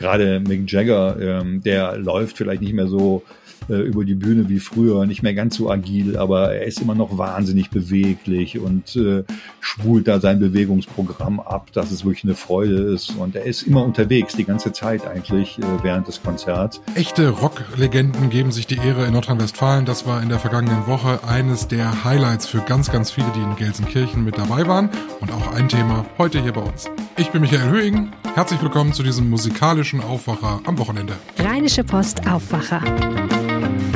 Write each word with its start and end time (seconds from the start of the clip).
gerade 0.00 0.40
Mick 0.40 0.70
Jagger, 0.70 1.16
ähm, 1.20 1.62
der 1.62 1.96
läuft 1.98 2.36
vielleicht 2.36 2.62
nicht 2.62 2.72
mehr 2.72 2.88
so 2.88 3.22
äh, 3.68 3.74
über 3.74 4.04
die 4.04 4.14
Bühne 4.14 4.48
wie 4.48 4.58
früher, 4.58 5.06
nicht 5.06 5.22
mehr 5.22 5.34
ganz 5.34 5.56
so 5.56 5.70
agil, 5.70 6.16
aber 6.16 6.54
er 6.54 6.64
ist 6.64 6.80
immer 6.80 6.94
noch 6.94 7.18
wahnsinnig 7.18 7.70
beweglich 7.70 8.58
und 8.58 8.96
äh, 8.96 9.24
spult 9.60 10.08
da 10.08 10.18
sein 10.20 10.40
Bewegungsprogramm 10.40 11.38
ab, 11.38 11.70
dass 11.72 11.90
es 11.90 12.04
wirklich 12.04 12.24
eine 12.24 12.34
Freude 12.34 12.76
ist. 12.76 13.10
Und 13.10 13.36
er 13.36 13.44
ist 13.44 13.62
immer 13.62 13.84
unterwegs, 13.84 14.34
die 14.34 14.44
ganze 14.44 14.72
Zeit 14.72 15.06
eigentlich 15.06 15.58
äh, 15.58 15.62
während 15.82 16.08
des 16.08 16.22
Konzerts. 16.22 16.80
Echte 16.94 17.28
Rocklegenden 17.28 18.30
geben 18.30 18.52
sich 18.52 18.66
die 18.66 18.76
Ehre 18.76 19.04
in 19.04 19.12
Nordrhein-Westfalen. 19.12 19.84
Das 19.84 20.06
war 20.06 20.22
in 20.22 20.30
der 20.30 20.38
vergangenen 20.38 20.86
Woche 20.86 21.20
eines 21.28 21.68
der 21.68 22.04
Highlights 22.04 22.46
für 22.46 22.60
ganz, 22.60 22.90
ganz 22.90 23.10
viele, 23.10 23.30
die 23.36 23.42
in 23.42 23.56
Gelsenkirchen 23.56 24.24
mit 24.24 24.38
dabei 24.38 24.66
waren. 24.66 24.88
Und 25.20 25.30
auch 25.30 25.52
ein 25.54 25.68
Thema 25.68 26.06
heute 26.16 26.42
hier 26.42 26.52
bei 26.52 26.62
uns. 26.62 26.88
Ich 27.18 27.30
bin 27.30 27.42
Michael 27.42 27.70
Höhigen. 27.70 28.12
Herzlich 28.34 28.62
willkommen 28.62 28.92
zu 28.92 29.02
diesem 29.02 29.28
musikalischen 29.28 29.89
Aufwacher 29.98 30.60
am 30.64 30.78
Wochenende. 30.78 31.14
Rheinische 31.38 31.82
Post 31.82 32.28
Aufwacher. 32.28 32.80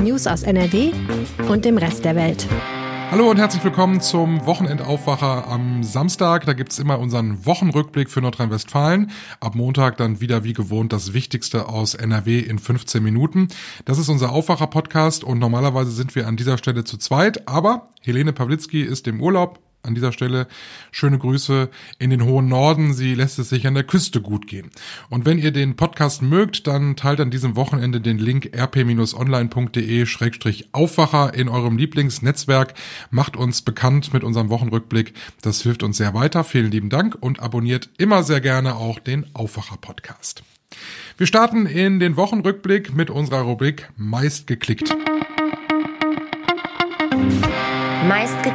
News 0.02 0.27
aus 0.27 0.42
NRW 0.42 0.91
und 1.48 1.64
dem 1.64 1.78
Rest 1.78 2.05
der 2.05 2.16
Welt. 2.16 2.48
Hallo 3.12 3.30
und 3.30 3.37
herzlich 3.37 3.62
willkommen 3.62 4.01
zum 4.01 4.45
Wochenendaufwacher 4.45 5.46
am 5.46 5.84
Samstag. 5.84 6.46
Da 6.46 6.52
gibt's 6.52 6.80
immer 6.80 6.98
unseren 6.98 7.46
Wochenrückblick 7.46 8.10
für 8.10 8.20
Nordrhein-Westfalen. 8.20 9.12
Ab 9.38 9.54
Montag 9.54 9.98
dann 9.98 10.20
wieder 10.20 10.42
wie 10.42 10.52
gewohnt 10.52 10.92
das 10.92 11.12
Wichtigste 11.12 11.68
aus 11.68 11.95
NRW 11.95 12.40
in 12.40 12.59
15 12.59 13.01
Minuten. 13.01 13.46
Das 13.84 13.98
ist 13.98 14.09
unser 14.09 14.32
Aufwacher-Podcast 14.32 15.23
und 15.23 15.38
normalerweise 15.38 15.92
sind 15.92 16.16
wir 16.16 16.26
an 16.26 16.37
dieser 16.37 16.59
Stelle 16.59 16.82
zu 16.82 16.96
zweit, 16.96 17.46
aber 17.46 17.90
Helene 18.01 18.32
Pawlitzki 18.32 18.82
ist 18.82 19.06
im 19.06 19.20
Urlaub 19.20 19.60
an 19.84 19.95
dieser 19.95 20.12
Stelle 20.12 20.47
schöne 20.91 21.19
Grüße 21.19 21.69
in 21.98 22.11
den 22.11 22.24
hohen 22.24 22.48
Norden. 22.48 22.93
Sie 22.95 23.15
lässt 23.15 23.38
es 23.38 23.48
sich 23.48 23.66
an 23.66 23.73
der 23.74 23.84
Küste 23.84 24.20
gut 24.20 24.47
gehen. 24.47 24.70
Und 25.10 25.27
wenn 25.27 25.38
ihr 25.38 25.52
den 25.52 25.77
Podcast 25.77 26.23
mögt, 26.23 26.66
dann 26.66 26.97
teilt 26.97 27.20
an 27.20 27.30
diesem 27.30 27.55
Wochenende 27.57 28.01
den 28.01 28.18
Link 28.18 28.51
rp-online.de-aufwacher 28.57 31.35
in 31.35 31.49
eurem 31.49 31.76
Lieblingsnetzwerk. 31.76 32.74
Macht 33.10 33.37
uns 33.37 33.63
bekannt 33.63 34.13
mit 34.13 34.24
unserem 34.24 34.51
Wochenrückblick. 34.51 35.15
Das 35.43 35.63
hilft 35.63 35.82
uns 35.82 35.96
sehr 35.96 36.15
weiter. 36.15 36.45
Vielen 36.45 36.71
lieben 36.71 36.91
Dank 36.91 37.16
und 37.21 37.41
abonniert 37.41 37.91
immer 37.98 38.23
sehr 38.23 38.41
gerne 38.41 38.76
auch 38.76 38.98
den 38.98 39.26
Aufwacher 39.35 39.76
Podcast. 39.76 40.43
Wir 41.16 41.26
starten 41.26 41.66
in 41.66 42.01
den 42.01 42.16
Wochenrückblick 42.16 42.95
mit 42.95 43.10
unserer 43.10 43.43
Rubrik 43.43 43.88
meist 43.96 44.46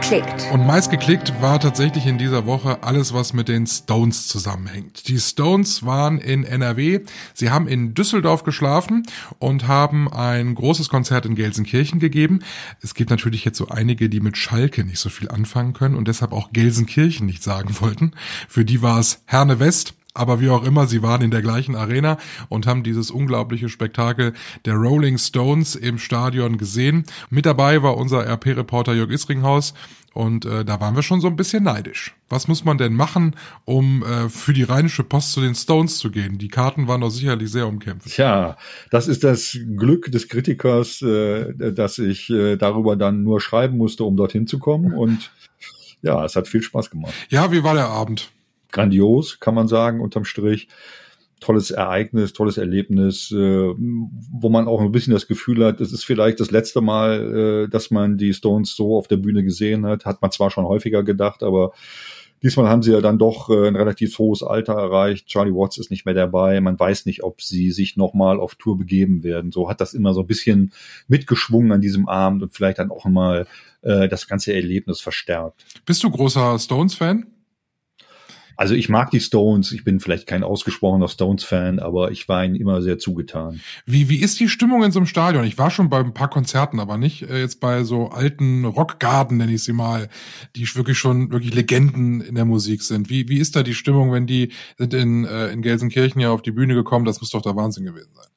geklickt. 0.02 0.48
Und 0.52 0.66
meist 0.66 0.92
geklickt 0.92 1.34
war 1.42 1.60
tatsächlich 1.60 2.06
in 2.06 2.18
dieser 2.18 2.46
Woche 2.46 2.84
alles, 2.84 3.14
was 3.14 3.34
mit 3.34 3.48
den 3.48 3.68
Stones 3.68 4.28
zusammenhängt. 4.28 5.08
Die 5.08 5.20
Stones 5.20 5.86
waren 5.86 6.20
in 6.20 6.44
NRW. 6.44 7.02
Sie 7.34 7.50
haben 7.50 7.68
in 7.68 7.94
Düsseldorf 7.94 8.44
geschlafen 8.44 9.06
und 9.40 9.68
haben 9.68 10.12
ein 10.12 10.56
großes 10.56 10.90
Konzert 10.90 11.26
in 11.26 11.36
Gelsenkirchen 11.36 12.00
gegeben. 12.00 12.40
Es 12.82 12.94
gibt 12.94 13.10
natürlich 13.10 13.44
jetzt 13.46 13.58
so 13.58 13.68
einige, 13.68 14.10
die 14.10 14.22
mit 14.22 14.38
Schalke 14.38 14.84
nicht 14.86 15.00
so 15.00 15.10
viel 15.10 15.30
anfangen 15.30 15.74
können 15.74 15.96
und 15.96 16.08
deshalb 16.08 16.32
auch 16.32 16.52
Gelsenkirchen 16.54 17.26
nicht 17.26 17.44
sagen 17.44 17.76
wollten. 17.82 18.14
Für 18.48 18.64
die 18.64 18.82
war 18.82 19.00
es 19.00 19.22
Herne 19.26 19.60
West 19.60 19.96
aber 20.14 20.42
wie 20.42 20.50
auch 20.50 20.64
immer, 20.64 20.88
sie 20.88 21.04
waren 21.04 21.22
in 21.22 21.32
der 21.32 21.42
gleichen 21.42 21.76
Arena 21.76 22.18
und 22.50 22.68
haben 22.68 22.84
dieses 22.84 23.12
unglaubliche 23.12 23.70
Spektakel 23.70 24.34
der 24.66 24.76
Rolling 24.76 25.18
Stones 25.18 25.76
im 25.76 26.00
Stadion 26.00 26.58
gesehen. 26.58 27.04
Mit 27.30 27.46
dabei 27.46 27.84
war 27.84 27.98
unser 27.98 28.26
RP-Reporter 28.26 28.94
Jörg 28.94 29.12
Isringhaus 29.12 29.74
und 30.14 30.46
äh, 30.46 30.66
da 30.66 30.82
waren 30.82 30.96
wir 30.96 31.04
schon 31.04 31.22
so 31.22 31.28
ein 31.28 31.36
bisschen 31.36 31.64
neidisch. 31.64 32.16
Was 32.28 32.48
muss 32.48 32.66
man 32.66 32.78
denn 32.78 32.94
machen, 32.94 33.36
um 33.66 34.04
äh, 34.04 34.30
für 34.30 34.54
die 34.54 34.64
Rheinische 34.64 35.04
Post 35.04 35.34
zu 35.34 35.42
den 35.42 35.54
Stones 35.54 35.98
zu 35.98 36.10
gehen? 36.10 36.38
Die 36.38 36.48
Karten 36.48 36.88
waren 36.88 37.02
doch 37.02 37.12
sicherlich 37.12 37.52
sehr 37.52 37.68
umkämpft. 37.68 38.10
Tja, 38.10 38.58
das 38.90 39.08
ist 39.08 39.24
das 39.24 39.58
Glück 39.78 40.12
des 40.12 40.28
Kritikers, 40.28 41.02
äh, 41.02 41.54
dass 41.72 42.00
ich 42.00 42.30
äh, 42.32 42.56
darüber 42.56 42.96
dann 42.96 43.24
nur 43.24 43.40
schreiben 43.40 43.78
musste, 43.78 44.04
um 44.04 44.18
dorthin 44.18 44.48
zu 44.48 44.58
kommen. 44.58 44.94
Und 44.94 45.32
ja, 46.02 46.26
es 46.26 46.36
hat 46.36 46.48
viel 46.48 46.64
Spaß 46.64 46.90
gemacht. 46.90 47.14
Ja, 47.30 47.52
wie 47.52 47.64
war 47.64 47.76
der 47.76 47.88
Abend? 47.88 48.32
Grandios, 48.72 49.40
kann 49.40 49.56
man 49.56 49.68
sagen, 49.68 50.02
unterm 50.02 50.26
Strich. 50.26 50.68
Tolles 51.40 51.72
Ereignis, 51.72 52.34
tolles 52.34 52.58
Erlebnis, 52.58 53.32
äh, 53.32 53.74
wo 53.78 54.50
man 54.50 54.68
auch 54.68 54.82
ein 54.82 54.92
bisschen 54.92 55.14
das 55.14 55.26
Gefühl 55.26 55.64
hat, 55.64 55.80
es 55.80 55.94
ist 55.94 56.04
vielleicht 56.04 56.42
das 56.42 56.52
letzte 56.52 56.82
Mal, 56.82 57.66
äh, 57.66 57.70
dass 57.70 57.92
man 57.92 58.18
die 58.18 58.34
Stones 58.34 58.76
so 58.76 58.98
auf 58.98 59.08
der 59.08 59.18
Bühne 59.18 59.44
gesehen 59.44 59.86
hat. 59.86 60.04
Hat 60.04 60.22
man 60.22 60.32
zwar 60.32 60.52
schon 60.52 60.66
häufiger 60.66 61.02
gedacht, 61.02 61.42
aber 61.42 61.72
Diesmal 62.42 62.70
haben 62.70 62.82
sie 62.82 62.94
ja 62.94 63.02
dann 63.02 63.18
doch 63.18 63.50
äh, 63.50 63.68
ein 63.68 63.76
relativ 63.76 64.18
hohes 64.18 64.44
Alter 64.44 64.74
erreicht. 64.74 65.28
Charlie 65.28 65.54
Watts 65.54 65.78
ist 65.78 65.92
nicht 65.92 66.06
mehr 66.06 66.14
dabei. 66.14 66.62
Man 66.62 66.80
weiß 66.80 67.06
nicht, 67.06 67.24
ob 67.24 67.42
sie 67.42 67.72
sich 67.72 67.98
nochmal 67.98 68.40
auf 68.40 68.56
Tour 68.56 68.78
begeben 68.78 69.24
werden. 69.24 69.52
So 69.52 69.70
hat 69.70 69.82
das 69.82 69.94
immer 69.94 70.14
so 70.14 70.22
ein 70.22 70.28
bisschen 70.28 70.72
mitgeschwungen 71.08 71.72
an 71.74 71.82
diesem 71.82 72.08
Abend 72.08 72.42
und 72.42 72.54
vielleicht 72.54 72.80
dann 72.80 72.92
auch 72.92 73.06
mal 73.06 73.46
äh, 73.82 74.08
das 74.08 74.28
ganze 74.28 74.54
Erlebnis 74.54 75.02
verstärkt. 75.02 75.66
Bist 75.86 76.04
du 76.04 76.10
großer 76.10 76.58
Stones-Fan? 76.58 77.28
Also 78.60 78.76
ich 78.76 78.90
mag 78.90 79.10
die 79.10 79.22
Stones, 79.22 79.72
ich 79.72 79.86
bin 79.86 80.02
vielleicht 80.02 80.28
kein 80.28 80.44
ausgesprochener 80.44 81.08
Stones-Fan, 81.08 81.80
aber 81.80 82.12
ich 82.12 82.28
war 82.28 82.44
ihnen 82.44 82.56
immer 82.56 82.82
sehr 82.82 83.00
zugetan. 83.00 83.62
Wie, 83.86 84.10
wie 84.10 84.18
ist 84.18 84.38
die 84.42 84.50
Stimmung 84.50 84.84
in 84.84 84.92
so 84.92 85.00
einem 85.00 85.06
Stadion? 85.06 85.46
Ich 85.46 85.58
war 85.58 85.72
schon 85.72 85.90
bei 85.90 86.00
ein 86.00 86.14
paar 86.14 86.30
Konzerten, 86.30 86.82
aber 86.82 86.98
nicht 86.98 87.22
äh, 87.22 87.40
jetzt 87.40 87.62
bei 87.62 87.86
so 87.86 88.10
alten 88.10 88.66
Rockgarden, 88.66 89.38
nenne 89.38 89.54
ich 89.54 89.64
sie 89.64 89.72
mal, 89.72 90.10
die 90.58 90.68
wirklich 90.76 90.98
schon 90.98 91.32
wirklich 91.32 91.54
Legenden 91.54 92.20
in 92.20 92.36
der 92.36 92.44
Musik 92.44 92.84
sind. 92.84 93.10
Wie, 93.10 93.30
wie 93.30 93.38
ist 93.38 93.56
da 93.56 93.64
die 93.64 93.74
Stimmung, 93.74 94.12
wenn 94.12 94.28
die 94.28 94.52
sind 94.78 94.94
in, 94.94 95.24
äh, 95.24 95.54
in 95.54 95.62
Gelsenkirchen 95.62 96.20
ja 96.20 96.32
auf 96.32 96.42
die 96.42 96.52
Bühne 96.52 96.74
gekommen? 96.74 97.06
Das 97.06 97.22
muss 97.22 97.30
doch 97.30 97.42
der 97.42 97.56
Wahnsinn 97.56 97.86
gewesen 97.86 98.12
sein 98.14 98.28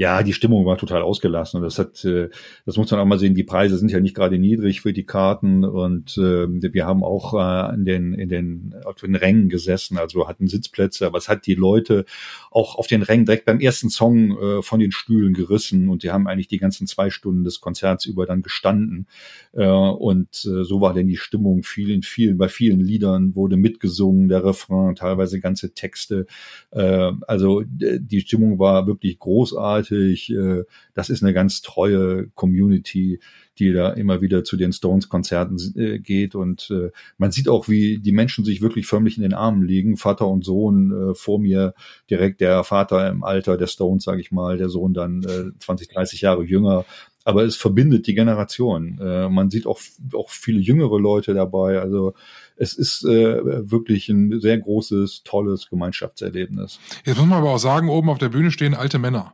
ja, 0.00 0.22
die 0.22 0.32
Stimmung 0.32 0.64
war 0.64 0.78
total 0.78 1.02
ausgelassen 1.02 1.58
und 1.58 1.62
das 1.62 1.78
hat, 1.78 2.02
äh, 2.06 2.30
das 2.64 2.78
muss 2.78 2.90
man 2.90 3.00
auch 3.00 3.04
mal 3.04 3.18
sehen. 3.18 3.34
Die 3.34 3.44
Preise 3.44 3.76
sind 3.76 3.90
ja 3.90 4.00
nicht 4.00 4.16
gerade 4.16 4.38
niedrig 4.38 4.80
für 4.80 4.94
die 4.94 5.04
Karten 5.04 5.62
und 5.62 6.16
äh, 6.16 6.72
wir 6.72 6.86
haben 6.86 7.04
auch 7.04 7.34
äh, 7.34 7.74
in 7.74 7.84
den 7.84 8.14
in 8.14 8.30
den 8.30 8.74
auf 8.86 8.94
den 8.94 9.14
Rängen 9.14 9.50
gesessen, 9.50 9.98
also 9.98 10.26
hatten 10.26 10.48
Sitzplätze, 10.48 11.06
aber 11.06 11.18
es 11.18 11.28
hat 11.28 11.44
die 11.46 11.54
Leute 11.54 12.06
auch 12.50 12.76
auf 12.76 12.86
den 12.86 13.02
Rängen 13.02 13.26
direkt 13.26 13.44
beim 13.44 13.60
ersten 13.60 13.90
Song 13.90 14.38
äh, 14.38 14.62
von 14.62 14.80
den 14.80 14.90
Stühlen 14.90 15.34
gerissen 15.34 15.90
und 15.90 16.02
die 16.02 16.10
haben 16.10 16.26
eigentlich 16.26 16.48
die 16.48 16.56
ganzen 16.56 16.86
zwei 16.86 17.10
Stunden 17.10 17.44
des 17.44 17.60
Konzerts 17.60 18.06
über 18.06 18.24
dann 18.24 18.40
gestanden 18.40 19.06
äh, 19.52 19.66
und 19.66 20.30
äh, 20.46 20.64
so 20.64 20.80
war 20.80 20.94
denn 20.94 21.08
die 21.08 21.18
Stimmung. 21.18 21.62
Vielen, 21.62 22.00
vielen 22.00 22.38
bei 22.38 22.48
vielen 22.48 22.80
Liedern 22.80 23.34
wurde 23.34 23.58
mitgesungen, 23.58 24.30
der 24.30 24.46
Refrain, 24.46 24.94
teilweise 24.94 25.40
ganze 25.40 25.74
Texte. 25.74 26.24
Äh, 26.70 27.12
also 27.26 27.64
die 27.66 28.20
Stimmung 28.22 28.58
war 28.58 28.86
wirklich 28.86 29.18
großartig 29.18 29.89
großartig. 29.90 30.30
Äh, 30.30 30.64
das 30.94 31.10
ist 31.10 31.22
eine 31.22 31.32
ganz 31.32 31.62
treue 31.62 32.28
Community, 32.34 33.20
die 33.58 33.72
da 33.72 33.90
immer 33.90 34.20
wieder 34.20 34.44
zu 34.44 34.56
den 34.56 34.72
Stones-Konzerten 34.72 35.58
äh, 35.76 35.98
geht. 35.98 36.34
Und 36.34 36.70
äh, 36.70 36.90
man 37.18 37.30
sieht 37.30 37.48
auch, 37.48 37.68
wie 37.68 37.98
die 37.98 38.12
Menschen 38.12 38.44
sich 38.44 38.62
wirklich 38.62 38.86
förmlich 38.86 39.16
in 39.16 39.22
den 39.22 39.34
Armen 39.34 39.62
liegen. 39.62 39.96
Vater 39.96 40.26
und 40.26 40.44
Sohn 40.44 41.14
vor 41.14 41.38
mir 41.38 41.74
direkt 42.08 42.40
der 42.40 42.64
Vater 42.64 43.08
im 43.08 43.24
Alter 43.24 43.56
der 43.56 43.66
Stones, 43.66 44.04
sage 44.04 44.20
ich 44.20 44.32
mal, 44.32 44.56
der 44.56 44.68
Sohn 44.68 44.94
dann 44.94 45.22
20, 45.58 45.88
30 45.88 46.20
Jahre 46.20 46.44
jünger 46.44 46.84
aber 47.22 47.44
es 47.44 47.54
verbindet 47.54 48.06
die 48.06 48.14
Generation. 48.14 48.96
Man 48.96 49.50
sieht 49.50 49.66
auch, 49.66 49.78
auch 50.14 50.30
viele 50.30 50.58
jüngere 50.58 50.98
Leute 50.98 51.34
dabei. 51.34 51.78
Also 51.78 52.14
es 52.60 52.74
ist 52.74 53.04
äh, 53.04 53.70
wirklich 53.70 54.10
ein 54.10 54.38
sehr 54.38 54.58
großes, 54.58 55.22
tolles 55.24 55.70
Gemeinschaftserlebnis. 55.70 56.78
Jetzt 57.06 57.16
muss 57.16 57.26
man 57.26 57.38
aber 57.38 57.54
auch 57.54 57.58
sagen, 57.58 57.88
oben 57.88 58.10
auf 58.10 58.18
der 58.18 58.28
Bühne 58.28 58.50
stehen 58.50 58.74
alte 58.74 58.98
Männer. 58.98 59.32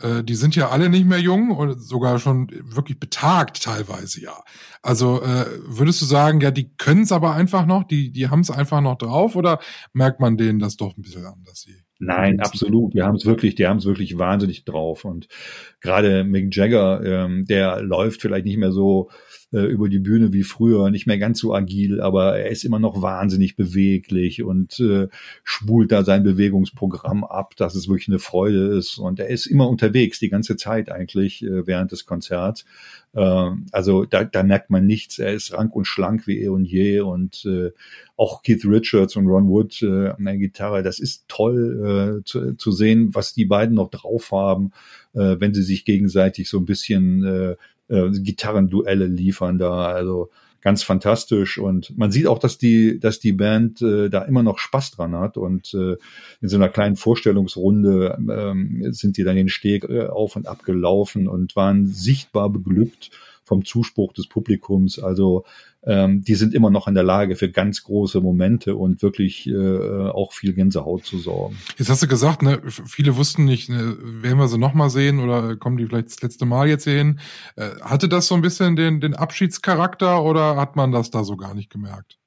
Äh, 0.00 0.22
die 0.24 0.34
sind 0.34 0.54
ja 0.56 0.68
alle 0.68 0.88
nicht 0.88 1.06
mehr 1.06 1.18
jung 1.18 1.50
und 1.50 1.80
sogar 1.80 2.18
schon 2.18 2.48
wirklich 2.64 3.00
betagt 3.00 3.62
teilweise, 3.62 4.22
ja. 4.22 4.42
Also 4.82 5.22
äh, 5.22 5.46
würdest 5.66 6.00
du 6.02 6.06
sagen, 6.06 6.40
ja, 6.40 6.50
die 6.50 6.74
können 6.76 7.02
es 7.02 7.12
aber 7.12 7.34
einfach 7.34 7.66
noch, 7.66 7.84
die, 7.84 8.12
die 8.12 8.28
haben 8.28 8.40
es 8.40 8.50
einfach 8.50 8.80
noch 8.80 8.96
drauf 8.96 9.36
oder 9.36 9.58
merkt 9.92 10.20
man 10.20 10.36
denen 10.36 10.58
das 10.58 10.76
doch 10.76 10.96
ein 10.96 11.02
bisschen 11.02 11.26
an, 11.26 11.42
dass 11.44 11.62
sie 11.62 11.74
Nein, 12.00 12.38
absolut. 12.40 12.94
Die 12.94 13.02
haben 13.02 13.16
es 13.16 13.26
wirklich, 13.26 13.56
die 13.56 13.66
haben 13.66 13.78
es 13.78 13.84
wirklich 13.84 14.18
wahnsinnig 14.18 14.64
drauf. 14.64 15.04
Und 15.04 15.26
gerade 15.80 16.22
Mick 16.22 16.54
Jagger, 16.54 17.02
ähm, 17.04 17.44
der 17.46 17.82
läuft 17.82 18.22
vielleicht 18.22 18.46
nicht 18.46 18.58
mehr 18.58 18.70
so 18.70 19.10
äh, 19.52 19.60
über 19.60 19.88
die 19.88 19.98
Bühne 19.98 20.32
wie 20.32 20.42
früher, 20.42 20.90
nicht 20.90 21.06
mehr 21.06 21.18
ganz 21.18 21.40
so 21.40 21.54
agil, 21.54 22.00
aber 22.00 22.38
er 22.38 22.50
ist 22.50 22.64
immer 22.64 22.78
noch 22.78 23.00
wahnsinnig 23.00 23.56
beweglich 23.56 24.42
und 24.42 24.78
äh, 24.80 25.08
spult 25.42 25.90
da 25.92 26.04
sein 26.04 26.22
Bewegungsprogramm 26.22 27.24
ab, 27.24 27.56
dass 27.56 27.74
es 27.74 27.88
wirklich 27.88 28.08
eine 28.08 28.18
Freude 28.18 28.76
ist. 28.76 28.98
Und 28.98 29.20
er 29.20 29.28
ist 29.28 29.46
immer 29.46 29.68
unterwegs, 29.68 30.18
die 30.18 30.28
ganze 30.28 30.56
Zeit 30.56 30.90
eigentlich 30.90 31.42
äh, 31.42 31.66
während 31.66 31.92
des 31.92 32.04
Konzerts. 32.04 32.64
Äh, 33.14 33.50
also 33.72 34.04
da, 34.04 34.24
da 34.24 34.42
merkt 34.42 34.70
man 34.70 34.86
nichts. 34.86 35.18
Er 35.18 35.32
ist 35.32 35.52
rank 35.52 35.74
und 35.74 35.86
schlank 35.86 36.26
wie 36.26 36.42
eh 36.42 36.48
und 36.48 36.64
je 36.64 37.00
und 37.00 37.44
äh, 37.46 37.70
auch 38.16 38.42
Keith 38.42 38.64
Richards 38.64 39.16
und 39.16 39.26
Ron 39.26 39.48
Wood 39.48 39.80
äh, 39.82 40.08
an 40.08 40.24
der 40.24 40.36
Gitarre. 40.36 40.82
Das 40.82 40.98
ist 40.98 41.24
toll 41.28 42.20
äh, 42.20 42.24
zu, 42.24 42.54
zu 42.54 42.72
sehen, 42.72 43.14
was 43.14 43.32
die 43.32 43.46
beiden 43.46 43.76
noch 43.76 43.90
drauf 43.90 44.32
haben, 44.32 44.72
äh, 45.14 45.36
wenn 45.38 45.54
sie 45.54 45.62
sich 45.62 45.84
gegenseitig 45.84 46.48
so 46.48 46.58
ein 46.58 46.66
bisschen 46.66 47.24
äh, 47.24 47.56
äh, 47.88 48.10
Gitarrenduelle 48.10 49.06
liefern 49.06 49.58
da. 49.58 49.86
Also 49.86 50.30
ganz 50.60 50.82
fantastisch. 50.82 51.58
Und 51.58 51.96
man 51.96 52.10
sieht 52.10 52.26
auch, 52.26 52.38
dass 52.38 52.58
die, 52.58 52.98
dass 52.98 53.20
die 53.20 53.32
Band 53.32 53.80
äh, 53.82 54.08
da 54.08 54.22
immer 54.22 54.42
noch 54.42 54.58
Spaß 54.58 54.92
dran 54.92 55.14
hat. 55.14 55.36
Und 55.36 55.72
äh, 55.74 55.96
in 56.40 56.48
so 56.48 56.56
einer 56.56 56.68
kleinen 56.68 56.96
Vorstellungsrunde 56.96 58.18
ähm, 58.18 58.92
sind 58.92 59.16
die 59.16 59.24
dann 59.24 59.36
den 59.36 59.48
Steg 59.48 59.84
äh, 59.84 60.06
auf 60.06 60.36
und 60.36 60.46
ab 60.46 60.64
gelaufen 60.64 61.28
und 61.28 61.56
waren 61.56 61.86
sichtbar 61.86 62.50
beglückt 62.50 63.10
vom 63.48 63.64
Zuspruch 63.64 64.12
des 64.12 64.28
Publikums. 64.28 64.98
Also 64.98 65.44
ähm, 65.82 66.22
die 66.22 66.34
sind 66.34 66.54
immer 66.54 66.70
noch 66.70 66.86
in 66.86 66.94
der 66.94 67.02
Lage 67.02 67.34
für 67.34 67.50
ganz 67.50 67.82
große 67.82 68.20
Momente 68.20 68.76
und 68.76 69.02
wirklich 69.02 69.48
äh, 69.48 70.08
auch 70.08 70.32
viel 70.32 70.52
Gänsehaut 70.52 71.04
zu 71.04 71.18
sorgen. 71.18 71.56
Jetzt 71.78 71.88
hast 71.88 72.02
du 72.02 72.08
gesagt, 72.08 72.42
ne, 72.42 72.60
viele 72.66 73.16
wussten 73.16 73.44
nicht, 73.44 73.70
ne, 73.70 73.96
werden 74.00 74.38
wir 74.38 74.48
sie 74.48 74.58
nochmal 74.58 74.90
sehen 74.90 75.18
oder 75.18 75.56
kommen 75.56 75.78
die 75.78 75.86
vielleicht 75.86 76.08
das 76.08 76.22
letzte 76.22 76.46
Mal 76.46 76.68
jetzt 76.68 76.84
sehen? 76.84 77.20
Äh, 77.56 77.70
hatte 77.80 78.08
das 78.08 78.28
so 78.28 78.34
ein 78.34 78.42
bisschen 78.42 78.76
den, 78.76 79.00
den 79.00 79.14
Abschiedscharakter 79.14 80.22
oder 80.22 80.56
hat 80.56 80.76
man 80.76 80.92
das 80.92 81.10
da 81.10 81.24
so 81.24 81.36
gar 81.36 81.54
nicht 81.54 81.70
gemerkt? 81.70 82.18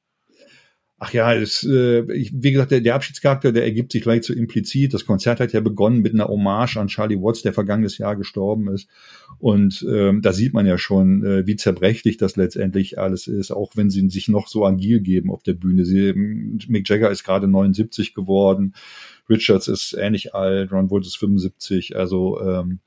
Ach 1.03 1.13
ja, 1.13 1.33
es, 1.33 1.63
äh, 1.63 2.03
ich, 2.13 2.31
wie 2.31 2.51
gesagt, 2.51 2.69
der, 2.69 2.79
der 2.79 2.93
Abschiedscharakter, 2.93 3.51
der 3.51 3.63
ergibt 3.63 3.91
sich 3.91 4.03
gleich 4.03 4.23
so 4.23 4.33
implizit. 4.33 4.93
Das 4.93 5.07
Konzert 5.07 5.39
hat 5.39 5.51
ja 5.51 5.59
begonnen 5.59 6.03
mit 6.03 6.13
einer 6.13 6.27
Hommage 6.27 6.77
an 6.77 6.89
Charlie 6.89 7.19
Watts, 7.19 7.41
der 7.41 7.53
vergangenes 7.53 7.97
Jahr 7.97 8.15
gestorben 8.15 8.67
ist. 8.67 8.87
Und 9.39 9.83
ähm, 9.91 10.21
da 10.21 10.31
sieht 10.31 10.53
man 10.53 10.67
ja 10.67 10.77
schon, 10.77 11.25
äh, 11.25 11.47
wie 11.47 11.55
zerbrechlich 11.55 12.17
das 12.17 12.35
letztendlich 12.35 12.99
alles 12.99 13.25
ist, 13.25 13.49
auch 13.49 13.71
wenn 13.73 13.89
sie 13.89 14.07
sich 14.09 14.27
noch 14.27 14.47
so 14.47 14.63
agil 14.63 14.99
geben 14.99 15.31
auf 15.31 15.41
der 15.41 15.55
Bühne. 15.55 15.85
Sie, 15.85 16.13
Mick 16.13 16.87
Jagger 16.87 17.09
ist 17.09 17.23
gerade 17.23 17.47
79 17.47 18.13
geworden, 18.13 18.75
Richards 19.27 19.69
ist 19.69 19.97
ähnlich 19.97 20.35
alt, 20.35 20.71
Ron 20.71 20.91
Wood 20.91 21.07
ist 21.07 21.17
75. 21.17 21.95
Also 21.97 22.39
ähm, 22.41 22.77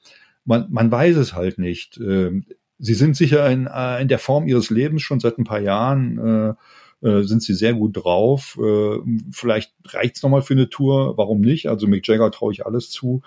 man, 0.44 0.66
man 0.70 0.88
weiß 0.88 1.16
es 1.16 1.34
halt 1.34 1.58
nicht. 1.58 1.98
Ähm, 1.98 2.44
sie 2.78 2.94
sind 2.94 3.16
sicher 3.16 3.50
in, 3.50 3.66
äh, 3.66 4.00
in 4.00 4.06
der 4.06 4.20
Form 4.20 4.46
ihres 4.46 4.70
Lebens 4.70 5.02
schon 5.02 5.18
seit 5.18 5.36
ein 5.36 5.44
paar 5.44 5.60
Jahren. 5.60 6.18
Äh, 6.18 6.54
äh, 7.02 7.22
sind 7.22 7.42
sie 7.42 7.54
sehr 7.54 7.74
gut 7.74 7.96
drauf. 7.96 8.58
Äh, 8.60 8.98
vielleicht 9.30 9.74
reicht's 9.86 10.22
nochmal 10.22 10.42
für 10.42 10.54
eine 10.54 10.68
Tour, 10.68 11.16
warum 11.16 11.40
nicht? 11.40 11.68
Also 11.68 11.86
Mick 11.86 12.06
Jagger 12.06 12.30
traue 12.30 12.52
ich 12.52 12.66
alles 12.66 12.90
zu, 12.90 13.22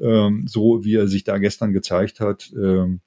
ähm, 0.00 0.46
so 0.46 0.84
wie 0.84 0.96
er 0.96 1.08
sich 1.08 1.24
da 1.24 1.38
gestern 1.38 1.72
gezeigt 1.72 2.20
hat. 2.20 2.52
Ähm, 2.56 3.00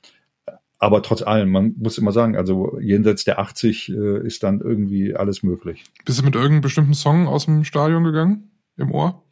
aber 0.78 1.02
trotz 1.02 1.22
allem, 1.22 1.50
man 1.52 1.74
muss 1.78 1.98
immer 1.98 2.12
sagen, 2.12 2.36
also 2.36 2.78
jenseits 2.80 3.24
der 3.24 3.40
80 3.40 3.90
äh, 3.90 4.26
ist 4.26 4.44
dann 4.44 4.60
irgendwie 4.60 5.16
alles 5.16 5.42
möglich. 5.42 5.84
Bist 6.04 6.20
du 6.20 6.24
mit 6.24 6.36
irgendeinem 6.36 6.62
bestimmten 6.62 6.94
Song 6.94 7.28
aus 7.28 7.46
dem 7.46 7.64
Stadion 7.64 8.04
gegangen? 8.04 8.52
Im 8.78 8.92
Ohr? 8.92 9.24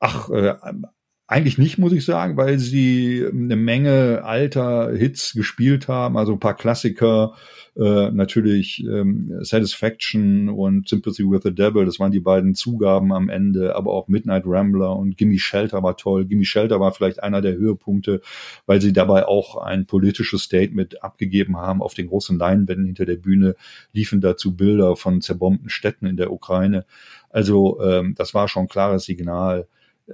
Ach, 0.00 0.28
äh, 0.30 0.54
eigentlich 1.32 1.56
nicht, 1.56 1.78
muss 1.78 1.92
ich 1.92 2.04
sagen, 2.04 2.36
weil 2.36 2.58
sie 2.58 3.26
eine 3.26 3.56
Menge 3.56 4.22
alter 4.22 4.92
Hits 4.92 5.32
gespielt 5.32 5.88
haben, 5.88 6.18
also 6.18 6.34
ein 6.34 6.40
paar 6.40 6.56
Klassiker, 6.56 7.34
äh, 7.74 8.10
natürlich 8.10 8.84
ähm, 8.84 9.38
Satisfaction 9.40 10.50
und 10.50 10.90
Sympathy 10.90 11.22
with 11.22 11.40
the 11.42 11.54
Devil, 11.54 11.86
das 11.86 11.98
waren 11.98 12.12
die 12.12 12.20
beiden 12.20 12.54
Zugaben 12.54 13.14
am 13.14 13.30
Ende, 13.30 13.74
aber 13.76 13.94
auch 13.94 14.08
Midnight 14.08 14.42
Rambler 14.44 14.94
und 14.94 15.16
Gimme 15.16 15.38
Shelter 15.38 15.82
war 15.82 15.96
toll. 15.96 16.26
Gimme 16.26 16.44
Shelter 16.44 16.80
war 16.80 16.92
vielleicht 16.92 17.22
einer 17.22 17.40
der 17.40 17.54
Höhepunkte, 17.54 18.20
weil 18.66 18.82
sie 18.82 18.92
dabei 18.92 19.26
auch 19.26 19.56
ein 19.56 19.86
politisches 19.86 20.42
Statement 20.42 21.02
abgegeben 21.02 21.56
haben. 21.56 21.80
Auf 21.80 21.94
den 21.94 22.08
großen 22.08 22.38
Leinwänden 22.38 22.84
hinter 22.84 23.06
der 23.06 23.16
Bühne 23.16 23.56
liefen 23.94 24.20
dazu 24.20 24.54
Bilder 24.54 24.94
von 24.96 25.22
zerbombten 25.22 25.70
Städten 25.70 26.04
in 26.04 26.18
der 26.18 26.30
Ukraine. 26.30 26.84
Also 27.30 27.80
ähm, 27.82 28.14
das 28.18 28.34
war 28.34 28.48
schon 28.48 28.64
ein 28.64 28.68
klares 28.68 29.04
Signal. 29.04 29.66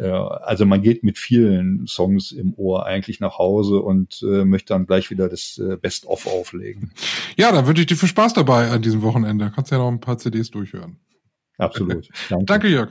Also 0.05 0.65
man 0.65 0.83
geht 0.83 1.03
mit 1.03 1.19
vielen 1.19 1.87
Songs 1.87 2.33
im 2.33 2.55
Ohr 2.55 2.87
eigentlich 2.87 3.21
nach 3.21 3.39
Hause 3.39 3.81
und 3.81 4.23
äh, 4.23 4.45
möchte 4.45 4.75
dann 4.75 4.87
gleich 4.87 5.11
wieder 5.11 5.29
das 5.29 5.59
äh, 5.59 5.77
Best-of 5.77 6.27
auflegen. 6.27 6.93
Ja, 7.37 7.51
dann 7.51 7.67
wünsche 7.67 7.83
ich 7.83 7.87
dir 7.87 7.97
viel 7.97 8.09
Spaß 8.09 8.35
dabei 8.35 8.71
an 8.71 8.83
diesem 8.83 9.03
Wochenende. 9.03 9.53
Kannst 9.55 9.73
ja 9.73 9.79
noch 9.79 9.89
ein 9.89 10.01
paar 10.01 10.19
CDs 10.19 10.51
durchhören. 10.51 10.99
Absolut. 11.59 12.09
Danke, 12.29 12.45
Danke 12.45 12.69
Jörg. 12.69 12.91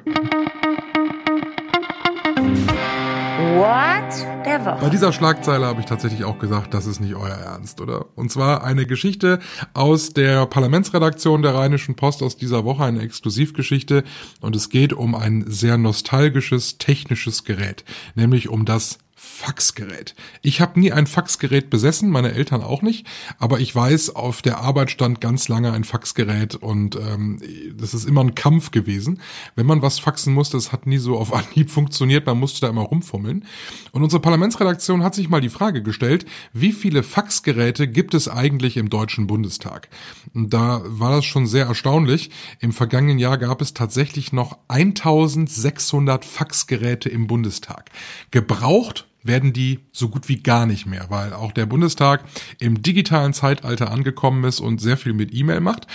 What? 3.57 4.45
Der 4.45 4.63
Woche. 4.63 4.77
Bei 4.81 4.89
dieser 4.89 5.11
Schlagzeile 5.11 5.65
habe 5.65 5.79
ich 5.79 5.87
tatsächlich 5.87 6.23
auch 6.25 6.37
gesagt, 6.37 6.75
das 6.75 6.85
ist 6.85 6.99
nicht 6.99 7.15
euer 7.15 7.33
Ernst, 7.33 7.81
oder? 7.81 8.05
Und 8.15 8.31
zwar 8.31 8.63
eine 8.63 8.85
Geschichte 8.85 9.39
aus 9.73 10.13
der 10.13 10.45
Parlamentsredaktion 10.45 11.41
der 11.41 11.55
Rheinischen 11.55 11.95
Post 11.95 12.21
aus 12.21 12.37
dieser 12.37 12.65
Woche, 12.65 12.83
eine 12.83 13.01
Exklusivgeschichte. 13.01 14.03
Und 14.41 14.55
es 14.55 14.69
geht 14.69 14.93
um 14.93 15.15
ein 15.15 15.43
sehr 15.47 15.79
nostalgisches 15.79 16.77
technisches 16.77 17.45
Gerät, 17.45 17.83
nämlich 18.13 18.47
um 18.47 18.63
das 18.63 18.99
Faxgerät. 19.19 20.13
Ich 20.43 20.61
habe 20.61 20.79
nie 20.79 20.91
ein 20.91 21.07
Faxgerät 21.07 21.71
besessen, 21.71 22.11
meine 22.11 22.33
Eltern 22.33 22.61
auch 22.61 22.83
nicht, 22.83 23.07
aber 23.39 23.59
ich 23.59 23.75
weiß, 23.75 24.15
auf 24.15 24.43
der 24.43 24.59
Arbeit 24.59 24.91
stand 24.91 25.21
ganz 25.21 25.47
lange 25.47 25.73
ein 25.73 25.83
Faxgerät 25.83 26.53
und 26.53 26.95
ähm, 26.97 27.41
das 27.75 27.95
ist 27.95 28.05
immer 28.05 28.21
ein 28.21 28.35
Kampf 28.35 28.69
gewesen. 28.69 29.19
Wenn 29.55 29.65
man 29.65 29.81
was 29.81 29.97
faxen 29.97 30.35
musste, 30.35 30.57
es 30.57 30.71
hat 30.71 30.85
nie 30.85 30.99
so 30.99 31.17
auf 31.17 31.33
Anhieb 31.37 31.71
funktioniert, 31.71 32.27
man 32.27 32.39
musste 32.39 32.61
da 32.61 32.69
immer 32.69 32.83
rumfummeln. 32.83 33.45
Und 33.91 34.03
unsere 34.03 34.21
Parlamentsredaktion 34.21 35.03
hat 35.03 35.15
sich 35.15 35.29
mal 35.29 35.41
die 35.41 35.49
Frage 35.49 35.81
gestellt, 35.81 36.27
wie 36.53 36.71
viele 36.71 37.01
Faxgeräte 37.01 37.87
gibt 37.87 38.13
es 38.13 38.29
eigentlich 38.29 38.77
im 38.77 38.89
Deutschen 38.89 39.25
Bundestag? 39.25 39.89
Und 40.35 40.53
da 40.53 40.83
war 40.85 41.09
das 41.09 41.25
schon 41.25 41.47
sehr 41.47 41.65
erstaunlich. 41.65 42.29
Im 42.59 42.71
vergangenen 42.71 43.17
Jahr 43.17 43.39
gab 43.39 43.63
es 43.63 43.73
tatsächlich 43.73 44.31
noch 44.31 44.59
1600 44.67 46.23
Faxgeräte 46.23 47.09
im 47.09 47.25
Bundestag. 47.25 47.89
Gebraucht 48.29 49.06
werden 49.27 49.53
die 49.53 49.79
so 49.91 50.09
gut 50.09 50.29
wie 50.29 50.37
gar 50.37 50.65
nicht 50.65 50.85
mehr, 50.85 51.05
weil 51.09 51.33
auch 51.33 51.51
der 51.51 51.65
Bundestag 51.65 52.23
im 52.59 52.81
digitalen 52.81 53.33
Zeitalter 53.33 53.91
angekommen 53.91 54.43
ist 54.43 54.59
und 54.59 54.81
sehr 54.81 54.97
viel 54.97 55.13
mit 55.13 55.33
E-Mail 55.33 55.59
macht. 55.59 55.87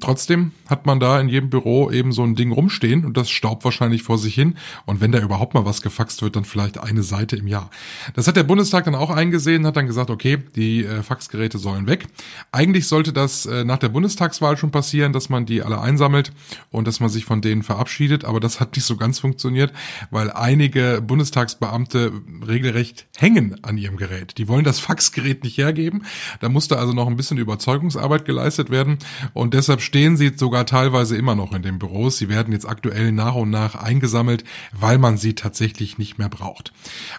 Trotzdem 0.00 0.52
hat 0.68 0.86
man 0.86 1.00
da 1.00 1.20
in 1.20 1.28
jedem 1.28 1.50
Büro 1.50 1.90
eben 1.90 2.12
so 2.12 2.22
ein 2.22 2.34
Ding 2.34 2.52
rumstehen 2.52 3.04
und 3.04 3.16
das 3.16 3.30
staubt 3.30 3.64
wahrscheinlich 3.64 4.02
vor 4.02 4.18
sich 4.18 4.34
hin. 4.34 4.56
Und 4.86 5.00
wenn 5.00 5.12
da 5.12 5.20
überhaupt 5.20 5.54
mal 5.54 5.64
was 5.64 5.82
gefaxt 5.82 6.22
wird, 6.22 6.36
dann 6.36 6.44
vielleicht 6.44 6.78
eine 6.78 7.02
Seite 7.02 7.36
im 7.36 7.46
Jahr. 7.46 7.70
Das 8.14 8.26
hat 8.26 8.36
der 8.36 8.42
Bundestag 8.42 8.84
dann 8.84 8.94
auch 8.94 9.10
eingesehen, 9.10 9.66
hat 9.66 9.76
dann 9.76 9.86
gesagt, 9.86 10.10
okay, 10.10 10.38
die 10.56 10.84
äh, 10.84 11.02
Faxgeräte 11.02 11.58
sollen 11.58 11.86
weg. 11.86 12.06
Eigentlich 12.52 12.88
sollte 12.88 13.12
das 13.12 13.46
äh, 13.46 13.64
nach 13.64 13.78
der 13.78 13.88
Bundestagswahl 13.88 14.56
schon 14.56 14.70
passieren, 14.70 15.12
dass 15.12 15.28
man 15.28 15.46
die 15.46 15.62
alle 15.62 15.80
einsammelt 15.80 16.32
und 16.70 16.88
dass 16.88 17.00
man 17.00 17.08
sich 17.08 17.24
von 17.24 17.40
denen 17.40 17.62
verabschiedet. 17.62 18.24
Aber 18.24 18.40
das 18.40 18.60
hat 18.60 18.76
nicht 18.76 18.84
so 18.84 18.96
ganz 18.96 19.18
funktioniert, 19.18 19.72
weil 20.10 20.30
einige 20.30 21.02
Bundestagsbeamte 21.06 22.12
regeln 22.46 22.63
regelrecht 22.64 23.06
hängen 23.16 23.56
an 23.62 23.76
ihrem 23.78 23.96
Gerät. 23.96 24.38
Die 24.38 24.48
wollen 24.48 24.64
das 24.64 24.80
Faxgerät 24.80 25.44
nicht 25.44 25.58
hergeben. 25.58 26.04
Da 26.40 26.48
musste 26.48 26.78
also 26.78 26.92
noch 26.92 27.06
ein 27.06 27.16
bisschen 27.16 27.38
Überzeugungsarbeit 27.38 28.24
geleistet 28.24 28.70
werden. 28.70 28.98
Und 29.34 29.54
deshalb 29.54 29.82
stehen 29.82 30.16
sie 30.16 30.32
sogar 30.34 30.66
teilweise 30.66 31.16
immer 31.16 31.34
noch 31.34 31.52
in 31.52 31.62
den 31.62 31.78
Büros. 31.78 32.16
Sie 32.16 32.28
werden 32.28 32.52
jetzt 32.52 32.66
aktuell 32.66 33.12
nach 33.12 33.34
und 33.34 33.50
nach 33.50 33.74
eingesammelt, 33.74 34.44
weil 34.72 34.98
man 34.98 35.16
sie 35.16 35.34
tatsächlich 35.34 35.98
nicht 35.98 36.18
mehr 36.18 36.28
braucht. 36.28 36.72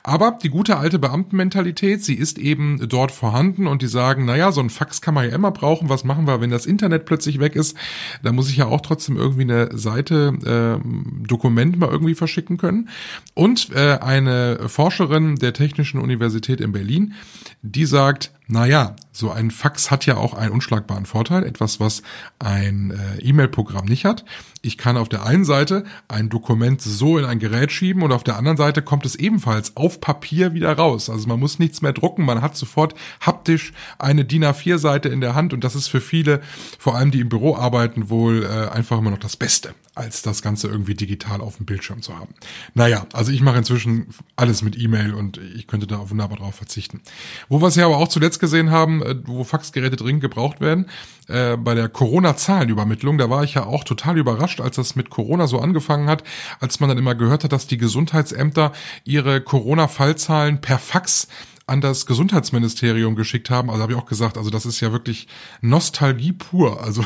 Aber 0.04 0.38
die 0.42 0.50
gute 0.50 0.78
alte 0.78 1.00
Beamtenmentalität, 1.00 2.04
sie 2.04 2.16
ist 2.16 2.38
eben 2.40 2.88
dort 2.90 3.12
vorhanden 3.12 3.68
und 3.68 3.82
die 3.82 3.88
sagen, 3.88 4.26
naja, 4.26 4.52
so 4.52 4.62
ein 4.62 4.70
Fax 4.70 5.02
kann 5.02 5.14
man 5.14 5.30
ja 5.30 5.36
immer 5.36 5.52
brauchen. 5.52 5.90
Was 5.90 6.04
machen 6.04 6.28
wir, 6.28 6.42
wenn 6.42 6.50
das 6.50 6.66
Internet 6.66 7.06
plötzlich 7.06 7.40
weg 7.40 7.56
ist? 7.56 7.78
Da 8.24 8.32
muss 8.32 8.50
ich 8.50 8.58
ja 8.58 8.66
auch 8.66 8.82
trotzdem 8.82 9.16
irgendwie 9.16 9.44
eine 9.44 9.78
Seite, 9.78 10.82
äh, 10.82 11.28
Dokument 11.28 11.78
mal 11.78 11.90
irgendwie 11.90 12.16
verschicken 12.16 12.58
können. 12.58 12.90
Und 13.34 13.70
äh, 13.76 14.00
eine 14.00 14.68
Forscherin 14.68 15.35
der 15.36 15.54
Technischen 15.54 16.00
Universität 16.00 16.62
in 16.62 16.72
Berlin, 16.72 17.14
die 17.62 17.86
sagt, 17.86 18.32
naja, 18.48 18.96
so 19.12 19.32
ein 19.32 19.50
Fax 19.50 19.90
hat 19.90 20.06
ja 20.06 20.18
auch 20.18 20.34
einen 20.34 20.52
unschlagbaren 20.52 21.06
Vorteil, 21.06 21.44
etwas, 21.44 21.80
was 21.80 22.04
ein 22.38 22.92
äh, 22.92 23.22
E-Mail-Programm 23.22 23.86
nicht 23.86 24.06
hat. 24.06 24.24
Ich 24.62 24.78
kann 24.78 24.98
auf 24.98 25.10
der 25.10 25.26
einen 25.26 25.46
Seite 25.46 25.84
ein 26.08 26.30
Dokument 26.30 26.82
so 26.82 27.18
in 27.18 27.26
ein 27.26 27.40
Gerät 27.40 27.72
schieben 27.72 28.04
und 28.04 28.12
auf 28.12 28.24
der 28.24 28.38
anderen 28.38 28.58
Seite 28.58 28.82
kommt 28.82 29.06
es 29.06 29.16
ebenfalls 29.16 29.76
auf 29.76 30.00
Papier 30.00 30.54
wieder 30.54 30.74
raus. 30.74 31.10
Also 31.10 31.28
man 31.28 31.40
muss 31.40 31.58
nichts 31.58 31.82
mehr 31.82 31.94
drucken, 31.94 32.24
man 32.24 32.42
hat 32.42 32.56
sofort 32.56 32.94
haptisch 33.20 33.74
eine 33.98 34.26
DIN 34.26 34.46
A4-Seite 34.46 35.10
in 35.10 35.22
der 35.22 35.34
Hand 35.34 35.54
und 35.54 35.64
das 35.64 35.76
ist 35.76 35.88
für 35.88 36.02
viele, 36.02 36.42
vor 36.78 36.96
allem 36.96 37.12
die 37.12 37.22
im 37.22 37.30
Büro 37.30 37.56
arbeiten, 37.56 38.10
wohl 38.10 38.44
äh, 38.44 38.70
einfach 38.70 39.00
immer 39.00 39.12
noch 39.12 39.20
das 39.20 39.38
Beste, 39.38 39.74
als 39.96 40.22
das 40.22 40.42
Ganze 40.42 40.68
irgendwie 40.68 40.94
digital 40.94 41.42
auf 41.42 41.58
dem 41.58 41.66
Bildschirm 41.66 42.02
zu 42.02 42.18
haben. 42.18 42.34
Naja, 42.74 43.08
also 43.14 43.32
ich 43.32 43.42
mache 43.42 43.58
inzwischen 43.58 44.08
alles 44.36 44.62
mit 44.62 44.78
E-Mail 44.78 45.14
und 45.14 45.38
ich 45.38 45.68
könnte 45.68 45.88
da 45.88 46.10
wunderbar 46.10 46.38
drauf 46.38 46.56
verzichten. 46.56 47.02
Wo 47.50 47.62
wir 47.62 47.68
es 47.68 47.76
ja 47.76 47.86
aber 47.86 47.98
auch 47.98 48.10
zuletzt 48.10 48.40
gesehen 48.40 48.72
haben, 48.72 49.02
äh, 49.02 49.16
wo 49.26 49.44
Faxgeräte 49.44 49.96
dringend 49.96 50.22
gebraucht 50.22 50.60
werden, 50.62 50.88
äh, 51.28 51.56
bei 51.58 51.74
der 51.74 51.90
Corona-Zahlenübermittlung, 51.90 53.18
da 53.18 53.30
war 53.30 53.44
ich 53.44 53.56
ja 53.56 53.66
auch 53.66 53.84
total 53.84 54.18
überrascht, 54.18 54.62
als 54.62 54.76
das 54.76 54.96
mit 54.96 55.10
Corona 55.10 55.48
so 55.48 55.60
angefangen 55.60 56.08
hat, 56.08 56.24
als 56.60 56.80
man 56.80 56.90
dann 56.90 56.98
immer 56.98 57.16
gehört 57.16 57.44
hat, 57.44 57.52
dass 57.52 57.68
die 57.68 57.78
Gesundheitsämter 57.78 58.74
ihre 59.06 59.42
Corona-Fallzahlen 59.42 60.62
per 60.62 60.78
Fax 60.78 61.28
an 61.68 61.82
das 61.82 62.06
Gesundheitsministerium 62.06 63.16
geschickt 63.16 63.50
haben. 63.50 63.72
Also 63.72 63.82
habe 63.82 63.94
ich 63.94 63.98
auch 63.98 64.06
gesagt, 64.06 64.38
also 64.38 64.52
das 64.52 64.68
ist 64.68 64.82
ja 64.82 64.92
wirklich 64.92 65.28
Nostalgie 65.62 66.32
pur. 66.32 66.84
Also, 66.84 67.04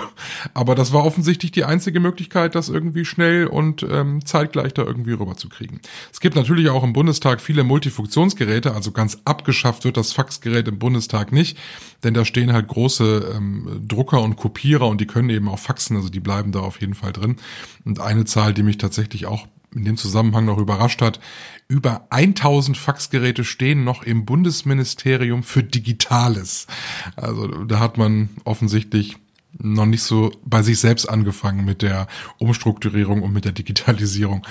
aber 0.53 0.75
das 0.75 0.91
war 0.91 1.05
offensichtlich 1.05 1.51
die 1.51 1.63
einzige 1.63 2.01
Möglichkeit, 2.01 2.55
das 2.55 2.67
irgendwie 2.67 3.05
schnell 3.05 3.47
und 3.47 3.83
ähm, 3.89 4.25
zeitgleich 4.25 4.73
da 4.73 4.83
irgendwie 4.83 5.13
rüberzukriegen. 5.13 5.79
Es 6.11 6.19
gibt 6.19 6.35
natürlich 6.35 6.69
auch 6.69 6.83
im 6.83 6.91
Bundestag 6.91 7.39
viele 7.39 7.63
Multifunktionsgeräte, 7.63 8.73
also 8.73 8.91
ganz 8.91 9.19
abgeschafft 9.23 9.85
wird 9.85 9.95
das 9.95 10.11
Faxgerät 10.11 10.67
im 10.67 10.77
Bundestag 10.77 11.31
nicht, 11.31 11.57
denn 12.03 12.13
da 12.13 12.25
stehen 12.25 12.51
halt 12.51 12.67
große 12.67 13.33
ähm, 13.35 13.81
Drucker 13.87 14.21
und 14.21 14.35
Kopierer 14.35 14.87
und 14.87 14.99
die 14.99 15.07
können 15.07 15.29
eben 15.29 15.47
auch 15.47 15.59
faxen, 15.59 15.95
also 15.95 16.09
die 16.09 16.19
bleiben 16.19 16.51
da 16.51 16.59
auf 16.59 16.81
jeden 16.81 16.95
Fall 16.95 17.13
drin. 17.13 17.37
Und 17.85 18.01
eine 18.01 18.25
Zahl, 18.25 18.53
die 18.53 18.63
mich 18.63 18.77
tatsächlich 18.77 19.25
auch 19.25 19.47
in 19.73 19.85
dem 19.85 19.97
Zusammenhang 19.97 20.45
noch 20.45 20.57
überrascht 20.57 21.01
hat, 21.01 21.19
über 21.67 22.07
1000 22.09 22.77
Faxgeräte 22.77 23.43
stehen 23.43 23.83
noch 23.83 24.03
im 24.03 24.25
Bundesministerium 24.25 25.43
für 25.43 25.63
Digitales. 25.63 26.67
Also 27.15 27.47
da 27.65 27.79
hat 27.79 27.97
man 27.97 28.29
offensichtlich 28.43 29.17
noch 29.57 29.85
nicht 29.85 30.03
so 30.03 30.31
bei 30.45 30.61
sich 30.61 30.79
selbst 30.79 31.07
angefangen 31.07 31.65
mit 31.65 31.81
der 31.81 32.07
Umstrukturierung 32.37 33.23
und 33.23 33.33
mit 33.33 33.45
der 33.45 33.51
Digitalisierung. 33.51 34.45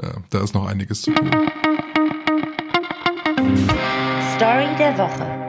Äh, 0.00 0.08
da 0.30 0.42
ist 0.42 0.54
noch 0.54 0.66
einiges 0.66 1.02
zu 1.02 1.12
tun. 1.12 1.30
Story 4.36 4.66
der 4.78 4.98
Woche. 4.98 5.44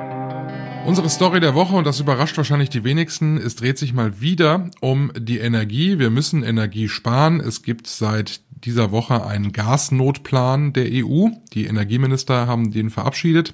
Unsere 0.85 1.09
Story 1.09 1.39
der 1.39 1.55
Woche, 1.55 1.75
und 1.75 1.87
das 1.87 1.99
überrascht 1.99 2.37
wahrscheinlich 2.37 2.69
die 2.69 2.83
wenigsten, 2.83 3.37
es 3.37 3.55
dreht 3.55 3.79
sich 3.79 3.93
mal 3.93 4.21
wieder 4.21 4.69
um 4.81 5.11
die 5.17 5.39
Energie. 5.39 5.97
Wir 5.97 6.11
müssen 6.11 6.43
Energie 6.43 6.89
sparen. 6.89 7.39
Es 7.39 7.63
gibt 7.63 7.87
seit 7.87 8.41
dieser 8.63 8.91
Woche 8.91 9.25
einen 9.25 9.51
Gasnotplan 9.51 10.73
der 10.73 10.87
EU. 10.91 11.29
Die 11.53 11.65
Energieminister 11.65 12.47
haben 12.47 12.71
den 12.71 12.89
verabschiedet. 12.89 13.53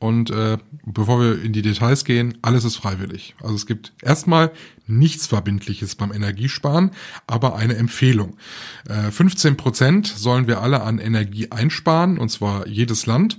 Und 0.00 0.30
äh, 0.30 0.56
bevor 0.86 1.20
wir 1.20 1.42
in 1.42 1.52
die 1.52 1.60
Details 1.60 2.06
gehen, 2.06 2.38
alles 2.40 2.64
ist 2.64 2.76
freiwillig. 2.76 3.34
Also 3.42 3.54
es 3.54 3.66
gibt 3.66 3.92
erstmal 4.02 4.50
nichts 4.86 5.26
Verbindliches 5.26 5.94
beim 5.94 6.10
Energiesparen, 6.10 6.92
aber 7.26 7.56
eine 7.56 7.76
Empfehlung. 7.76 8.38
Äh, 8.88 9.10
15 9.10 9.58
Prozent 9.58 10.06
sollen 10.06 10.46
wir 10.46 10.62
alle 10.62 10.82
an 10.82 10.98
Energie 10.98 11.50
einsparen, 11.50 12.16
und 12.16 12.30
zwar 12.30 12.66
jedes 12.66 13.04
Land. 13.04 13.38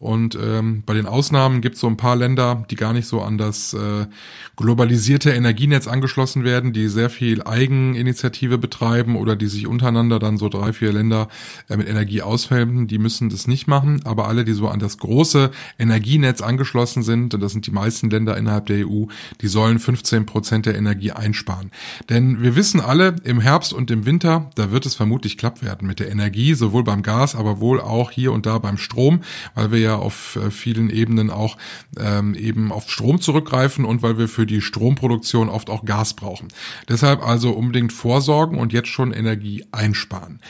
Und 0.00 0.38
ähm, 0.40 0.84
bei 0.86 0.94
den 0.94 1.06
Ausnahmen 1.06 1.60
gibt 1.60 1.74
es 1.74 1.80
so 1.80 1.88
ein 1.88 1.96
paar 1.96 2.14
Länder, 2.14 2.64
die 2.70 2.76
gar 2.76 2.92
nicht 2.92 3.08
so 3.08 3.20
an 3.20 3.36
das 3.36 3.74
äh, 3.74 4.06
globalisierte 4.54 5.30
Energienetz 5.30 5.88
angeschlossen 5.88 6.44
werden, 6.44 6.72
die 6.72 6.86
sehr 6.86 7.10
viel 7.10 7.42
Eigeninitiative 7.42 8.58
betreiben 8.58 9.16
oder 9.16 9.34
die 9.34 9.48
sich 9.48 9.66
untereinander 9.66 10.20
dann 10.20 10.36
so 10.36 10.48
drei, 10.48 10.72
vier 10.72 10.92
Länder 10.92 11.26
äh, 11.68 11.76
mit 11.76 11.88
Energie 11.88 12.22
aushelfen. 12.22 12.86
Die 12.86 12.98
müssen 12.98 13.28
das 13.28 13.48
nicht 13.48 13.66
machen. 13.66 14.00
Aber 14.04 14.28
alle, 14.28 14.44
die 14.44 14.52
so 14.52 14.68
an 14.68 14.78
das 14.78 14.98
große 14.98 15.50
Energienetz 15.80 16.42
angeschlossen 16.42 17.02
sind, 17.02 17.34
und 17.34 17.40
das 17.40 17.50
sind 17.50 17.66
die 17.66 17.72
meisten 17.72 18.08
Länder 18.08 18.36
innerhalb 18.36 18.66
der 18.66 18.86
EU, 18.86 19.06
die 19.40 19.48
sollen 19.48 19.80
15 19.80 20.26
Prozent 20.26 20.66
der 20.66 20.76
Energie 20.76 21.10
einsparen. 21.10 21.72
Denn 22.08 22.40
wir 22.40 22.54
wissen 22.54 22.80
alle, 22.80 23.16
im 23.24 23.40
Herbst 23.40 23.72
und 23.72 23.90
im 23.90 24.06
Winter, 24.06 24.50
da 24.54 24.70
wird 24.70 24.86
es 24.86 24.94
vermutlich 24.94 25.38
klapp 25.38 25.60
werden 25.60 25.88
mit 25.88 25.98
der 25.98 26.08
Energie, 26.08 26.54
sowohl 26.54 26.84
beim 26.84 27.02
Gas, 27.02 27.34
aber 27.34 27.58
wohl 27.58 27.80
auch 27.80 28.12
hier 28.12 28.30
und 28.30 28.46
da 28.46 28.58
beim 28.58 28.78
Strom, 28.78 29.22
weil 29.56 29.72
wir 29.72 29.78
ja 29.80 29.87
auf 29.96 30.36
äh, 30.36 30.50
vielen 30.50 30.90
Ebenen 30.90 31.30
auch 31.30 31.56
ähm, 31.98 32.34
eben 32.34 32.72
auf 32.72 32.90
Strom 32.90 33.20
zurückgreifen 33.20 33.84
und 33.84 34.02
weil 34.02 34.18
wir 34.18 34.28
für 34.28 34.46
die 34.46 34.60
Stromproduktion 34.60 35.48
oft 35.48 35.70
auch 35.70 35.84
Gas 35.84 36.14
brauchen. 36.14 36.48
Deshalb 36.88 37.26
also 37.26 37.50
unbedingt 37.50 37.92
vorsorgen 37.92 38.58
und 38.58 38.72
jetzt 38.72 38.88
schon 38.88 39.12
Energie 39.12 39.64
einsparen. 39.72 40.40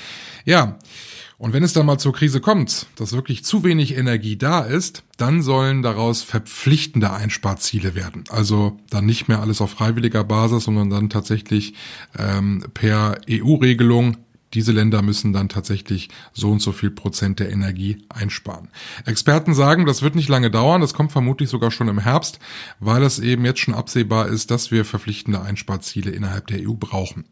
Ja, 0.45 0.79
und 1.39 1.53
wenn 1.53 1.63
es 1.63 1.73
dann 1.73 1.87
mal 1.87 1.99
zur 1.99 2.13
Krise 2.13 2.41
kommt, 2.41 2.87
dass 2.97 3.13
wirklich 3.13 3.45
zu 3.45 3.63
wenig 3.63 3.97
Energie 3.97 4.37
da 4.37 4.63
ist, 4.63 5.05
dann 5.19 5.41
sollen 5.41 5.83
daraus 5.83 6.23
verpflichtende 6.23 7.13
Einsparziele 7.13 7.95
werden. 7.95 8.25
Also 8.29 8.77
dann 8.91 9.07
nicht 9.07 9.29
mehr 9.29 9.41
alles 9.41 9.61
auf 9.61 9.71
freiwilliger 9.71 10.25
Basis, 10.25 10.65
sondern 10.65 10.91
dann 10.91 11.11
tatsächlich 11.11 11.75
ähm, 12.19 12.65
per 12.75 13.21
EU-Regelung 13.31 14.17
diese 14.55 14.73
Länder 14.73 15.03
müssen 15.03 15.33
dann 15.33 15.49
tatsächlich 15.49 16.09
so 16.33 16.51
und 16.51 16.61
so 16.61 16.73
viel 16.73 16.91
Prozent 16.91 17.39
der 17.39 17.51
Energie 17.51 17.99
einsparen. 18.09 18.69
Experten 19.05 19.55
sagen, 19.55 19.87
das 19.87 20.03
wird 20.03 20.15
nicht 20.15 20.29
lange 20.29 20.51
dauern, 20.51 20.81
das 20.81 20.95
kommt 20.95 21.13
vermutlich 21.13 21.49
sogar 21.51 21.71
schon 21.71 21.89
im 21.89 21.99
Herbst, 21.99 22.39
weil 22.81 23.03
es 23.03 23.19
eben 23.19 23.45
jetzt 23.45 23.61
schon 23.61 23.75
absehbar 23.75 24.29
ist, 24.29 24.51
dass 24.51 24.71
wir 24.71 24.85
verpflichtende 24.85 25.41
Einsparziele 25.43 26.11
innerhalb 26.11 26.47
der 26.47 26.67
EU 26.67 26.75
brauchen. 26.75 27.25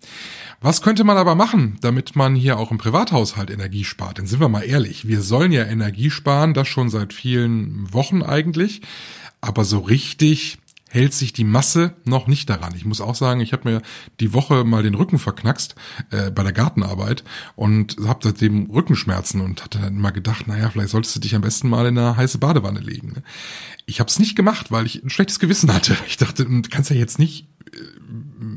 Was 0.60 0.82
könnte 0.82 1.04
man 1.04 1.16
aber 1.16 1.34
machen, 1.34 1.78
damit 1.80 2.16
man 2.16 2.34
hier 2.34 2.58
auch 2.58 2.70
im 2.70 2.78
Privathaushalt 2.78 3.50
Energie 3.50 3.84
spart? 3.84 4.18
Denn 4.18 4.26
sind 4.26 4.40
wir 4.40 4.48
mal 4.48 4.62
ehrlich, 4.62 5.08
wir 5.08 5.22
sollen 5.22 5.52
ja 5.52 5.64
Energie 5.64 6.10
sparen, 6.10 6.54
das 6.54 6.68
schon 6.68 6.90
seit 6.90 7.12
vielen 7.12 7.92
Wochen 7.92 8.22
eigentlich, 8.22 8.82
aber 9.40 9.64
so 9.64 9.78
richtig 9.78 10.58
hält 10.96 11.12
sich 11.12 11.34
die 11.34 11.44
Masse 11.44 11.94
noch 12.04 12.26
nicht 12.26 12.48
daran. 12.48 12.74
Ich 12.74 12.86
muss 12.86 13.02
auch 13.02 13.14
sagen, 13.14 13.40
ich 13.40 13.52
habe 13.52 13.70
mir 13.70 13.82
die 14.18 14.32
Woche 14.32 14.64
mal 14.64 14.82
den 14.82 14.94
Rücken 14.94 15.18
verknackst 15.18 15.74
äh, 16.10 16.30
bei 16.30 16.42
der 16.42 16.54
Gartenarbeit 16.54 17.22
und 17.54 17.98
habe 18.06 18.20
seitdem 18.22 18.70
Rückenschmerzen 18.70 19.42
und 19.42 19.62
hatte 19.62 19.78
dann 19.78 19.96
immer 19.98 20.10
gedacht, 20.10 20.48
naja, 20.48 20.70
vielleicht 20.70 20.88
solltest 20.88 21.14
du 21.14 21.20
dich 21.20 21.34
am 21.34 21.42
besten 21.42 21.68
mal 21.68 21.86
in 21.86 21.98
eine 21.98 22.16
heiße 22.16 22.38
Badewanne 22.38 22.80
legen. 22.80 23.22
Ich 23.84 24.00
habe 24.00 24.08
es 24.08 24.18
nicht 24.18 24.36
gemacht, 24.36 24.72
weil 24.72 24.86
ich 24.86 25.04
ein 25.04 25.10
schlechtes 25.10 25.38
Gewissen 25.38 25.72
hatte. 25.72 25.96
Ich 26.08 26.16
dachte, 26.16 26.46
du 26.46 26.62
kannst 26.70 26.88
ja 26.88 26.96
jetzt 26.96 27.18
nicht 27.18 27.46
äh, 27.72 27.78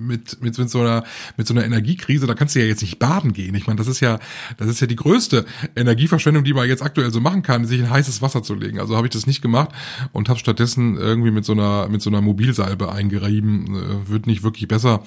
mit, 0.10 0.42
mit, 0.42 0.58
mit 0.58 0.70
so 0.70 0.82
einer, 0.82 1.06
mit 1.38 1.48
so 1.48 1.54
einer 1.54 1.63
Energiekrise, 1.63 2.28
da 2.28 2.34
kannst 2.34 2.56
du 2.56 2.60
ja 2.60 2.66
jetzt 2.66 2.82
nicht 2.82 3.00
baden 3.00 3.32
gehen. 3.32 3.56
Ich 3.56 3.68
meine, 3.68 3.78
das 3.78 3.88
ist 3.88 4.01
ja, 4.01 4.20
das 4.58 4.68
ist 4.68 4.82
ja 4.82 4.88
die 4.88 4.98
größte 4.98 5.46
Energieverschwendung, 5.75 6.44
die 6.44 6.54
man 6.54 6.68
jetzt 6.68 6.84
aktuell 6.84 7.12
so 7.12 7.22
machen 7.22 7.44
kann, 7.44 7.66
sich 7.66 7.80
in 7.80 7.89
heißes 7.89 8.22
Wasser 8.22 8.44
zu 8.44 8.56
legen. 8.56 8.80
Also 8.80 8.98
habe 8.98 9.08
ich 9.08 9.13
das 9.13 9.25
nicht 9.25 9.42
gemacht 9.42 9.70
und 10.12 10.28
habe 10.28 10.39
stattdessen 10.39 10.98
irgendwie 10.98 11.32
mit 11.32 11.46
so 11.46 11.54
einer, 11.54 11.88
mit 11.88 12.01
so 12.01 12.10
einer 12.10 12.20
Mobilsalbe 12.20 12.92
eingerieben. 12.92 13.75
Äh, 13.75 14.10
wird 14.10 14.28
nicht 14.28 14.44
wirklich 14.44 14.68
besser. 14.68 15.04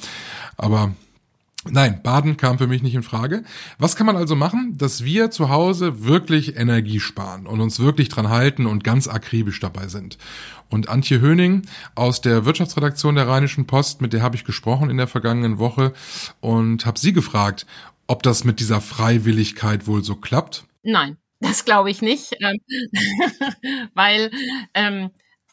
Aber 0.57 0.95
Nein, 1.71 2.03
Baden 2.03 2.37
kam 2.37 2.59
für 2.59 2.67
mich 2.67 2.83
nicht 2.83 2.97
in 2.97 3.05
Frage. 3.05 3.45
Was 3.79 3.95
kann 3.95 4.07
man 4.07 4.17
also 4.17 4.35
machen, 4.35 4.77
dass 4.79 5.05
wir 5.05 5.31
zu 5.31 5.49
Hause 5.49 6.05
wirklich 6.05 6.57
Energie 6.57 6.99
sparen 6.99 7.47
und 7.47 7.61
uns 7.61 7.79
wirklich 7.79 8.09
dran 8.09 8.31
halten 8.31 8.67
und 8.67 8.83
ganz 8.83 9.07
akribisch 9.07 9.61
dabei 9.61 9.87
sind? 9.87 10.19
Und 10.71 10.89
Antje 10.89 11.21
Höning 11.21 11.63
aus 11.95 12.21
der 12.21 12.45
Wirtschaftsredaktion 12.45 13.15
der 13.15 13.29
Rheinischen 13.29 13.67
Post, 13.67 14.01
mit 14.01 14.13
der 14.13 14.23
habe 14.23 14.35
ich 14.35 14.45
gesprochen 14.45 14.91
in 14.91 14.97
der 14.97 15.07
vergangenen 15.07 15.59
Woche 15.59 15.93
und 16.41 16.85
habe 16.85 16.99
sie 16.99 17.13
gefragt, 17.13 17.65
ob 18.09 18.25
das 18.25 18.43
mit 18.43 18.59
dieser 18.59 18.81
Freiwilligkeit 18.81 19.87
wohl 19.87 20.03
so 20.03 20.17
klappt. 20.17 20.65
Nein, 20.83 21.17
das 21.39 21.65
glaube 21.65 21.91
ich 21.91 22.03
nicht, 22.03 22.37
ähm, 22.41 22.59
weil 23.95 24.33
ähm, 24.75 25.11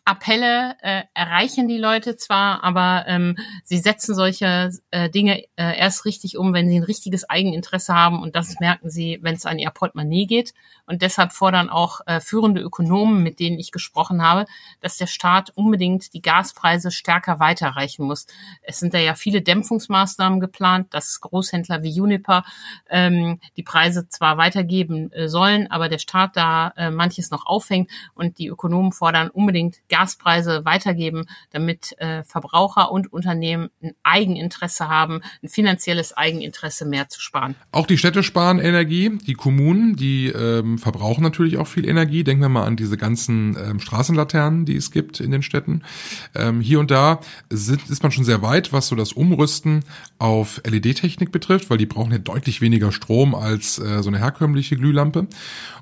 Appelle 0.09 0.75
äh, 0.81 1.03
erreichen 1.13 1.67
die 1.67 1.77
Leute 1.77 2.15
zwar, 2.15 2.63
aber 2.63 3.05
ähm, 3.07 3.37
sie 3.63 3.77
setzen 3.77 4.15
solche 4.15 4.71
äh, 4.89 5.07
Dinge 5.07 5.43
äh, 5.55 5.77
erst 5.77 6.05
richtig 6.05 6.35
um, 6.35 6.51
wenn 6.51 6.67
sie 6.67 6.79
ein 6.79 6.83
richtiges 6.83 7.29
Eigeninteresse 7.29 7.93
haben 7.93 8.23
und 8.23 8.35
das 8.35 8.59
merken 8.59 8.89
sie, 8.89 9.19
wenn 9.21 9.35
es 9.35 9.45
an 9.45 9.59
ihr 9.59 9.69
Portemonnaie 9.69 10.25
geht. 10.25 10.55
Und 10.87 11.03
deshalb 11.03 11.31
fordern 11.33 11.69
auch 11.69 12.01
äh, 12.07 12.19
führende 12.19 12.61
Ökonomen, 12.61 13.21
mit 13.21 13.39
denen 13.39 13.59
ich 13.59 13.71
gesprochen 13.71 14.23
habe, 14.23 14.45
dass 14.81 14.97
der 14.97 15.05
Staat 15.05 15.51
unbedingt 15.51 16.11
die 16.15 16.23
Gaspreise 16.23 16.89
stärker 16.89 17.39
weiterreichen 17.39 18.05
muss. 18.05 18.25
Es 18.63 18.79
sind 18.79 18.95
da 18.95 18.97
ja 18.97 19.13
viele 19.13 19.43
Dämpfungsmaßnahmen 19.43 20.39
geplant, 20.39 20.91
dass 20.95 21.21
Großhändler 21.21 21.83
wie 21.83 22.01
Uniper 22.01 22.43
ähm, 22.89 23.39
die 23.55 23.63
Preise 23.63 24.09
zwar 24.09 24.37
weitergeben 24.37 25.11
äh, 25.11 25.27
sollen, 25.27 25.69
aber 25.69 25.87
der 25.87 25.99
Staat 25.99 26.35
da 26.35 26.73
äh, 26.75 26.89
manches 26.89 27.29
noch 27.29 27.45
aufhängt 27.45 27.91
und 28.15 28.39
die 28.39 28.47
Ökonomen 28.47 28.91
fordern 28.91 29.29
unbedingt 29.29 29.77
Gas 29.87 29.98
Gaspreise 29.99 30.63
weitergeben, 30.63 31.25
damit 31.51 31.93
äh, 31.97 32.23
Verbraucher 32.23 32.91
und 32.91 33.11
Unternehmen 33.11 33.69
ein 33.83 33.91
Eigeninteresse 34.03 34.87
haben, 34.87 35.21
ein 35.43 35.49
finanzielles 35.49 36.15
Eigeninteresse 36.15 36.85
mehr 36.85 37.09
zu 37.09 37.19
sparen. 37.19 37.55
Auch 37.71 37.85
die 37.85 37.97
Städte 37.97 38.23
sparen 38.23 38.59
Energie, 38.59 39.17
die 39.27 39.33
Kommunen, 39.33 39.97
die 39.97 40.27
ähm, 40.27 40.77
verbrauchen 40.77 41.21
natürlich 41.21 41.57
auch 41.57 41.67
viel 41.67 41.87
Energie. 41.87 42.23
Denken 42.23 42.43
wir 42.43 42.49
mal 42.49 42.65
an 42.65 42.77
diese 42.77 42.95
ganzen 42.95 43.57
ähm, 43.57 43.79
Straßenlaternen, 43.81 44.65
die 44.65 44.77
es 44.77 44.91
gibt 44.91 45.19
in 45.19 45.31
den 45.31 45.43
Städten. 45.43 45.83
Ähm, 46.33 46.61
hier 46.61 46.79
und 46.79 46.91
da 46.91 47.19
sind, 47.49 47.89
ist 47.89 48.01
man 48.01 48.13
schon 48.13 48.23
sehr 48.23 48.41
weit, 48.41 48.71
was 48.71 48.87
so 48.87 48.95
das 48.95 49.11
Umrüsten 49.11 49.83
auf 50.17 50.61
LED-Technik 50.65 51.31
betrifft, 51.31 51.69
weil 51.69 51.77
die 51.77 51.85
brauchen 51.85 52.11
ja 52.11 52.19
deutlich 52.19 52.61
weniger 52.61 52.93
Strom 52.93 53.35
als 53.35 53.79
äh, 53.79 54.01
so 54.01 54.09
eine 54.09 54.19
herkömmliche 54.19 54.77
Glühlampe. 54.77 55.27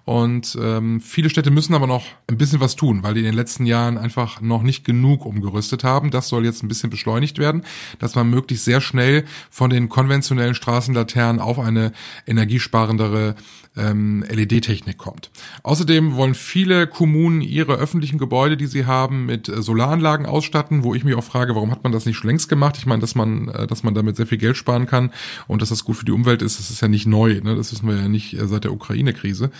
Und 0.07 0.57
ähm, 0.62 1.01
viele 1.01 1.29
Städte 1.29 1.51
müssen 1.51 1.74
aber 1.74 1.86
noch 1.86 2.05
ein 2.27 2.38
bisschen 2.38 2.62
was 2.62 2.77
tun, 2.77 3.03
weil 3.03 3.13
die 3.13 3.19
in 3.19 3.25
den 3.25 3.33
letzten 3.33 3.65
Jahren 3.65 3.96
Straßenlaternen 3.97 4.03
einfach 4.03 4.41
noch 4.41 4.63
nicht 4.63 4.85
genug 4.85 5.25
umgerüstet 5.25 5.83
haben. 5.83 6.11
Das 6.11 6.29
soll 6.29 6.45
jetzt 6.45 6.63
ein 6.63 6.67
bisschen 6.67 6.89
beschleunigt 6.89 7.39
werden, 7.39 7.63
dass 7.99 8.15
man 8.15 8.29
möglichst 8.29 8.65
sehr 8.65 8.81
schnell 8.81 9.25
von 9.49 9.69
den 9.69 9.89
konventionellen 9.89 10.55
Straßenlaternen 10.55 11.41
auf 11.41 11.59
eine 11.59 11.91
energiesparendere 12.25 13.35
ähm, 13.77 14.25
LED-Technik 14.27 14.97
kommt. 14.97 15.29
Außerdem 15.63 16.15
wollen 16.15 16.33
viele 16.33 16.87
Kommunen 16.87 17.41
ihre 17.41 17.75
öffentlichen 17.75 18.17
Gebäude, 18.17 18.57
die 18.57 18.65
sie 18.65 18.85
haben, 18.85 19.25
mit 19.25 19.49
äh, 19.49 19.61
Solaranlagen 19.61 20.25
ausstatten, 20.25 20.83
wo 20.83 20.95
ich 20.95 21.03
mich 21.03 21.15
auch 21.15 21.23
frage, 21.23 21.55
warum 21.55 21.71
hat 21.71 21.83
man 21.83 21.91
das 21.91 22.05
nicht 22.05 22.17
schon 22.17 22.29
längst 22.29 22.49
gemacht? 22.49 22.77
Ich 22.77 22.85
meine, 22.85 23.01
dass 23.01 23.15
man, 23.15 23.49
äh, 23.49 23.67
dass 23.67 23.83
man 23.83 23.93
damit 23.93 24.17
sehr 24.17 24.27
viel 24.27 24.39
Geld 24.39 24.57
sparen 24.57 24.87
kann 24.87 25.11
und 25.47 25.61
dass 25.61 25.69
das 25.69 25.83
gut 25.83 25.97
für 25.97 26.05
die 26.05 26.11
Umwelt 26.11 26.41
ist, 26.41 26.59
das 26.59 26.71
ist 26.71 26.81
ja 26.81 26.87
nicht 26.87 27.05
neu. 27.05 27.39
Ne? 27.41 27.55
Das 27.55 27.71
wissen 27.71 27.87
wir 27.87 27.95
ja 27.95 28.07
nicht 28.07 28.33
äh, 28.33 28.47
seit 28.47 28.63
der 28.63 28.73
Ukraine-Krise. 28.73 29.51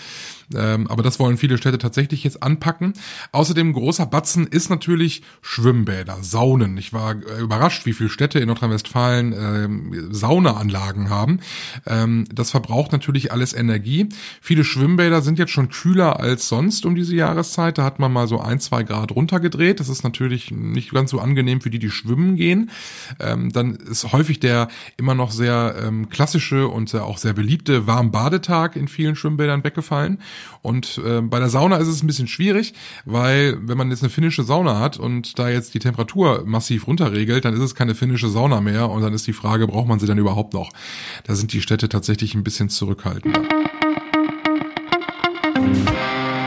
Ähm, 0.56 0.88
aber 0.88 1.03
das 1.03 1.20
wollen 1.20 1.38
viele 1.38 1.58
Städte 1.58 1.77
tatsächlich 1.77 2.24
jetzt 2.24 2.41
anpacken. 2.41 2.94
Außerdem 3.32 3.74
großer 3.74 4.06
Batzen 4.06 4.27
ist 4.36 4.70
natürlich 4.70 5.22
Schwimmbäder, 5.42 6.18
Saunen. 6.22 6.78
Ich 6.78 6.94
war 6.94 7.16
äh, 7.16 7.42
überrascht, 7.42 7.86
wie 7.86 7.94
viele 7.94 8.10
Städte 8.10 8.40
in 8.40 8.48
Nordrhein-Westfalen 8.48 9.34
ähm, 9.34 10.14
Saunaanlagen 10.14 11.10
haben. 11.10 11.40
Ähm, 11.86 12.26
das 12.34 12.52
verbraucht 12.52 12.92
natürlich 12.92 13.32
alles 13.32 13.54
Energie. 13.54 14.10
Viele 14.42 14.64
Schwimmbäder 14.64 15.22
sind 15.22 15.40
jetzt 15.40 15.52
schon 15.52 15.70
kühler 15.70 16.20
als 16.20 16.50
sonst 16.50 16.86
um 16.86 16.96
diese 16.96 17.16
Jahreszeit. 17.16 17.78
Da 17.78 17.84
hat 17.84 18.00
man 18.00 18.12
mal 18.12 18.28
so 18.28 18.40
ein, 18.40 18.60
zwei 18.60 18.84
Grad 18.84 19.12
runtergedreht. 19.12 19.80
Das 19.80 19.90
ist 19.90 20.04
natürlich 20.04 20.52
nicht 20.52 20.92
ganz 20.92 21.12
so 21.12 21.20
angenehm 21.20 21.62
für 21.62 21.70
die, 21.70 21.80
die 21.80 21.92
schwimmen 21.92 22.36
gehen. 22.36 22.72
Ähm, 23.20 23.52
dann 23.52 23.76
ist 23.76 24.12
häufig 24.12 24.40
der 24.40 24.68
immer 24.98 25.16
noch 25.16 25.32
sehr 25.32 25.76
ähm, 25.84 26.10
klassische 26.10 26.68
und 26.68 26.94
äh, 26.94 27.00
auch 27.00 27.18
sehr 27.18 27.34
beliebte 27.34 27.88
Warmbadetag 27.88 28.76
in 28.76 28.88
vielen 28.88 29.16
Schwimmbädern 29.16 29.64
weggefallen. 29.64 30.20
Und 30.62 31.02
äh, 31.06 31.22
bei 31.22 31.40
der 31.40 31.50
Sauna 31.50 31.78
ist 31.78 31.88
es 31.88 32.04
ein 32.04 32.08
bisschen 32.08 32.28
schwierig, 32.28 32.74
weil 33.06 33.58
wenn 33.62 33.78
man 33.78 33.90
jetzt 33.90 34.04
eine 34.04 34.10
finnische 34.18 34.42
Sauna 34.42 34.80
hat 34.80 34.98
und 34.98 35.38
da 35.38 35.48
jetzt 35.48 35.76
die 35.76 35.80
Temperatur 35.80 36.42
massiv 36.44 36.88
runterregelt, 36.88 37.46
dann 37.46 37.54
ist 37.54 37.60
es 37.60 37.76
keine 37.76 37.94
finnische 37.94 38.30
Sauna 38.30 38.62
mehr 38.62 38.90
und 38.90 39.04
dann 39.04 39.14
ist 39.14 39.28
die 39.28 39.34
Frage, 39.34 39.68
braucht 39.68 39.88
man 39.88 40.00
sie 40.00 40.08
dann 40.08 40.18
überhaupt 40.18 40.56
noch? 40.56 40.72
Da 41.26 41.36
sind 41.36 41.54
die 41.54 41.62
Städte 41.62 41.88
tatsächlich 41.88 42.34
ein 42.34 42.44
bisschen 42.44 42.70
zurückhaltender. 42.70 43.44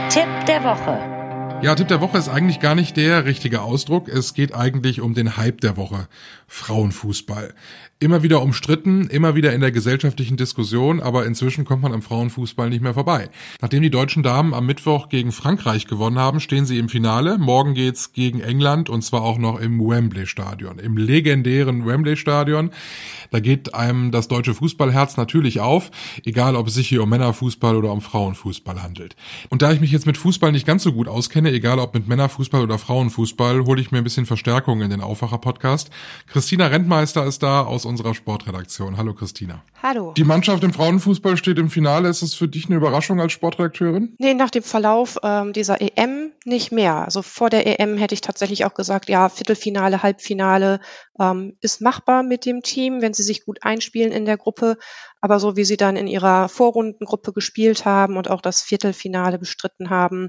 Tipp 0.08 0.26
der 0.48 0.64
Woche. 0.64 0.98
Ja, 1.62 1.76
Tipp 1.76 1.86
der 1.86 2.00
Woche 2.00 2.18
ist 2.18 2.28
eigentlich 2.28 2.58
gar 2.58 2.74
nicht 2.74 2.96
der 2.96 3.24
richtige 3.24 3.62
Ausdruck. 3.62 4.08
Es 4.08 4.34
geht 4.34 4.52
eigentlich 4.52 5.00
um 5.00 5.14
den 5.14 5.36
Hype 5.36 5.60
der 5.60 5.76
Woche. 5.76 6.08
Frauenfußball 6.48 7.54
immer 8.00 8.22
wieder 8.22 8.42
umstritten, 8.42 9.08
immer 9.08 9.34
wieder 9.34 9.52
in 9.52 9.60
der 9.60 9.72
gesellschaftlichen 9.72 10.38
Diskussion, 10.38 11.00
aber 11.00 11.26
inzwischen 11.26 11.66
kommt 11.66 11.82
man 11.82 11.92
am 11.92 12.00
Frauenfußball 12.00 12.70
nicht 12.70 12.80
mehr 12.80 12.94
vorbei. 12.94 13.28
Nachdem 13.60 13.82
die 13.82 13.90
deutschen 13.90 14.22
Damen 14.22 14.54
am 14.54 14.64
Mittwoch 14.64 15.10
gegen 15.10 15.32
Frankreich 15.32 15.86
gewonnen 15.86 16.18
haben, 16.18 16.40
stehen 16.40 16.64
sie 16.64 16.78
im 16.78 16.88
Finale. 16.88 17.36
Morgen 17.36 17.74
geht's 17.74 18.14
gegen 18.14 18.40
England 18.40 18.88
und 18.88 19.02
zwar 19.02 19.20
auch 19.20 19.36
noch 19.36 19.60
im 19.60 19.78
Wembley 19.78 20.26
Stadion, 20.26 20.78
im 20.78 20.96
legendären 20.96 21.86
Wembley 21.86 22.16
Stadion. 22.16 22.70
Da 23.30 23.38
geht 23.38 23.74
einem 23.74 24.10
das 24.12 24.28
deutsche 24.28 24.54
Fußballherz 24.54 25.18
natürlich 25.18 25.60
auf, 25.60 25.90
egal 26.24 26.56
ob 26.56 26.68
es 26.68 26.74
sich 26.74 26.88
hier 26.88 27.02
um 27.02 27.10
Männerfußball 27.10 27.76
oder 27.76 27.92
um 27.92 28.00
Frauenfußball 28.00 28.82
handelt. 28.82 29.14
Und 29.50 29.60
da 29.60 29.72
ich 29.72 29.80
mich 29.80 29.92
jetzt 29.92 30.06
mit 30.06 30.16
Fußball 30.16 30.52
nicht 30.52 30.66
ganz 30.66 30.84
so 30.84 30.94
gut 30.94 31.06
auskenne, 31.06 31.52
egal 31.52 31.78
ob 31.78 31.92
mit 31.92 32.08
Männerfußball 32.08 32.62
oder 32.62 32.78
Frauenfußball, 32.78 33.66
hole 33.66 33.80
ich 33.80 33.90
mir 33.90 33.98
ein 33.98 34.04
bisschen 34.04 34.24
Verstärkung 34.24 34.80
in 34.80 34.88
den 34.88 35.02
Aufwacher 35.02 35.38
Podcast. 35.38 35.90
Christina 36.26 36.68
Rentmeister 36.68 37.26
ist 37.26 37.42
da 37.42 37.60
aus 37.60 37.89
unserer 37.90 38.14
Sportredaktion. 38.14 38.96
Hallo 38.96 39.12
Christina. 39.12 39.62
Hallo. 39.82 40.14
Die 40.16 40.24
Mannschaft 40.24 40.64
im 40.64 40.72
Frauenfußball 40.72 41.36
steht 41.36 41.58
im 41.58 41.68
Finale. 41.68 42.08
Ist 42.08 42.22
es 42.22 42.34
für 42.34 42.48
dich 42.48 42.66
eine 42.66 42.76
Überraschung 42.76 43.20
als 43.20 43.32
Sportredakteurin? 43.32 44.14
Nee, 44.18 44.34
nach 44.34 44.50
dem 44.50 44.62
Verlauf 44.62 45.18
ähm, 45.22 45.52
dieser 45.52 45.80
EM 45.80 46.32
nicht 46.44 46.72
mehr. 46.72 46.94
Also 47.04 47.20
vor 47.20 47.50
der 47.50 47.66
EM 47.66 47.98
hätte 47.98 48.14
ich 48.14 48.20
tatsächlich 48.22 48.64
auch 48.64 48.74
gesagt, 48.74 49.10
ja, 49.10 49.28
Viertelfinale, 49.28 50.02
Halbfinale 50.02 50.80
ähm, 51.20 51.56
ist 51.60 51.82
machbar 51.82 52.22
mit 52.22 52.46
dem 52.46 52.62
Team, 52.62 53.02
wenn 53.02 53.12
sie 53.12 53.22
sich 53.22 53.44
gut 53.44 53.58
einspielen 53.62 54.10
in 54.10 54.24
der 54.24 54.38
Gruppe. 54.38 54.78
Aber 55.20 55.38
so 55.38 55.54
wie 55.54 55.64
sie 55.64 55.76
dann 55.76 55.96
in 55.96 56.06
ihrer 56.06 56.48
Vorrundengruppe 56.48 57.32
gespielt 57.32 57.84
haben 57.84 58.16
und 58.16 58.30
auch 58.30 58.40
das 58.40 58.62
Viertelfinale 58.62 59.38
bestritten 59.38 59.90
haben, 59.90 60.28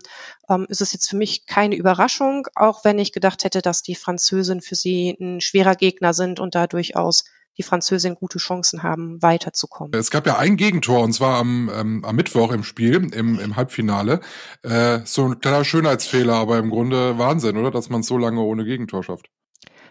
ähm, 0.49 0.67
ist 0.69 0.81
es 0.81 0.91
jetzt 0.91 1.09
für 1.09 1.15
mich 1.15 1.45
keine 1.47 1.75
Überraschung, 1.75 2.47
auch 2.55 2.83
wenn 2.83 2.99
ich 2.99 3.13
gedacht 3.13 3.45
hätte, 3.45 3.61
dass 3.61 3.81
die 3.81 3.95
Französin 3.95 4.61
für 4.61 4.75
sie 4.75 5.17
ein 5.19 5.39
schwerer 5.39 5.75
Gegner 5.75 6.13
sind 6.13 6.41
und 6.41 6.53
da 6.53 6.67
durchaus 6.67 7.23
die 7.57 7.63
Französin 7.63 8.15
gute 8.15 8.37
Chancen 8.37 8.81
haben, 8.81 9.21
weiterzukommen. 9.21 9.93
Es 9.93 10.09
gab 10.09 10.25
ja 10.25 10.37
ein 10.37 10.55
Gegentor 10.55 11.01
und 11.01 11.13
zwar 11.13 11.37
am, 11.37 11.69
ähm, 11.73 12.05
am 12.05 12.15
Mittwoch 12.15 12.51
im 12.51 12.63
Spiel, 12.63 13.13
im, 13.13 13.39
im 13.39 13.55
Halbfinale. 13.55 14.21
Äh, 14.63 14.99
so 15.03 15.25
ein 15.25 15.39
kleiner 15.39 15.65
Schönheitsfehler, 15.65 16.33
aber 16.33 16.57
im 16.57 16.69
Grunde 16.69 17.17
Wahnsinn, 17.17 17.57
oder? 17.57 17.71
Dass 17.71 17.89
man 17.89 18.01
es 18.01 18.07
so 18.07 18.17
lange 18.17 18.41
ohne 18.41 18.63
Gegentor 18.63 19.03
schafft. 19.03 19.29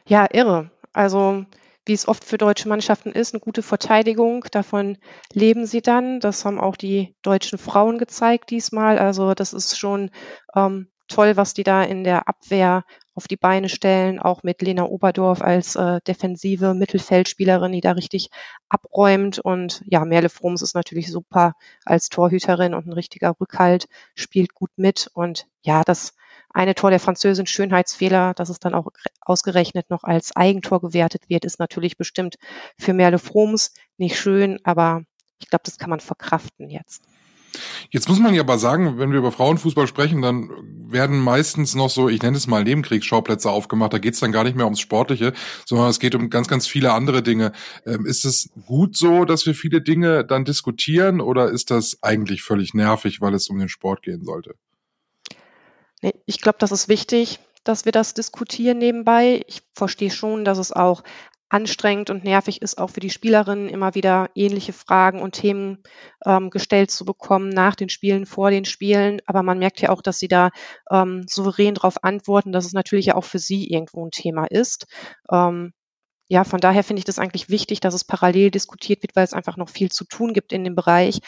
Ja, 0.07 0.27
irre. 0.33 0.71
Also 0.93 1.45
wie 1.87 1.93
es 1.95 2.07
oft 2.07 2.25
für 2.25 2.39
deutsche 2.39 2.69
Mannschaften 2.69 3.11
ist, 3.11 3.35
eine 3.35 3.41
gute 3.41 3.63
Verteidigung. 3.63 4.45
Davon 4.53 4.99
leben 5.33 5.67
sie 5.67 5.81
dann. 5.81 6.21
Das 6.21 6.45
haben 6.45 6.61
auch 6.61 6.77
die 6.77 7.17
deutschen 7.23 7.59
Frauen 7.59 7.99
gezeigt 7.99 8.51
diesmal. 8.51 8.99
Also 8.99 9.35
das 9.35 9.53
ist 9.53 9.79
schon 9.79 10.11
ähm, 10.55 10.89
toll, 11.09 11.37
was 11.37 11.55
die 11.55 11.65
da 11.65 11.83
in 11.83 12.05
der 12.05 12.29
Abwehr 12.29 12.85
auf 13.15 13.27
die 13.27 13.37
Beine 13.37 13.69
stellen, 13.69 14.19
auch 14.21 14.43
mit 14.43 14.63
Lena 14.63 14.85
Oberdorf 14.85 15.43
als 15.43 15.75
äh, 15.77 16.01
defensive 16.07 16.75
Mittelfeldspielerin, 16.75 17.73
die 17.73 17.81
da 17.81 17.93
richtig 17.93 18.31
abräumt. 18.69 19.39
Und 19.39 19.83
ja, 19.87 20.05
Merle 20.05 20.29
Froms 20.29 20.63
ist 20.63 20.75
natürlich 20.75 21.11
super 21.11 21.55
als 21.85 22.09
Torhüterin 22.09 22.73
und 22.73 22.87
ein 22.87 22.93
richtiger 22.93 23.35
Rückhalt, 23.41 23.89
spielt 24.15 24.55
gut 24.55 24.71
mit. 24.77 25.11
Und 25.13 25.49
ja, 25.63 25.83
das 25.83 26.15
eine 26.53 26.75
Tor 26.75 26.91
der 26.91 27.01
Französin 27.01 27.47
Schönheitsfehler, 27.47 28.35
dass 28.35 28.49
es 28.49 28.59
dann 28.59 28.75
auch 28.75 28.89
ausgerechnet 29.21 29.91
noch 29.91 30.05
als 30.05 30.35
Eigentor 30.37 30.81
gewertet 30.81 31.29
wird, 31.29 31.45
ist 31.45 31.59
natürlich 31.59 31.97
bestimmt 31.97 32.37
für 32.79 32.93
Merle 32.93 33.19
Froms 33.19 33.73
nicht 33.99 34.19
schön, 34.19 34.59
aber 34.65 35.03
ich 35.39 35.49
glaube, 35.49 35.63
das 35.65 35.79
kann 35.79 35.91
man 35.91 36.01
verkraften 36.01 36.69
jetzt. 36.69 37.03
Jetzt 37.91 38.09
muss 38.09 38.21
man 38.21 38.35
ja 38.35 38.43
aber 38.43 38.59
sagen, 38.59 38.99
wenn 38.99 39.11
wir 39.11 39.19
über 39.19 39.33
Frauenfußball 39.33 39.87
sprechen, 39.87 40.23
dann 40.23 40.51
werden 40.89 41.19
meistens 41.19 41.75
noch 41.75 41.91
so, 41.91 42.09
ich 42.09 42.23
nenne 42.23 42.37
es 42.37 42.47
mal 42.47 42.63
Nebenkriegsschauplätze 42.63 43.51
aufgemacht. 43.51 43.93
Da 43.93 43.99
geht 43.99 44.15
es 44.15 44.21
dann 44.21 44.33
gar 44.33 44.45
nicht 44.45 44.57
mehr 44.57 44.67
ums 44.67 44.81
Sportliche, 44.81 45.33
sondern 45.67 45.89
es 45.89 45.99
geht 45.99 46.15
um 46.15 46.31
ganz, 46.31 46.47
ganz 46.47 46.67
viele 46.67 46.93
andere 46.93 47.23
Dinge. 47.23 47.53
Ähm, 47.87 48.07
ist 48.07 48.25
es 48.25 48.51
gut 48.67 48.97
so, 48.97 49.25
dass 49.25 49.47
wir 49.47 49.55
viele 49.55 49.81
Dinge 49.83 50.25
dann 50.25 50.45
diskutieren 50.45 51.21
oder 51.21 51.51
ist 51.51 51.71
das 51.71 51.99
eigentlich 52.03 52.43
völlig 52.43 52.75
nervig, 52.75 53.21
weil 53.21 53.35
es 53.35 53.49
um 53.49 53.59
den 53.59 53.69
Sport 53.69 54.03
gehen 54.03 54.23
sollte? 54.25 54.55
Nee, 56.03 56.15
ich 56.27 56.41
glaube, 56.41 56.59
das 56.59 56.73
ist 56.73 56.89
wichtig, 56.89 57.41
dass 57.65 57.85
wir 57.85 57.93
das 57.93 58.15
diskutieren 58.15 58.79
nebenbei. 58.79 59.43
Ich 59.47 59.63
verstehe 59.75 60.11
schon, 60.11 60.45
dass 60.45 60.59
es 60.59 60.73
auch 60.73 61.03
anstrengend 61.51 62.11
und 62.11 62.23
nervig 62.25 62.63
ist, 62.63 62.79
auch 62.79 62.91
für 62.91 63.01
die 63.01 63.11
Spielerinnen 63.11 63.69
immer 63.69 63.95
wieder 63.97 64.31
ähnliche 64.37 64.73
Fragen 64.73 65.21
und 65.21 65.33
Themen 65.33 65.83
ähm, 66.25 66.49
gestellt 66.49 66.93
zu 66.93 67.05
bekommen 67.05 67.49
nach 67.49 67.75
den 67.75 67.89
Spielen, 67.89 68.25
vor 68.25 68.51
den 68.51 68.65
Spielen. 68.65 69.21
Aber 69.27 69.43
man 69.43 69.59
merkt 69.59 69.81
ja 69.81 69.91
auch, 69.91 70.01
dass 70.01 70.21
sie 70.21 70.29
da 70.29 70.51
ähm, 70.91 71.25
souverän 71.29 71.75
darauf 71.75 72.05
antworten, 72.05 72.53
dass 72.53 72.67
es 72.67 72.73
natürlich 72.73 73.07
ja 73.07 73.17
auch 73.17 73.25
für 73.25 73.41
sie 73.41 73.69
irgendwo 73.69 74.07
ein 74.07 74.13
Thema 74.13 74.47
ist. 74.47 74.87
Ähm, 75.31 75.73
ja, 76.29 76.45
von 76.45 76.61
daher 76.61 76.85
finde 76.85 77.01
ich 77.01 77.05
das 77.05 77.19
eigentlich 77.19 77.49
wichtig, 77.49 77.81
dass 77.81 77.95
es 77.95 78.05
parallel 78.05 78.53
diskutiert 78.53 79.03
wird, 79.03 79.17
weil 79.17 79.25
es 79.25 79.33
einfach 79.33 79.57
noch 79.57 79.69
viel 79.69 79.91
zu 79.91 80.05
tun 80.05 80.33
gibt 80.33 80.53
in 80.53 80.63
dem 80.63 80.77
Bereich. 80.77 81.19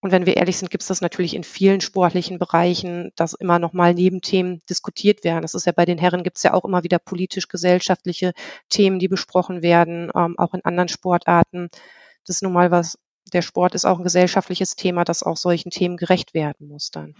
Und 0.00 0.12
wenn 0.12 0.24
wir 0.24 0.36
ehrlich 0.36 0.56
sind, 0.56 0.70
gibt 0.70 0.82
es 0.82 0.88
das 0.88 1.02
natürlich 1.02 1.34
in 1.34 1.44
vielen 1.44 1.82
sportlichen 1.82 2.38
Bereichen, 2.38 3.12
dass 3.16 3.34
immer 3.34 3.58
noch 3.58 3.74
mal 3.74 3.92
Nebenthemen 3.92 4.62
diskutiert 4.68 5.24
werden. 5.24 5.42
Das 5.42 5.54
ist 5.54 5.66
ja 5.66 5.72
bei 5.72 5.84
den 5.84 5.98
Herren 5.98 6.22
gibt 6.22 6.38
es 6.38 6.42
ja 6.42 6.54
auch 6.54 6.64
immer 6.64 6.82
wieder 6.82 6.98
politisch-gesellschaftliche 6.98 8.32
Themen, 8.70 8.98
die 8.98 9.08
besprochen 9.08 9.62
werden, 9.62 10.10
ähm, 10.14 10.38
auch 10.38 10.54
in 10.54 10.64
anderen 10.64 10.88
Sportarten. 10.88 11.68
Das 12.26 12.36
ist 12.36 12.42
nun 12.42 12.54
mal 12.54 12.70
was, 12.70 12.98
der 13.32 13.42
Sport 13.42 13.74
ist 13.74 13.84
auch 13.84 13.98
ein 13.98 14.04
gesellschaftliches 14.04 14.74
Thema, 14.74 15.04
das 15.04 15.22
auch 15.22 15.36
solchen 15.36 15.70
Themen 15.70 15.98
gerecht 15.98 16.32
werden 16.32 16.68
muss 16.68 16.90
dann. 16.90 17.14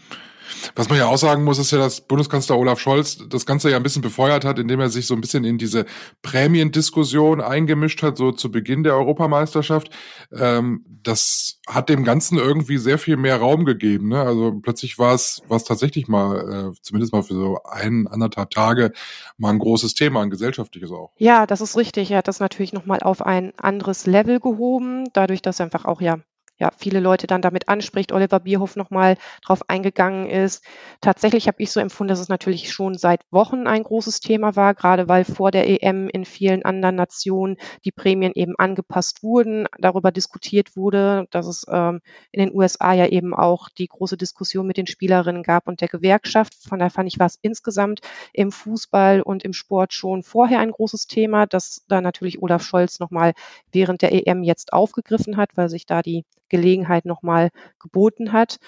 Was 0.75 0.89
man 0.89 0.99
ja 0.99 1.07
auch 1.07 1.19
sagen 1.19 1.45
muss, 1.45 1.59
ist 1.59 1.71
ja, 1.71 1.79
dass 1.79 2.01
Bundeskanzler 2.01 2.59
Olaf 2.59 2.81
Scholz 2.81 3.19
das 3.29 3.47
Ganze 3.47 3.71
ja 3.71 3.77
ein 3.77 3.83
bisschen 3.83 4.03
befeuert 4.03 4.45
hat, 4.45 4.59
indem 4.59 4.81
er 4.81 4.89
sich 4.89 5.07
so 5.07 5.15
ein 5.15 5.21
bisschen 5.21 5.45
in 5.45 5.59
diese 5.59 5.87
Prämiendiskussion 6.23 7.41
eingemischt 7.41 8.03
hat, 8.03 8.17
so 8.17 8.33
zu 8.33 8.51
Beginn 8.51 8.83
der 8.83 8.95
Europameisterschaft. 8.95 9.91
Ähm, 10.33 10.85
das 11.03 11.61
hat 11.67 11.89
dem 11.89 12.05
Ganzen 12.05 12.39
irgendwie 12.39 12.79
sehr 12.79 12.99
viel 12.99 13.17
mehr 13.17 13.37
Raum 13.37 13.65
gegeben. 13.65 14.09
Ne? 14.09 14.21
Also 14.21 14.53
plötzlich 14.61 14.99
war 14.99 15.15
es, 15.15 15.43
war 15.49 15.57
es 15.57 15.65
tatsächlich 15.65 16.09
mal, 16.09 16.73
äh, 16.73 16.81
zumindest 16.83 17.13
mal 17.13 17.23
für 17.23 17.35
so 17.35 17.59
ein, 17.65 18.07
anderthalb 18.09 18.51
Tage, 18.51 18.93
mal 19.39 19.51
ein 19.51 19.59
großes 19.59 19.95
Thema, 19.95 20.23
ein 20.23 20.31
gesellschaftliches 20.31 20.91
auch. 20.91 21.13
Ja, 21.17 21.47
das 21.47 21.61
ist 21.61 21.77
richtig. 21.77 22.11
Er 22.11 22.19
hat 22.19 22.29
das 22.29 22.41
natürlich 22.41 22.73
nochmal 22.73 23.01
auf 23.01 23.23
ein 23.23 23.53
anderes 23.57 24.07
Level 24.07 24.41
gehoben, 24.41 25.09
dadurch, 25.13 25.43
dass 25.43 25.61
einfach 25.61 25.85
auch 25.85 26.01
ja 26.01 26.19
ja 26.61 26.71
viele 26.77 27.01
Leute 27.01 27.27
dann 27.27 27.43
damit 27.43 27.69
anspricht, 27.69 28.13
Oliver 28.13 28.41
Bierhoff 28.41 28.77
nochmal 28.77 29.17
drauf 29.45 29.69
eingegangen 29.69 30.29
ist. 30.29 30.63
Tatsächlich 31.01 31.49
habe 31.49 31.63
ich 31.63 31.73
so 31.73 31.81
empfunden, 31.81 32.11
dass 32.11 32.21
es 32.21 32.29
natürlich 32.29 32.71
schon 32.71 32.97
seit 32.97 33.23
Wochen 33.31 33.67
ein 33.67 33.83
großes 33.83 34.21
Thema 34.21 34.55
war, 34.57 34.75
gerade 34.75 35.09
weil 35.09 35.25
vor 35.25 35.51
der 35.51 35.69
EM 35.69 36.09
in 36.09 36.25
vielen 36.25 36.65
anderen 36.65 36.97
Nationen 36.97 37.57
die 37.85 37.93
Prämien 37.93 38.33
eben 38.35 38.55
angepasst 38.59 39.23
wurden, 39.23 39.67
darüber 39.79 40.13
diskutiert 40.13 40.77
wurde, 40.77 41.27
dass 41.31 41.47
es 41.47 41.65
ähm, 41.71 42.01
in 42.31 42.41
den 42.41 42.55
USA 42.55 42.93
ja 42.93 43.07
eben 43.07 43.35
auch 43.35 43.69
die 43.71 43.89
große 43.89 44.17
Diskussion 44.17 44.67
mit 44.67 44.77
den 44.77 44.87
Spielerinnen 44.87 45.43
gab 45.43 45.67
und 45.67 45.81
der 45.81 45.89
Gewerkschaft. 45.89 46.55
Von 46.69 46.79
daher 46.79 46.91
fand 46.91 47.09
ich, 47.09 47.19
war 47.19 47.27
es 47.27 47.39
insgesamt 47.41 48.01
im 48.33 48.53
Fußball 48.53 49.23
und 49.23 49.45
im 49.45 49.55
Sport 49.55 49.95
schon 49.95 50.23
vorher 50.23 50.61
ein 50.61 50.73
großes 50.73 51.07
Thema, 51.07 51.47
dass 51.47 51.85
da 51.89 52.01
natürlich 52.01 52.43
Olaf 52.43 52.63
Scholz 52.63 53.01
nochmal 53.01 53.33
während 53.73 54.03
der 54.03 54.13
EM 54.13 54.43
jetzt 54.43 54.73
aufgegriffen 54.73 55.37
hat, 55.37 55.57
weil 55.57 55.71
sich 55.71 55.87
da 55.87 56.03
die 56.03 56.25
Gelegenheit 56.51 57.07
nochmal 57.07 57.51
geboten 57.79 58.33
hat. 58.33 58.59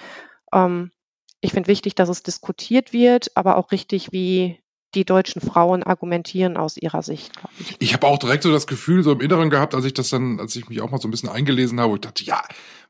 Ähm, 0.52 0.92
ich 1.42 1.52
finde 1.52 1.68
wichtig, 1.68 1.94
dass 1.94 2.08
es 2.08 2.22
diskutiert 2.22 2.92
wird, 2.92 3.36
aber 3.36 3.56
auch 3.56 3.72
richtig, 3.72 4.12
wie 4.12 4.60
die 4.94 5.04
deutschen 5.04 5.40
Frauen 5.40 5.82
argumentieren 5.82 6.56
aus 6.56 6.76
ihrer 6.76 7.02
Sicht. 7.02 7.32
Ich, 7.58 7.76
ich 7.78 7.94
habe 7.94 8.06
auch 8.06 8.18
direkt 8.18 8.42
so 8.42 8.52
das 8.52 8.66
Gefühl 8.66 9.02
so 9.02 9.12
im 9.12 9.20
Inneren 9.20 9.50
gehabt, 9.50 9.74
als 9.74 9.84
ich 9.84 9.94
das 9.94 10.10
dann, 10.10 10.38
als 10.38 10.54
ich 10.56 10.68
mich 10.68 10.80
auch 10.80 10.90
mal 10.90 11.00
so 11.00 11.08
ein 11.08 11.10
bisschen 11.10 11.28
eingelesen 11.28 11.80
habe, 11.80 11.90
wo 11.90 11.94
ich 11.94 12.00
dachte, 12.00 12.24
ja, 12.24 12.42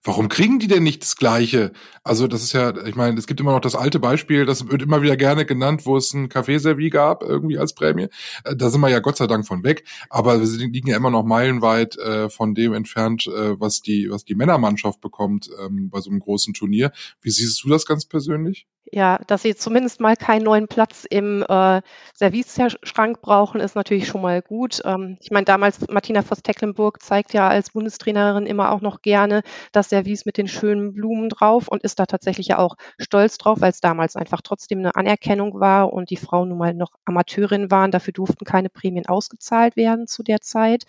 warum 0.04 0.28
kriegen 0.28 0.58
die 0.58 0.66
denn 0.66 0.82
nicht 0.82 1.02
das 1.02 1.16
Gleiche? 1.16 1.72
Also 2.02 2.26
das 2.26 2.42
ist 2.42 2.52
ja, 2.52 2.76
ich 2.84 2.96
meine, 2.96 3.18
es 3.18 3.26
gibt 3.26 3.40
immer 3.40 3.52
noch 3.52 3.60
das 3.60 3.76
alte 3.76 4.00
Beispiel, 4.00 4.44
das 4.44 4.68
wird 4.68 4.82
immer 4.82 5.02
wieder 5.02 5.16
gerne 5.16 5.44
genannt, 5.44 5.86
wo 5.86 5.96
es 5.96 6.12
ein 6.12 6.28
Kaffeeservie 6.28 6.90
gab, 6.90 7.22
irgendwie 7.22 7.58
als 7.58 7.74
Prämie. 7.74 8.08
Äh, 8.44 8.56
da 8.56 8.70
sind 8.70 8.80
wir 8.80 8.88
ja 8.88 9.00
Gott 9.00 9.16
sei 9.16 9.26
Dank 9.26 9.46
von 9.46 9.62
weg, 9.62 9.84
aber 10.10 10.40
wir 10.40 10.46
liegen 10.68 10.88
ja 10.88 10.96
immer 10.96 11.10
noch 11.10 11.24
meilenweit 11.24 11.96
äh, 11.98 12.28
von 12.28 12.54
dem 12.54 12.74
entfernt, 12.74 13.26
äh, 13.26 13.58
was 13.60 13.80
die, 13.80 14.10
was 14.10 14.24
die 14.24 14.34
Männermannschaft 14.34 15.00
bekommt 15.00 15.50
ähm, 15.64 15.90
bei 15.90 16.00
so 16.00 16.10
einem 16.10 16.20
großen 16.20 16.54
Turnier. 16.54 16.92
Wie 17.20 17.30
siehst 17.30 17.62
du 17.62 17.68
das 17.68 17.86
ganz 17.86 18.04
persönlich? 18.06 18.66
Ja, 18.94 19.18
dass 19.26 19.40
sie 19.40 19.54
zumindest 19.54 20.00
mal 20.00 20.16
keinen 20.16 20.42
neuen 20.44 20.68
Platz 20.68 21.06
im 21.08 21.42
äh, 21.48 21.80
Serviceschrank 22.14 23.22
brauchen, 23.22 23.58
ist 23.58 23.74
natürlich 23.74 24.06
schon 24.06 24.20
mal 24.20 24.42
gut. 24.42 24.82
Ähm, 24.84 25.16
ich 25.22 25.30
meine, 25.30 25.46
damals 25.46 25.88
Martina 25.88 26.20
Voss-Tecklenburg 26.20 27.00
zeigt 27.00 27.32
ja 27.32 27.48
als 27.48 27.70
Bundestrainerin 27.70 28.44
immer 28.44 28.70
auch 28.70 28.82
noch 28.82 29.00
gerne 29.00 29.44
das 29.72 29.88
Service 29.88 30.26
mit 30.26 30.36
den 30.36 30.46
schönen 30.46 30.92
Blumen 30.92 31.30
drauf 31.30 31.68
und 31.68 31.82
ist 31.82 32.00
da 32.00 32.04
tatsächlich 32.04 32.48
ja 32.48 32.58
auch 32.58 32.76
stolz 32.98 33.38
drauf, 33.38 33.62
weil 33.62 33.70
es 33.70 33.80
damals 33.80 34.14
einfach 34.14 34.42
trotzdem 34.42 34.80
eine 34.80 34.94
Anerkennung 34.94 35.58
war 35.58 35.90
und 35.90 36.10
die 36.10 36.16
Frauen 36.18 36.50
nun 36.50 36.58
mal 36.58 36.74
noch 36.74 36.90
Amateurinnen 37.06 37.70
waren. 37.70 37.92
Dafür 37.92 38.12
durften 38.12 38.44
keine 38.44 38.68
Prämien 38.68 39.06
ausgezahlt 39.06 39.74
werden 39.74 40.06
zu 40.06 40.22
der 40.22 40.42
Zeit. 40.42 40.84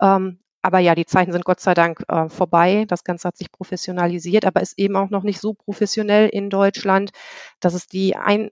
Ähm, 0.00 0.38
aber 0.62 0.78
ja, 0.80 0.94
die 0.94 1.06
Zeiten 1.06 1.32
sind 1.32 1.44
Gott 1.44 1.60
sei 1.60 1.74
Dank 1.74 2.02
äh, 2.08 2.28
vorbei. 2.28 2.84
Das 2.88 3.04
Ganze 3.04 3.28
hat 3.28 3.36
sich 3.36 3.52
professionalisiert, 3.52 4.44
aber 4.44 4.60
ist 4.60 4.78
eben 4.78 4.96
auch 4.96 5.10
noch 5.10 5.22
nicht 5.22 5.40
so 5.40 5.54
professionell 5.54 6.28
in 6.28 6.50
Deutschland, 6.50 7.10
dass 7.60 7.74
es 7.74 7.86
die 7.86 8.16
ein, 8.16 8.50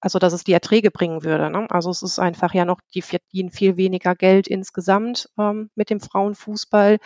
also 0.00 0.18
dass 0.18 0.32
es 0.32 0.44
die 0.44 0.52
Erträge 0.52 0.90
bringen 0.90 1.24
würde. 1.24 1.50
Ne? 1.50 1.66
Also 1.70 1.90
es 1.90 2.02
ist 2.02 2.18
einfach 2.18 2.54
ja 2.54 2.64
noch, 2.64 2.80
die 2.94 3.02
verdienen 3.02 3.50
viel 3.50 3.76
weniger 3.76 4.14
Geld 4.14 4.48
insgesamt 4.48 5.28
ähm, 5.38 5.70
mit 5.74 5.90
dem 5.90 6.00
Frauenfußball. 6.00 6.98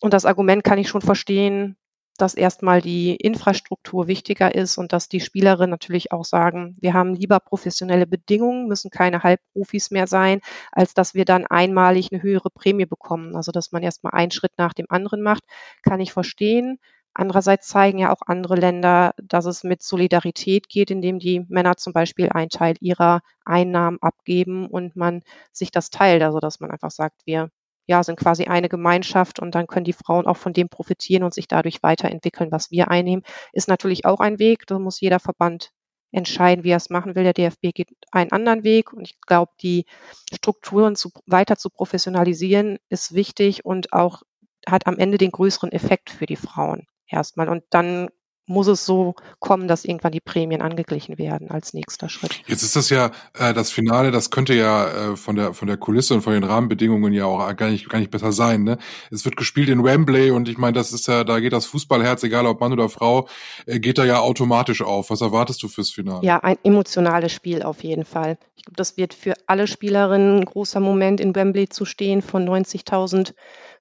Und 0.00 0.14
das 0.14 0.26
Argument 0.26 0.62
kann 0.62 0.78
ich 0.78 0.88
schon 0.88 1.02
verstehen, 1.02 1.76
dass 2.16 2.34
erstmal 2.34 2.80
die 2.80 3.16
Infrastruktur 3.16 4.06
wichtiger 4.06 4.54
ist 4.54 4.78
und 4.78 4.92
dass 4.92 5.08
die 5.08 5.20
Spielerinnen 5.20 5.70
natürlich 5.70 6.12
auch 6.12 6.24
sagen, 6.24 6.76
wir 6.80 6.94
haben 6.94 7.14
lieber 7.14 7.40
professionelle 7.40 8.06
Bedingungen, 8.06 8.68
müssen 8.68 8.90
keine 8.90 9.22
Halbprofis 9.22 9.90
mehr 9.90 10.06
sein, 10.06 10.40
als 10.72 10.94
dass 10.94 11.14
wir 11.14 11.24
dann 11.24 11.46
einmalig 11.46 12.12
eine 12.12 12.22
höhere 12.22 12.50
Prämie 12.50 12.86
bekommen. 12.86 13.36
Also 13.36 13.52
dass 13.52 13.72
man 13.72 13.82
erstmal 13.82 14.14
einen 14.14 14.30
Schritt 14.30 14.52
nach 14.58 14.74
dem 14.74 14.86
anderen 14.88 15.22
macht, 15.22 15.44
kann 15.82 16.00
ich 16.00 16.12
verstehen. 16.12 16.78
Andererseits 17.14 17.68
zeigen 17.68 17.98
ja 17.98 18.12
auch 18.12 18.20
andere 18.26 18.56
Länder, 18.56 19.14
dass 19.16 19.46
es 19.46 19.64
mit 19.64 19.82
Solidarität 19.82 20.68
geht, 20.68 20.90
indem 20.90 21.18
die 21.18 21.46
Männer 21.48 21.76
zum 21.78 21.94
Beispiel 21.94 22.28
einen 22.28 22.50
Teil 22.50 22.76
ihrer 22.80 23.20
Einnahmen 23.44 23.98
abgeben 24.02 24.68
und 24.68 24.96
man 24.96 25.22
sich 25.50 25.70
das 25.70 25.88
teilt. 25.90 26.22
Also 26.22 26.40
dass 26.40 26.60
man 26.60 26.70
einfach 26.70 26.90
sagt, 26.90 27.22
wir 27.24 27.50
ja, 27.86 28.02
sind 28.02 28.18
quasi 28.18 28.44
eine 28.44 28.68
Gemeinschaft 28.68 29.38
und 29.40 29.54
dann 29.54 29.66
können 29.66 29.84
die 29.84 29.92
Frauen 29.92 30.26
auch 30.26 30.36
von 30.36 30.52
dem 30.52 30.68
profitieren 30.68 31.22
und 31.22 31.34
sich 31.34 31.48
dadurch 31.48 31.82
weiterentwickeln, 31.82 32.52
was 32.52 32.70
wir 32.70 32.88
einnehmen. 32.90 33.24
Ist 33.52 33.68
natürlich 33.68 34.04
auch 34.04 34.20
ein 34.20 34.38
Weg, 34.38 34.66
da 34.66 34.78
muss 34.78 35.00
jeder 35.00 35.20
Verband 35.20 35.70
entscheiden, 36.12 36.64
wie 36.64 36.70
er 36.70 36.78
es 36.78 36.90
machen 36.90 37.14
will. 37.14 37.24
Der 37.24 37.32
DFB 37.32 37.72
geht 37.74 37.90
einen 38.10 38.32
anderen 38.32 38.64
Weg 38.64 38.92
und 38.92 39.02
ich 39.08 39.20
glaube, 39.20 39.52
die 39.60 39.86
Strukturen 40.32 40.96
zu, 40.96 41.10
weiter 41.26 41.56
zu 41.56 41.70
professionalisieren 41.70 42.78
ist 42.88 43.14
wichtig 43.14 43.64
und 43.64 43.92
auch 43.92 44.22
hat 44.66 44.86
am 44.86 44.98
Ende 44.98 45.18
den 45.18 45.30
größeren 45.30 45.70
Effekt 45.72 46.10
für 46.10 46.26
die 46.26 46.36
Frauen 46.36 46.86
erstmal. 47.06 47.48
Und 47.48 47.64
dann 47.70 48.08
muss 48.46 48.68
es 48.68 48.86
so 48.86 49.14
kommen, 49.40 49.68
dass 49.68 49.84
irgendwann 49.84 50.12
die 50.12 50.20
Prämien 50.20 50.62
angeglichen 50.62 51.18
werden 51.18 51.50
als 51.50 51.74
nächster 51.74 52.08
Schritt. 52.08 52.40
Jetzt 52.46 52.62
ist 52.62 52.76
das 52.76 52.90
ja 52.90 53.10
äh, 53.38 53.52
das 53.52 53.70
Finale, 53.70 54.10
das 54.10 54.30
könnte 54.30 54.54
ja 54.54 55.12
äh, 55.12 55.16
von 55.16 55.36
der 55.36 55.52
von 55.52 55.68
der 55.68 55.76
Kulisse 55.76 56.14
und 56.14 56.22
von 56.22 56.32
den 56.32 56.44
Rahmenbedingungen 56.44 57.12
ja 57.12 57.26
auch 57.26 57.56
gar 57.56 57.68
nicht 57.68 57.88
gar 57.88 57.98
nicht 57.98 58.10
besser 58.10 58.32
sein. 58.32 58.64
Ne? 58.64 58.78
Es 59.10 59.24
wird 59.24 59.36
gespielt 59.36 59.68
in 59.68 59.82
Wembley 59.82 60.30
und 60.30 60.48
ich 60.48 60.58
meine, 60.58 60.74
das 60.74 60.92
ist 60.92 61.08
ja, 61.08 61.24
da 61.24 61.40
geht 61.40 61.52
das 61.52 61.66
Fußballherz, 61.66 62.22
egal 62.22 62.46
ob 62.46 62.60
Mann 62.60 62.72
oder 62.72 62.88
Frau, 62.88 63.28
äh, 63.66 63.80
geht 63.80 63.98
da 63.98 64.04
ja 64.04 64.20
automatisch 64.20 64.82
auf. 64.82 65.10
Was 65.10 65.20
erwartest 65.20 65.62
du 65.62 65.68
fürs 65.68 65.90
Finale? 65.90 66.20
Ja, 66.22 66.38
ein 66.38 66.58
emotionales 66.62 67.32
Spiel 67.32 67.62
auf 67.62 67.82
jeden 67.82 68.04
Fall. 68.04 68.38
Ich 68.56 68.64
glaube, 68.64 68.76
das 68.76 68.96
wird 68.96 69.14
für 69.14 69.34
alle 69.46 69.66
Spielerinnen 69.66 70.40
ein 70.40 70.44
großer 70.44 70.80
Moment 70.80 71.20
in 71.20 71.34
Wembley 71.34 71.68
zu 71.68 71.84
stehen 71.84 72.22
von 72.22 72.48
90.000 72.48 73.34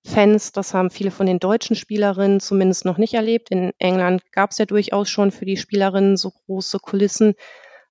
Fans. 0.06 0.52
Das 0.52 0.74
haben 0.74 0.92
viele 0.92 1.12
von 1.12 1.26
den 1.26 1.40
deutschen 1.40 1.76
Spielerinnen 1.76 2.40
zumindest 2.40 2.86
noch 2.86 2.98
nicht 2.98 3.16
erlebt. 3.16 3.50
In 3.50 3.72
England 3.80 4.22
gab 4.32 4.52
es 4.52 4.60
ja 4.60 4.66
durchaus 4.66 5.10
schon 5.10 5.32
für 5.32 5.46
die 5.46 5.58
Spielerinnen 5.58 6.16
so 6.16 6.32
große 6.32 6.80
Kulissen. 6.80 7.34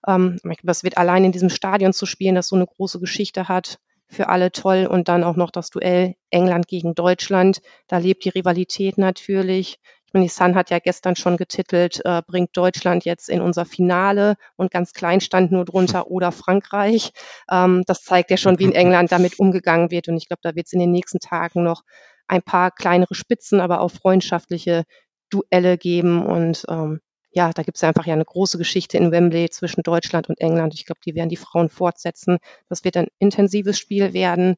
Ähm, 0.07 0.39
das 0.63 0.85
wird 0.85 0.97
allein 0.97 1.25
in 1.25 1.33
diesem 1.33 1.51
Stadion 1.51 1.93
zu 1.93 2.07
spielen, 2.07 2.37
das 2.37 2.49
so 2.49 2.57
eine 2.57 2.67
große 2.67 3.01
Geschichte 3.01 3.49
hat, 3.49 3.79
für 4.07 4.29
alle 4.29 4.53
toll. 4.53 4.87
Und 4.87 5.09
dann 5.09 5.25
auch 5.25 5.37
noch 5.37 5.51
das 5.51 5.71
Duell 5.71 6.15
England 6.31 6.69
gegen 6.69 6.95
Deutschland. 6.95 7.61
Da 7.89 7.99
lebt 7.99 8.25
die 8.25 8.31
Rivalität 8.31 8.97
natürlich. 8.97 9.81
Und 10.15 10.23
die 10.23 10.29
Sun 10.29 10.55
hat 10.55 10.71
ja 10.71 10.79
gestern 10.79 11.17
schon 11.17 11.37
getitelt, 11.37 12.01
äh, 12.05 12.23
bringt 12.25 12.57
Deutschland 12.57 13.05
jetzt 13.05 13.29
in 13.29 13.41
unser 13.41 13.65
Finale 13.65 14.37
und 14.57 14.71
ganz 14.71 14.93
klein 14.93 15.21
stand 15.21 15.51
nur 15.51 15.65
drunter 15.65 16.07
oder 16.11 16.31
Frankreich. 16.31 17.13
Ähm, 17.51 17.83
das 17.87 18.05
zeigt 18.05 18.31
ja 18.31 18.37
schon, 18.37 18.59
wie 18.61 18.65
in 18.65 18.73
England 18.75 19.11
damit 19.11 19.39
umgegangen 19.41 19.91
wird. 19.91 20.09
Und 20.09 20.17
ich 20.17 20.29
glaube, 20.29 20.41
da 20.43 20.55
wird 20.55 20.67
es 20.67 20.73
in 20.73 20.79
den 20.79 20.93
nächsten 20.93 21.19
Tagen 21.19 21.65
noch 21.65 21.83
ein 22.29 22.43
paar 22.43 22.71
kleinere 22.71 23.15
Spitzen, 23.15 23.61
aber 23.61 23.81
auch 23.81 23.91
freundschaftliche 23.91 24.85
Duelle 25.31 25.77
geben. 25.79 26.25
Und 26.25 26.65
ähm, 26.69 27.01
ja, 27.33 27.53
da 27.53 27.65
gibt 27.65 27.77
es 27.77 27.85
einfach 27.85 28.07
ja 28.07 28.15
eine 28.15 28.25
große 28.25 28.57
Geschichte 28.57 28.97
in 28.97 29.11
Wembley 29.11 29.51
zwischen 29.51 29.83
Deutschland 29.83 30.29
und 30.29 30.41
England. 30.41 30.75
Ich 30.75 30.87
glaube, 30.87 31.01
die 31.05 31.17
werden 31.17 31.29
die 31.29 31.37
Frauen 31.37 31.69
fortsetzen. 31.69 32.39
Das 32.69 32.85
wird 32.85 32.97
ein 32.97 33.09
intensives 33.19 33.79
Spiel 33.79 34.13
werden. 34.13 34.55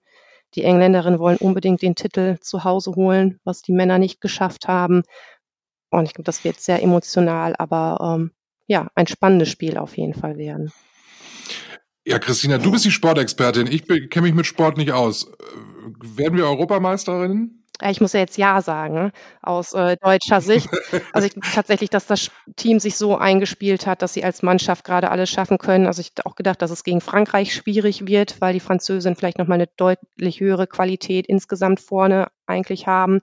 Die 0.55 0.65
Engländerinnen 0.65 1.19
wollen 1.19 1.39
unbedingt 1.39 1.83
den 1.83 1.95
Titel 1.95 2.39
zu 2.41 2.65
Hause 2.65 2.95
holen, 2.95 3.41
was 3.45 3.63
die 3.63 3.73
Männer 3.73 3.99
nicht 3.99 4.21
geschafft 4.21 4.69
haben. 4.69 5.03
Und 5.97 6.05
ich 6.05 6.15
glaube, 6.15 6.27
das 6.27 6.45
wird 6.45 6.61
sehr 6.61 6.83
emotional, 6.83 7.55
aber 7.57 8.17
ähm, 8.19 8.31
ja, 8.67 8.89
ein 8.95 9.07
spannendes 9.07 9.49
Spiel 9.49 9.79
auf 9.79 9.97
jeden 9.97 10.15
Fall 10.15 10.37
werden. 10.37 10.73
Ja, 12.05 12.19
Christina, 12.19 12.59
du 12.59 12.71
bist 12.71 12.85
die 12.85 12.91
Sportexpertin. 12.91 13.67
Ich 13.67 13.87
kenne 13.87 14.27
mich 14.27 14.35
mit 14.35 14.47
Sport 14.47 14.77
nicht 14.77 14.93
aus. 14.93 15.33
Werden 16.01 16.37
wir 16.37 16.45
Europameisterinnen? 16.45 17.65
Ich 17.83 18.01
muss 18.01 18.15
ja 18.15 18.21
jetzt 18.21 18.39
Ja 18.39 18.63
sagen, 18.63 19.13
aus 19.43 19.75
äh, 19.75 19.97
deutscher 20.01 20.41
Sicht. 20.41 20.69
Also 21.13 21.29
ich 21.29 21.35
tatsächlich, 21.55 21.91
dass 21.91 22.07
das 22.07 22.31
Team 22.57 22.79
sich 22.79 22.97
so 22.97 23.17
eingespielt 23.17 23.87
hat, 23.87 24.03
dass 24.03 24.15
sie 24.15 24.25
als 24.25 24.43
Mannschaft 24.43 24.85
gerade 24.85 25.11
alles 25.11 25.31
schaffen 25.31 25.59
können. 25.59 25.87
Also 25.87 26.01
ich 26.01 26.09
hätte 26.09 26.27
auch 26.27 26.37
gedacht, 26.37 26.63
dass 26.63 26.71
es 26.71 26.85
gegen 26.85 27.01
Frankreich 27.01 27.55
schwierig 27.55 28.07
wird, 28.07 28.41
weil 28.41 28.55
die 28.55 28.61
Französinnen 28.61 29.17
vielleicht 29.17 29.39
nochmal 29.39 29.57
eine 29.57 29.69
deutlich 29.77 30.41
höhere 30.41 30.67
Qualität 30.67 31.27
insgesamt 31.27 31.81
vorne 31.81 32.29
eigentlich 32.47 32.87
haben. 32.87 33.21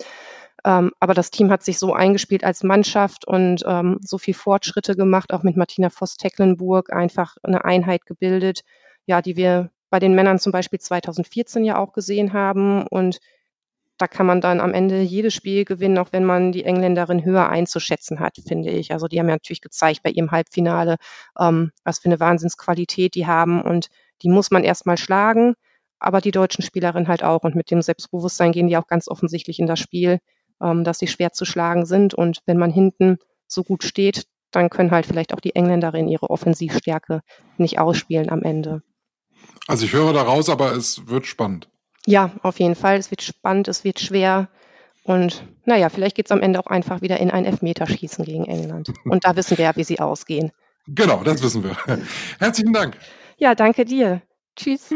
Ähm, 0.65 0.91
aber 0.99 1.13
das 1.13 1.31
Team 1.31 1.51
hat 1.51 1.63
sich 1.63 1.77
so 1.77 1.93
eingespielt 1.93 2.43
als 2.43 2.63
Mannschaft 2.63 3.27
und 3.27 3.63
ähm, 3.67 3.99
so 4.01 4.17
viel 4.17 4.33
Fortschritte 4.33 4.95
gemacht, 4.95 5.33
auch 5.33 5.43
mit 5.43 5.57
Martina 5.57 5.89
Voss-Tecklenburg 5.89 6.91
einfach 6.93 7.35
eine 7.43 7.65
Einheit 7.65 8.05
gebildet, 8.05 8.61
ja, 9.05 9.21
die 9.21 9.35
wir 9.35 9.71
bei 9.89 9.99
den 9.99 10.15
Männern 10.15 10.39
zum 10.39 10.51
Beispiel 10.51 10.79
2014 10.79 11.65
ja 11.65 11.77
auch 11.77 11.93
gesehen 11.93 12.33
haben. 12.33 12.87
Und 12.87 13.19
da 13.97 14.07
kann 14.07 14.25
man 14.25 14.41
dann 14.41 14.59
am 14.59 14.73
Ende 14.73 15.01
jedes 15.01 15.33
Spiel 15.33 15.65
gewinnen, 15.65 15.97
auch 15.97 16.11
wenn 16.11 16.25
man 16.25 16.51
die 16.51 16.63
Engländerin 16.63 17.23
höher 17.23 17.49
einzuschätzen 17.49 18.19
hat, 18.19 18.37
finde 18.47 18.71
ich. 18.71 18.91
Also 18.91 19.07
die 19.07 19.19
haben 19.19 19.29
ja 19.29 19.35
natürlich 19.35 19.61
gezeigt 19.61 20.01
bei 20.01 20.09
ihrem 20.09 20.31
Halbfinale, 20.31 20.97
ähm, 21.39 21.71
was 21.83 21.99
für 21.99 22.05
eine 22.05 22.19
Wahnsinnsqualität 22.19 23.15
die 23.15 23.27
haben 23.27 23.61
und 23.61 23.89
die 24.23 24.29
muss 24.29 24.49
man 24.49 24.63
erstmal 24.63 24.97
schlagen, 24.97 25.55
aber 25.99 26.21
die 26.21 26.31
deutschen 26.31 26.63
Spielerinnen 26.63 27.07
halt 27.07 27.23
auch. 27.23 27.43
Und 27.43 27.55
mit 27.55 27.69
dem 27.69 27.81
Selbstbewusstsein 27.81 28.51
gehen 28.51 28.67
die 28.67 28.77
auch 28.77 28.87
ganz 28.87 29.07
offensichtlich 29.07 29.59
in 29.59 29.67
das 29.67 29.79
Spiel 29.79 30.19
ähm, 30.61 30.83
dass 30.83 30.99
sie 30.99 31.07
schwer 31.07 31.31
zu 31.31 31.45
schlagen 31.45 31.85
sind. 31.85 32.13
Und 32.13 32.39
wenn 32.45 32.57
man 32.57 32.71
hinten 32.71 33.17
so 33.47 33.63
gut 33.63 33.83
steht, 33.83 34.25
dann 34.51 34.69
können 34.69 34.91
halt 34.91 35.05
vielleicht 35.05 35.33
auch 35.33 35.39
die 35.39 35.55
Engländerinnen 35.55 36.09
ihre 36.09 36.29
Offensivstärke 36.29 37.21
nicht 37.57 37.79
ausspielen 37.79 38.29
am 38.29 38.43
Ende. 38.43 38.81
Also 39.67 39.85
ich 39.85 39.93
höre 39.93 40.13
daraus, 40.13 40.49
aber 40.49 40.73
es 40.73 41.07
wird 41.07 41.25
spannend. 41.25 41.69
Ja, 42.05 42.31
auf 42.41 42.59
jeden 42.59 42.75
Fall. 42.75 42.97
Es 42.97 43.11
wird 43.11 43.21
spannend, 43.21 43.67
es 43.67 43.83
wird 43.83 43.99
schwer. 43.99 44.49
Und 45.03 45.45
naja, 45.65 45.89
vielleicht 45.89 46.15
geht 46.15 46.27
es 46.27 46.31
am 46.31 46.41
Ende 46.41 46.59
auch 46.59 46.67
einfach 46.67 47.01
wieder 47.01 47.19
in 47.19 47.31
ein 47.31 47.45
Elfmeterschießen 47.45 48.25
gegen 48.25 48.45
England. 48.45 48.91
Und 49.05 49.25
da 49.25 49.35
wissen 49.35 49.57
wir 49.57 49.65
ja, 49.65 49.75
wie 49.75 49.83
sie 49.83 49.99
ausgehen. 49.99 50.51
Genau, 50.87 51.23
das 51.23 51.41
wissen 51.41 51.63
wir. 51.63 51.77
Herzlichen 52.39 52.73
Dank. 52.73 52.97
Ja, 53.37 53.55
danke 53.55 53.85
dir. 53.85 54.21
Tschüss. 54.55 54.89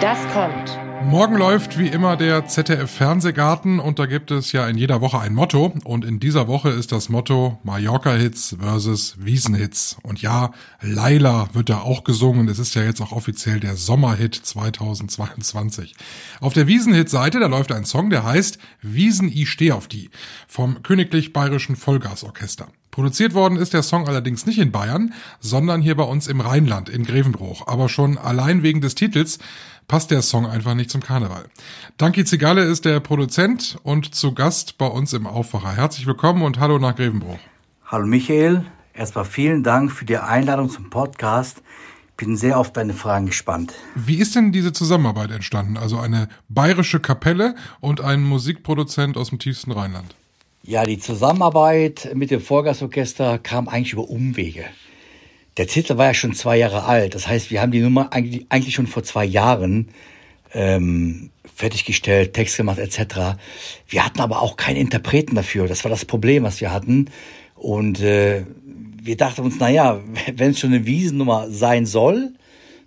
Das 0.00 0.18
kommt. 0.32 0.85
Morgen 1.06 1.36
läuft 1.36 1.78
wie 1.78 1.86
immer 1.86 2.16
der 2.16 2.46
ZDF 2.46 2.90
Fernsehgarten 2.90 3.78
und 3.78 4.00
da 4.00 4.06
gibt 4.06 4.32
es 4.32 4.50
ja 4.50 4.66
in 4.66 4.76
jeder 4.76 5.00
Woche 5.00 5.20
ein 5.20 5.34
Motto 5.34 5.72
und 5.84 6.04
in 6.04 6.18
dieser 6.18 6.48
Woche 6.48 6.70
ist 6.70 6.90
das 6.90 7.08
Motto 7.08 7.60
Mallorca 7.62 8.12
Hits 8.12 8.56
versus 8.58 9.14
Wiesenhits. 9.16 9.98
Und 10.02 10.20
ja, 10.20 10.50
Laila 10.80 11.48
wird 11.52 11.68
da 11.68 11.78
auch 11.78 12.02
gesungen. 12.02 12.48
Es 12.48 12.58
ist 12.58 12.74
ja 12.74 12.82
jetzt 12.82 13.00
auch 13.00 13.12
offiziell 13.12 13.60
der 13.60 13.76
Sommerhit 13.76 14.34
2022. 14.34 15.94
Auf 16.40 16.54
der 16.54 16.66
Wiesenhit-Seite, 16.66 17.38
da 17.38 17.46
läuft 17.46 17.70
ein 17.70 17.84
Song, 17.84 18.10
der 18.10 18.24
heißt 18.24 18.58
Wiesen, 18.82 19.28
ich 19.28 19.48
steh 19.48 19.70
auf 19.70 19.86
die 19.86 20.10
vom 20.48 20.82
Königlich 20.82 21.32
Bayerischen 21.32 21.76
Vollgasorchester. 21.76 22.66
Produziert 22.96 23.34
worden 23.34 23.58
ist 23.58 23.74
der 23.74 23.82
Song 23.82 24.08
allerdings 24.08 24.46
nicht 24.46 24.58
in 24.58 24.72
Bayern, 24.72 25.12
sondern 25.38 25.82
hier 25.82 25.96
bei 25.96 26.04
uns 26.04 26.28
im 26.28 26.40
Rheinland, 26.40 26.88
in 26.88 27.04
Grevenbruch. 27.04 27.66
Aber 27.66 27.90
schon 27.90 28.16
allein 28.16 28.62
wegen 28.62 28.80
des 28.80 28.94
Titels 28.94 29.38
passt 29.88 30.10
der 30.10 30.22
Song 30.22 30.46
einfach 30.46 30.74
nicht 30.74 30.90
zum 30.90 31.02
Karneval. 31.02 31.44
Danki 31.96 32.24
Zigale 32.24 32.62
ist 32.62 32.84
der 32.84 33.00
Produzent 33.00 33.78
und 33.82 34.14
zu 34.14 34.34
Gast 34.34 34.78
bei 34.78 34.86
uns 34.86 35.12
im 35.12 35.26
Aufwacher. 35.26 35.76
Herzlich 35.76 36.06
willkommen 36.06 36.42
und 36.42 36.58
hallo 36.58 36.78
nach 36.78 36.96
Grevenbruch. 36.96 37.38
Hallo 37.86 38.06
Michael, 38.06 38.64
erstmal 38.94 39.24
vielen 39.24 39.62
Dank 39.62 39.92
für 39.92 40.04
die 40.04 40.16
Einladung 40.16 40.70
zum 40.70 40.90
Podcast. 40.90 41.62
Bin 42.16 42.36
sehr 42.36 42.58
auf 42.58 42.72
deine 42.72 42.94
Fragen 42.94 43.26
gespannt. 43.26 43.74
Wie 43.94 44.16
ist 44.16 44.34
denn 44.34 44.50
diese 44.50 44.72
Zusammenarbeit 44.72 45.30
entstanden? 45.30 45.76
Also 45.76 45.98
eine 45.98 46.28
bayerische 46.48 46.98
Kapelle 46.98 47.54
und 47.80 48.00
ein 48.00 48.22
Musikproduzent 48.22 49.16
aus 49.16 49.28
dem 49.28 49.38
tiefsten 49.38 49.70
Rheinland. 49.70 50.14
Ja, 50.62 50.84
die 50.84 50.98
Zusammenarbeit 50.98 52.10
mit 52.14 52.30
dem 52.30 52.40
Vorgasorchester 52.40 53.38
kam 53.38 53.68
eigentlich 53.68 53.92
über 53.92 54.08
Umwege. 54.08 54.64
Der 55.56 55.66
Titel 55.66 55.96
war 55.96 56.06
ja 56.06 56.14
schon 56.14 56.34
zwei 56.34 56.58
Jahre 56.58 56.84
alt. 56.84 57.14
Das 57.14 57.26
heißt, 57.26 57.50
wir 57.50 57.62
haben 57.62 57.72
die 57.72 57.80
Nummer 57.80 58.12
eigentlich, 58.12 58.46
eigentlich 58.50 58.74
schon 58.74 58.86
vor 58.86 59.02
zwei 59.02 59.24
Jahren 59.24 59.88
ähm, 60.52 61.30
fertiggestellt, 61.54 62.34
Text 62.34 62.56
gemacht 62.56 62.78
etc. 62.78 63.38
Wir 63.88 64.04
hatten 64.04 64.20
aber 64.20 64.42
auch 64.42 64.56
keinen 64.56 64.76
Interpreten 64.76 65.34
dafür. 65.34 65.66
Das 65.66 65.84
war 65.84 65.90
das 65.90 66.04
Problem, 66.04 66.42
was 66.42 66.60
wir 66.60 66.72
hatten. 66.72 67.10
Und 67.54 68.00
äh, 68.00 68.44
wir 69.02 69.16
dachten 69.16 69.42
uns, 69.42 69.56
na 69.58 69.70
ja, 69.70 70.00
wenn 70.34 70.50
es 70.50 70.60
schon 70.60 70.74
eine 70.74 70.84
Wiesennummer 70.84 71.50
sein 71.50 71.86
soll, 71.86 72.32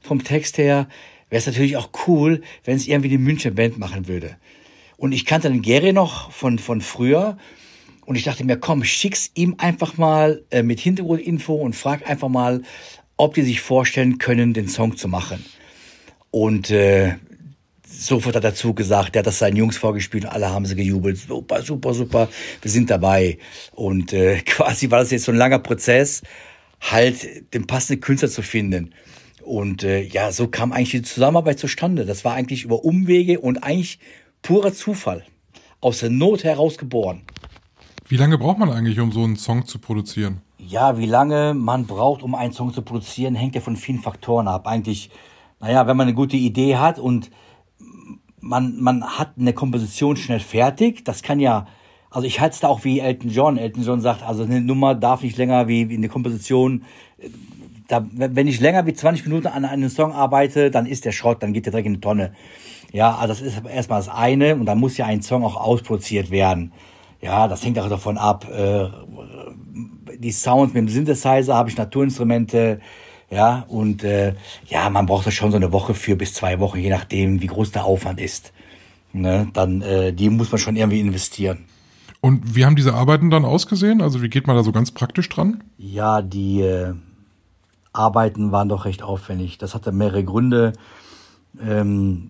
vom 0.01 0.23
Text 0.23 0.57
her, 0.57 0.87
wäre 1.29 1.39
es 1.39 1.45
natürlich 1.47 1.77
auch 1.77 1.89
cool, 2.07 2.41
wenn 2.63 2.75
es 2.75 2.87
irgendwie 2.87 3.09
eine 3.09 3.19
München 3.19 3.55
Band 3.55 3.77
machen 3.77 4.07
würde. 4.07 4.37
Und 4.97 5.11
ich 5.11 5.25
kannte 5.25 5.49
den 5.49 5.61
Gary 5.61 5.93
noch 5.93 6.31
von, 6.31 6.59
von 6.59 6.81
früher 6.81 7.37
und 8.09 8.15
ich 8.15 8.23
dachte 8.23 8.43
mir, 8.43 8.57
komm, 8.57 8.83
schick's 8.83 9.29
ihm 9.35 9.53
einfach 9.59 9.97
mal 9.97 10.43
äh, 10.49 10.63
mit 10.63 10.79
Hintergrundinfo 10.79 11.53
und 11.53 11.75
frag 11.75 12.09
einfach 12.09 12.27
mal, 12.27 12.63
ob 13.17 13.35
die 13.35 13.43
sich 13.43 13.61
vorstellen 13.61 14.17
können, 14.17 14.55
den 14.55 14.67
Song 14.67 14.97
zu 14.97 15.07
machen. 15.07 15.45
Und 16.31 16.71
äh, 16.71 17.17
sofort 17.87 18.35
hat 18.35 18.43
er 18.43 18.49
dazu 18.49 18.73
gesagt, 18.73 19.13
der 19.13 19.19
hat 19.19 19.27
das 19.27 19.37
seinen 19.37 19.57
Jungs 19.57 19.77
vorgespielt 19.77 20.25
und 20.25 20.31
alle 20.31 20.49
haben 20.49 20.65
sie 20.65 20.75
gejubelt. 20.75 21.19
Super, 21.19 21.61
super, 21.61 21.93
super, 21.93 22.29
wir 22.63 22.71
sind 22.71 22.89
dabei. 22.89 23.37
Und 23.73 24.11
äh, 24.11 24.39
quasi 24.45 24.89
war 24.89 25.01
das 25.01 25.11
jetzt 25.11 25.25
so 25.25 25.31
ein 25.31 25.37
langer 25.37 25.59
Prozess, 25.59 26.23
halt 26.81 27.53
den 27.53 27.67
passenden 27.67 28.01
Künstler 28.01 28.29
zu 28.29 28.41
finden. 28.41 28.95
Und 29.43 29.83
äh, 29.83 30.01
ja, 30.01 30.31
so 30.31 30.47
kam 30.47 30.71
eigentlich 30.71 30.89
die 30.89 31.01
Zusammenarbeit 31.03 31.59
zustande. 31.59 32.07
Das 32.07 32.25
war 32.25 32.33
eigentlich 32.33 32.63
über 32.63 32.83
Umwege 32.83 33.39
und 33.39 33.59
eigentlich 33.59 33.99
purer 34.41 34.73
Zufall. 34.73 35.25
Aus 35.79 35.99
der 35.99 36.09
Not 36.09 36.43
heraus 36.43 36.79
geboren. 36.79 37.21
Wie 38.09 38.17
lange 38.17 38.39
braucht 38.39 38.57
man 38.57 38.71
eigentlich, 38.71 38.99
um 38.99 39.11
so 39.11 39.23
einen 39.23 39.35
Song 39.35 39.67
zu 39.67 39.77
produzieren? 39.77 40.41
Ja, 40.57 40.97
wie 40.97 41.05
lange 41.05 41.53
man 41.53 41.85
braucht, 41.85 42.23
um 42.23 42.33
einen 42.33 42.53
Song 42.53 42.73
zu 42.73 42.81
produzieren, 42.81 43.35
hängt 43.35 43.53
ja 43.53 43.61
von 43.61 43.75
vielen 43.75 43.99
Faktoren 43.99 44.47
ab. 44.47 44.65
Eigentlich, 44.65 45.11
naja, 45.59 45.85
wenn 45.85 45.95
man 45.95 46.07
eine 46.07 46.15
gute 46.15 46.35
Idee 46.35 46.77
hat 46.77 46.97
und 46.97 47.29
man, 48.41 48.81
man 48.81 49.03
hat 49.03 49.33
eine 49.37 49.53
Komposition 49.53 50.17
schnell 50.17 50.39
fertig, 50.39 51.05
das 51.05 51.21
kann 51.21 51.39
ja, 51.39 51.67
also 52.09 52.25
ich 52.25 52.39
halte 52.39 52.55
es 52.55 52.59
da 52.61 52.67
auch 52.67 52.83
wie 52.83 52.99
Elton 52.99 53.29
John. 53.29 53.57
Elton 53.57 53.83
John 53.83 54.01
sagt, 54.01 54.23
also 54.23 54.41
eine 54.41 54.59
Nummer 54.59 54.95
darf 54.95 55.21
nicht 55.21 55.37
länger 55.37 55.67
wie, 55.67 55.89
wie 55.89 55.97
eine 55.97 56.09
Komposition. 56.09 56.85
Da, 57.87 58.07
wenn 58.11 58.47
ich 58.47 58.59
länger 58.59 58.87
wie 58.87 58.93
20 58.93 59.27
Minuten 59.27 59.45
an 59.45 59.65
einem 59.65 59.89
Song 59.89 60.13
arbeite, 60.13 60.71
dann 60.71 60.87
ist 60.87 61.05
der 61.05 61.11
Schrott, 61.11 61.43
dann 61.43 61.53
geht 61.53 61.67
der 61.67 61.73
direkt 61.73 61.85
in 61.85 61.93
die 61.93 62.01
Tonne. 62.01 62.33
Ja, 62.91 63.15
also 63.17 63.35
das 63.35 63.41
ist 63.43 63.63
erstmal 63.67 63.99
das 63.99 64.09
eine 64.09 64.55
und 64.55 64.65
dann 64.65 64.79
muss 64.79 64.97
ja 64.97 65.05
ein 65.05 65.21
Song 65.21 65.43
auch 65.43 65.57
ausproduziert 65.57 66.31
werden. 66.31 66.71
Ja, 67.21 67.47
das 67.47 67.63
hängt 67.63 67.79
auch 67.79 67.89
davon 67.89 68.17
ab. 68.17 68.47
Äh, 68.49 68.87
die 70.17 70.31
Sounds 70.31 70.73
mit 70.73 70.83
dem 70.83 70.89
Synthesizer 70.89 71.55
habe 71.55 71.69
ich 71.69 71.77
Naturinstrumente. 71.77 72.79
Ja, 73.29 73.65
und 73.67 74.03
äh, 74.03 74.33
ja, 74.65 74.89
man 74.89 75.05
braucht 75.05 75.27
da 75.27 75.31
schon 75.31 75.51
so 75.51 75.57
eine 75.57 75.71
Woche 75.71 75.93
für 75.93 76.15
bis 76.15 76.33
zwei 76.33 76.59
Wochen, 76.59 76.79
je 76.79 76.89
nachdem, 76.89 77.41
wie 77.41 77.47
groß 77.47 77.71
der 77.71 77.85
Aufwand 77.85 78.19
ist. 78.19 78.53
Ne, 79.11 79.47
dann 79.53 79.81
äh, 79.81 80.13
die 80.13 80.29
muss 80.29 80.51
man 80.51 80.59
schon 80.59 80.75
irgendwie 80.75 80.99
investieren. 80.99 81.65
Und 82.21 82.55
wie 82.55 82.65
haben 82.65 82.75
diese 82.75 82.93
Arbeiten 82.93 83.29
dann 83.29 83.45
ausgesehen? 83.45 84.01
Also 84.01 84.21
wie 84.21 84.29
geht 84.29 84.45
man 84.45 84.55
da 84.55 84.63
so 84.63 84.71
ganz 84.71 84.91
praktisch 84.91 85.29
dran? 85.29 85.63
Ja, 85.77 86.21
die 86.21 86.61
äh, 86.61 86.93
Arbeiten 87.93 88.51
waren 88.51 88.69
doch 88.69 88.85
recht 88.85 89.03
aufwendig. 89.03 89.57
Das 89.57 89.73
hatte 89.73 89.91
mehrere 89.91 90.23
Gründe. 90.23 90.73
Ähm, 91.61 92.29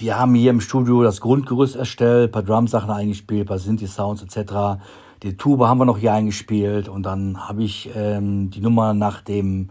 wir 0.00 0.18
haben 0.18 0.34
hier 0.34 0.50
im 0.50 0.60
Studio 0.60 1.02
das 1.02 1.20
Grundgerüst 1.20 1.76
erstellt, 1.76 2.32
paar 2.32 2.42
Drum-Sachen 2.42 2.90
eingespielt, 2.90 3.48
paar 3.48 3.58
Synthi-Sounds 3.58 4.22
etc. 4.22 4.80
Die 5.22 5.36
Tube 5.36 5.66
haben 5.66 5.78
wir 5.78 5.84
noch 5.84 5.98
hier 5.98 6.14
eingespielt 6.14 6.88
und 6.88 7.04
dann 7.04 7.48
habe 7.48 7.62
ich 7.62 7.90
ähm, 7.94 8.50
die 8.50 8.60
Nummer 8.60 8.94
nach 8.94 9.20
dem 9.20 9.70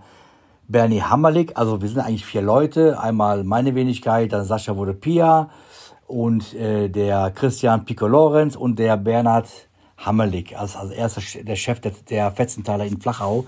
Bernie 0.68 1.02
Hammerlick, 1.02 1.58
also 1.58 1.82
wir 1.82 1.90
sind 1.90 2.00
eigentlich 2.00 2.26
vier 2.26 2.44
Leute, 2.44 3.00
einmal 3.00 3.44
meine 3.44 3.74
Wenigkeit, 3.74 4.32
dann 4.32 4.46
Sascha 4.46 4.76
Vodopia 4.76 5.50
und 6.06 6.54
äh, 6.54 6.90
der 6.90 7.32
Christian 7.32 7.86
Pico 7.86 8.06
Lorenz 8.06 8.56
und 8.56 8.78
der 8.78 8.98
Bernhard 8.98 9.48
Hammerlick, 9.98 10.56
also, 10.56 10.78
also 10.78 10.94
er 10.94 11.08
ist 11.08 11.18
der 11.42 11.56
Chef 11.56 11.80
der, 11.80 11.94
der 12.10 12.32
Fetzenthaler 12.32 12.86
in 12.86 13.02
Flachau. 13.02 13.46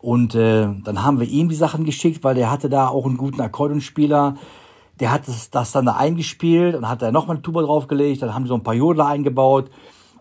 Und 0.00 0.34
äh, 0.34 0.68
dann 0.84 1.02
haben 1.02 1.18
wir 1.18 1.26
ihm 1.26 1.48
die 1.48 1.54
Sachen 1.54 1.84
geschickt, 1.84 2.22
weil 2.24 2.34
der 2.34 2.50
hatte 2.50 2.68
da 2.68 2.88
auch 2.88 3.06
einen 3.06 3.16
guten 3.16 3.40
Akkordeonspieler, 3.40 4.36
der 5.00 5.10
hat 5.10 5.28
das, 5.28 5.50
das 5.50 5.72
dann 5.72 5.86
da 5.86 5.96
eingespielt 5.96 6.74
und 6.74 6.88
hat 6.88 7.02
da 7.02 7.10
nochmal 7.10 7.36
eine 7.36 7.42
Tuba 7.42 7.62
draufgelegt, 7.62 8.22
dann 8.22 8.34
haben 8.34 8.44
sie 8.44 8.48
so 8.48 8.54
ein 8.54 8.62
paar 8.62 8.74
Jodler 8.74 9.06
eingebaut 9.06 9.70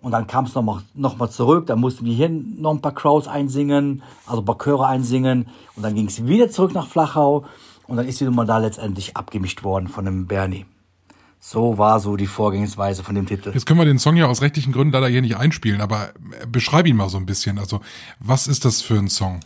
und 0.02 0.12
dann 0.12 0.28
kam 0.28 0.46
es 0.46 0.56
nochmal 0.56 0.82
noch 0.94 1.18
mal 1.18 1.30
zurück, 1.30 1.68
dann 1.68 1.80
mussten 1.80 2.06
wir 2.06 2.14
hier 2.14 2.30
noch 2.30 2.72
ein 2.72 2.82
paar 2.82 2.94
Crowds 2.94 3.28
einsingen, 3.28 4.04
also 4.26 4.42
ein 4.42 4.46
paar 4.46 4.58
Chöre 4.58 4.88
einsingen 4.88 5.48
und 5.76 5.84
dann 5.84 5.96
ging 5.96 6.08
es 6.08 6.26
wieder 6.26 6.50
zurück 6.50 6.74
nach 6.74 6.88
Flachau 6.88 7.46
und 7.88 7.98
dann 7.98 8.08
ist 8.08 8.20
die 8.20 8.26
Nummer 8.26 8.46
da 8.46 8.58
letztendlich 8.58 9.16
abgemischt 9.16 9.64
worden 9.64 9.88
von 9.88 10.06
dem 10.06 10.28
Bernie. 10.28 10.66
So 11.46 11.78
war 11.78 12.00
so 12.00 12.16
die 12.16 12.26
Vorgehensweise 12.26 13.04
von 13.04 13.16
dem 13.16 13.26
Titel. 13.26 13.52
Jetzt 13.54 13.66
können 13.66 13.78
wir 13.78 13.86
den 13.86 14.00
Song 14.00 14.16
ja 14.16 14.28
aus 14.28 14.42
rechtlichen 14.42 14.72
Gründen 14.72 14.94
leider 14.94 15.10
hier 15.10 15.22
nicht 15.22 15.36
einspielen, 15.36 15.82
aber 15.82 16.12
beschreib 16.50 16.88
ihn 16.88 16.96
mal 16.96 17.10
so 17.10 17.18
ein 17.18 17.26
bisschen. 17.26 17.60
Also, 17.60 17.82
was 18.20 18.48
ist 18.48 18.64
das 18.64 18.82
für 18.82 18.98
ein 18.98 19.10
Song? 19.10 19.42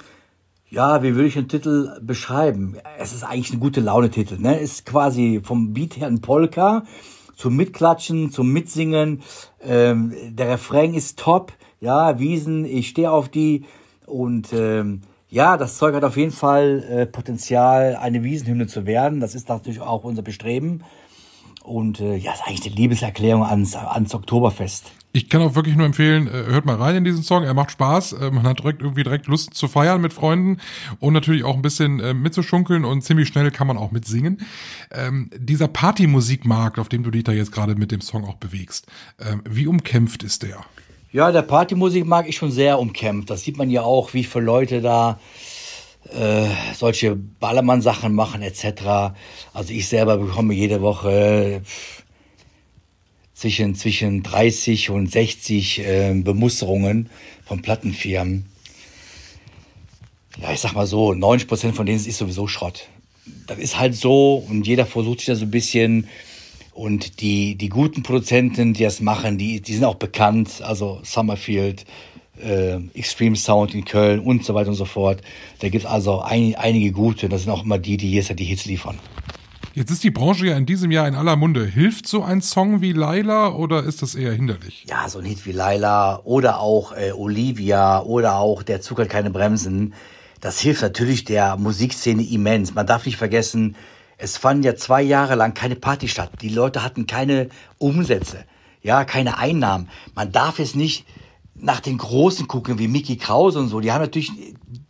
Ja, 0.70 1.02
wie 1.02 1.16
würde 1.16 1.30
ich 1.30 1.36
den 1.36 1.48
Titel 1.48 1.98
beschreiben? 2.02 2.76
Es 3.00 3.14
ist 3.14 3.24
eigentlich 3.24 3.54
ein 3.54 3.62
gute 3.62 3.80
Laune-Titel. 3.80 4.38
Ne? 4.38 4.60
Ist 4.60 4.86
quasi 4.86 5.40
vom 5.42 5.74
Beat 5.74 5.96
her 5.96 6.08
ein 6.08 6.20
Polka, 6.20 6.84
zum 7.38 7.56
Mitklatschen, 7.56 8.32
zum 8.32 8.52
Mitsingen. 8.52 9.22
Ähm, 9.64 10.14
der 10.32 10.50
Refrain 10.50 10.94
ist 10.94 11.20
top. 11.20 11.54
Ja, 11.80 12.20
Wiesen, 12.20 12.66
ich 12.66 12.90
stehe 12.90 13.12
auf 13.12 13.30
die. 13.30 13.64
Und 14.06 14.52
ähm, 14.52 15.04
ja, 15.30 15.56
das 15.56 15.78
Zeug 15.78 15.96
hat 15.96 16.04
auf 16.04 16.18
jeden 16.18 16.34
Fall 16.34 16.84
äh, 16.90 17.06
Potenzial, 17.06 17.96
eine 17.96 18.24
Wiesenhymne 18.24 18.68
zu 18.68 18.86
werden. 18.86 19.22
Das 19.22 19.36
ist 19.36 19.48
natürlich 19.48 19.80
auch 19.80 20.04
unser 20.04 20.22
Bestreben. 20.22 20.84
Und 21.64 22.02
äh, 22.02 22.18
ja, 22.18 22.34
ist 22.34 22.44
eigentlich 22.46 22.66
eine 22.66 22.76
Liebeserklärung 22.76 23.44
ans, 23.44 23.74
ans 23.76 24.14
Oktoberfest. 24.14 24.92
Ich 25.14 25.30
kann 25.30 25.42
auch 25.42 25.56
wirklich 25.56 25.76
nur 25.76 25.86
empfehlen, 25.86 26.28
äh, 26.28 26.52
hört 26.52 26.66
mal 26.66 26.76
rein 26.76 26.98
in 26.98 27.04
diesen 27.04 27.24
Song. 27.24 27.44
Er 27.44 27.54
macht 27.54 27.72
Spaß. 27.72 28.14
Äh, 28.14 28.32
man 28.32 28.44
hat 28.44 28.60
direkt 28.60 28.82
irgendwie 28.82 29.04
direkt 29.04 29.28
Lust 29.28 29.54
zu 29.54 29.68
feiern 29.68 30.02
mit 30.02 30.14
Freunden 30.14 30.58
und 31.00 31.14
natürlich 31.14 31.44
auch 31.44 31.56
ein 31.56 31.62
bisschen 31.62 32.00
äh, 32.00 32.14
mitzuschunkeln 32.14 32.86
und 32.86 33.02
ziemlich 33.02 33.28
schnell 33.28 33.50
kann 33.52 33.68
man 33.68 33.78
auch 33.78 33.92
mitsingen. 33.92 34.42
Ähm, 34.92 35.30
dieser 35.36 35.68
Partymusikmarkt, 35.68 36.78
auf 36.78 36.90
dem 36.90 37.04
du 37.04 37.12
dich 37.12 37.24
da 37.24 37.32
jetzt 37.32 37.52
gerade 37.52 37.76
mit 37.76 37.92
dem 37.92 38.02
Song 38.02 38.26
auch 38.26 38.36
bewegst, 38.36 38.88
ähm, 39.20 39.42
wie 39.50 39.66
umkämpft 39.66 40.24
ist 40.24 40.44
der? 40.44 40.64
Ja, 41.12 41.32
der 41.32 41.42
Partymusikmarkt 41.42 42.30
ist 42.30 42.36
schon 42.36 42.52
sehr 42.52 42.78
umkämpft. 42.78 43.30
Das 43.30 43.42
sieht 43.42 43.58
man 43.58 43.70
ja 43.70 43.82
auch, 43.82 44.14
wie 44.14 44.24
viele 44.24 44.46
Leute 44.46 44.82
da 44.82 45.20
äh, 46.14 46.48
solche 46.74 47.16
Ballermann-Sachen 47.16 48.14
machen 48.14 48.42
etc. 48.42 49.16
Also 49.54 49.74
ich 49.74 49.88
selber 49.88 50.18
bekomme 50.18 50.54
jede 50.54 50.82
Woche 50.82 51.62
zwischen, 53.38 53.76
zwischen 53.76 54.24
30 54.24 54.90
und 54.90 55.12
60 55.12 55.80
äh, 55.80 56.14
Bemusterungen 56.16 57.10
von 57.46 57.62
Plattenfirmen. 57.62 58.46
Ja, 60.42 60.52
ich 60.52 60.60
sag 60.60 60.74
mal 60.74 60.88
so, 60.88 61.14
90 61.14 61.48
Prozent 61.48 61.76
von 61.76 61.86
denen 61.86 62.04
ist 62.04 62.18
sowieso 62.18 62.48
Schrott. 62.48 62.88
Das 63.46 63.60
ist 63.60 63.78
halt 63.78 63.96
so 63.96 64.36
und 64.36 64.66
jeder 64.66 64.86
versucht 64.86 65.20
sich 65.20 65.28
da 65.28 65.36
so 65.36 65.46
ein 65.46 65.52
bisschen 65.52 66.08
Und 66.78 67.22
die, 67.22 67.56
die 67.56 67.70
guten 67.70 68.04
Produzenten, 68.04 68.74
die 68.74 68.84
das 68.84 69.02
machen, 69.02 69.40
die, 69.40 69.62
die 69.62 69.74
sind 69.74 69.84
auch 69.84 69.96
bekannt. 69.96 70.62
Also 70.62 71.00
Summerfield, 71.04 71.86
äh, 72.40 72.76
Extreme 72.94 73.36
Sound 73.36 73.74
in 73.74 73.84
Köln 73.84 74.20
und 74.20 74.46
so 74.46 74.54
weiter 74.54 74.70
und 74.70 74.76
so 74.76 74.86
fort. 74.86 75.22
Da 75.58 75.70
gibt 75.70 75.86
es 75.86 75.90
also 75.90 76.22
ein, 76.22 76.54
einige 76.54 76.92
gute. 76.92 77.30
Das 77.30 77.42
sind 77.42 77.52
auch 77.52 77.64
immer 77.64 77.80
die, 77.80 77.98
die 77.98 78.12
jetzt 78.12 78.32
die 78.38 78.46
Hits 78.46 78.66
liefern. 78.66 79.00
Jetzt 79.78 79.92
ist 79.92 80.04
die 80.04 80.10
Branche 80.10 80.48
ja 80.48 80.58
in 80.58 80.66
diesem 80.66 80.90
Jahr 80.90 81.08
in 81.08 81.14
aller 81.14 81.36
Munde. 81.36 81.64
Hilft 81.64 82.08
so 82.08 82.24
ein 82.24 82.42
Song 82.42 82.82
wie 82.82 82.94
Laila 82.94 83.50
oder 83.50 83.84
ist 83.84 84.02
das 84.02 84.16
eher 84.16 84.34
hinderlich? 84.34 84.86
Ja, 84.90 85.08
so 85.08 85.20
ein 85.20 85.26
Hit 85.26 85.46
wie 85.46 85.52
Laila 85.52 86.20
oder 86.24 86.62
auch 86.62 86.94
äh, 86.94 87.12
Olivia 87.12 88.02
oder 88.02 88.38
auch 88.38 88.64
Der 88.64 88.82
Zug 88.82 88.98
hat 88.98 89.10
keine 89.10 89.30
Bremsen. 89.30 89.94
Das 90.42 90.60
hilft 90.60 90.82
natürlich 90.82 91.26
der 91.26 91.58
Musikszene 91.58 92.24
immens. 92.24 92.74
Man 92.74 92.88
darf 92.88 93.06
nicht 93.06 93.18
vergessen, 93.18 93.76
es 94.18 94.36
fanden 94.36 94.64
ja 94.64 94.76
zwei 94.76 95.04
Jahre 95.04 95.36
lang 95.36 95.54
keine 95.54 95.76
Party 95.76 96.08
statt. 96.08 96.32
Die 96.42 96.50
Leute 96.50 96.84
hatten 96.84 97.06
keine 97.06 97.50
Umsätze, 97.78 98.46
ja, 98.82 99.06
keine 99.06 99.38
Einnahmen. 99.38 99.90
Man 100.16 100.32
darf 100.32 100.58
jetzt 100.58 100.76
nicht 100.76 101.06
nach 101.54 101.82
den 101.82 102.00
Großen 102.00 102.48
gucken, 102.48 102.80
wie 102.80 102.88
Mickey 102.88 103.18
Krause 103.18 103.60
und 103.60 103.68
so. 103.68 103.80
Die 103.80 103.92
haben 103.92 104.02
natürlich 104.02 104.32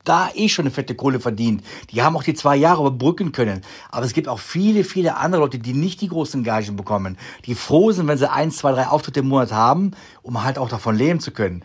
da 0.08 0.30
eh 0.34 0.50
schon 0.50 0.64
eine 0.64 0.72
fette 0.72 0.96
Kohle 0.96 1.20
verdient. 1.20 1.64
Die 1.92 2.02
haben 2.02 2.16
auch 2.16 2.24
die 2.24 2.34
zwei 2.34 2.56
Jahre 2.56 2.82
überbrücken 2.82 3.32
können. 3.32 3.62
Aber 3.90 4.06
es 4.06 4.14
gibt 4.14 4.28
auch 4.28 4.40
viele, 4.40 4.84
viele 4.84 5.18
andere 5.18 5.42
Leute, 5.42 5.60
die 5.60 5.74
nicht 5.74 6.02
die 6.02 6.08
großen 6.08 6.44
Gagen 6.44 6.76
bekommen, 6.76 7.18
die 7.46 7.56
froh 7.56 7.92
sind, 7.92 8.08
wenn 8.08 8.18
sie 8.18 8.32
ein, 8.32 8.52
zwei, 8.52 8.72
drei 8.72 8.88
Auftritte 8.88 9.22
im 9.22 9.28
Monat 9.28 9.52
haben, 9.52 9.92
um 10.22 10.44
halt 10.44 10.58
auch 10.58 10.70
davon 10.70 10.96
leben 10.96 11.20
zu 11.20 11.32
können. 11.32 11.64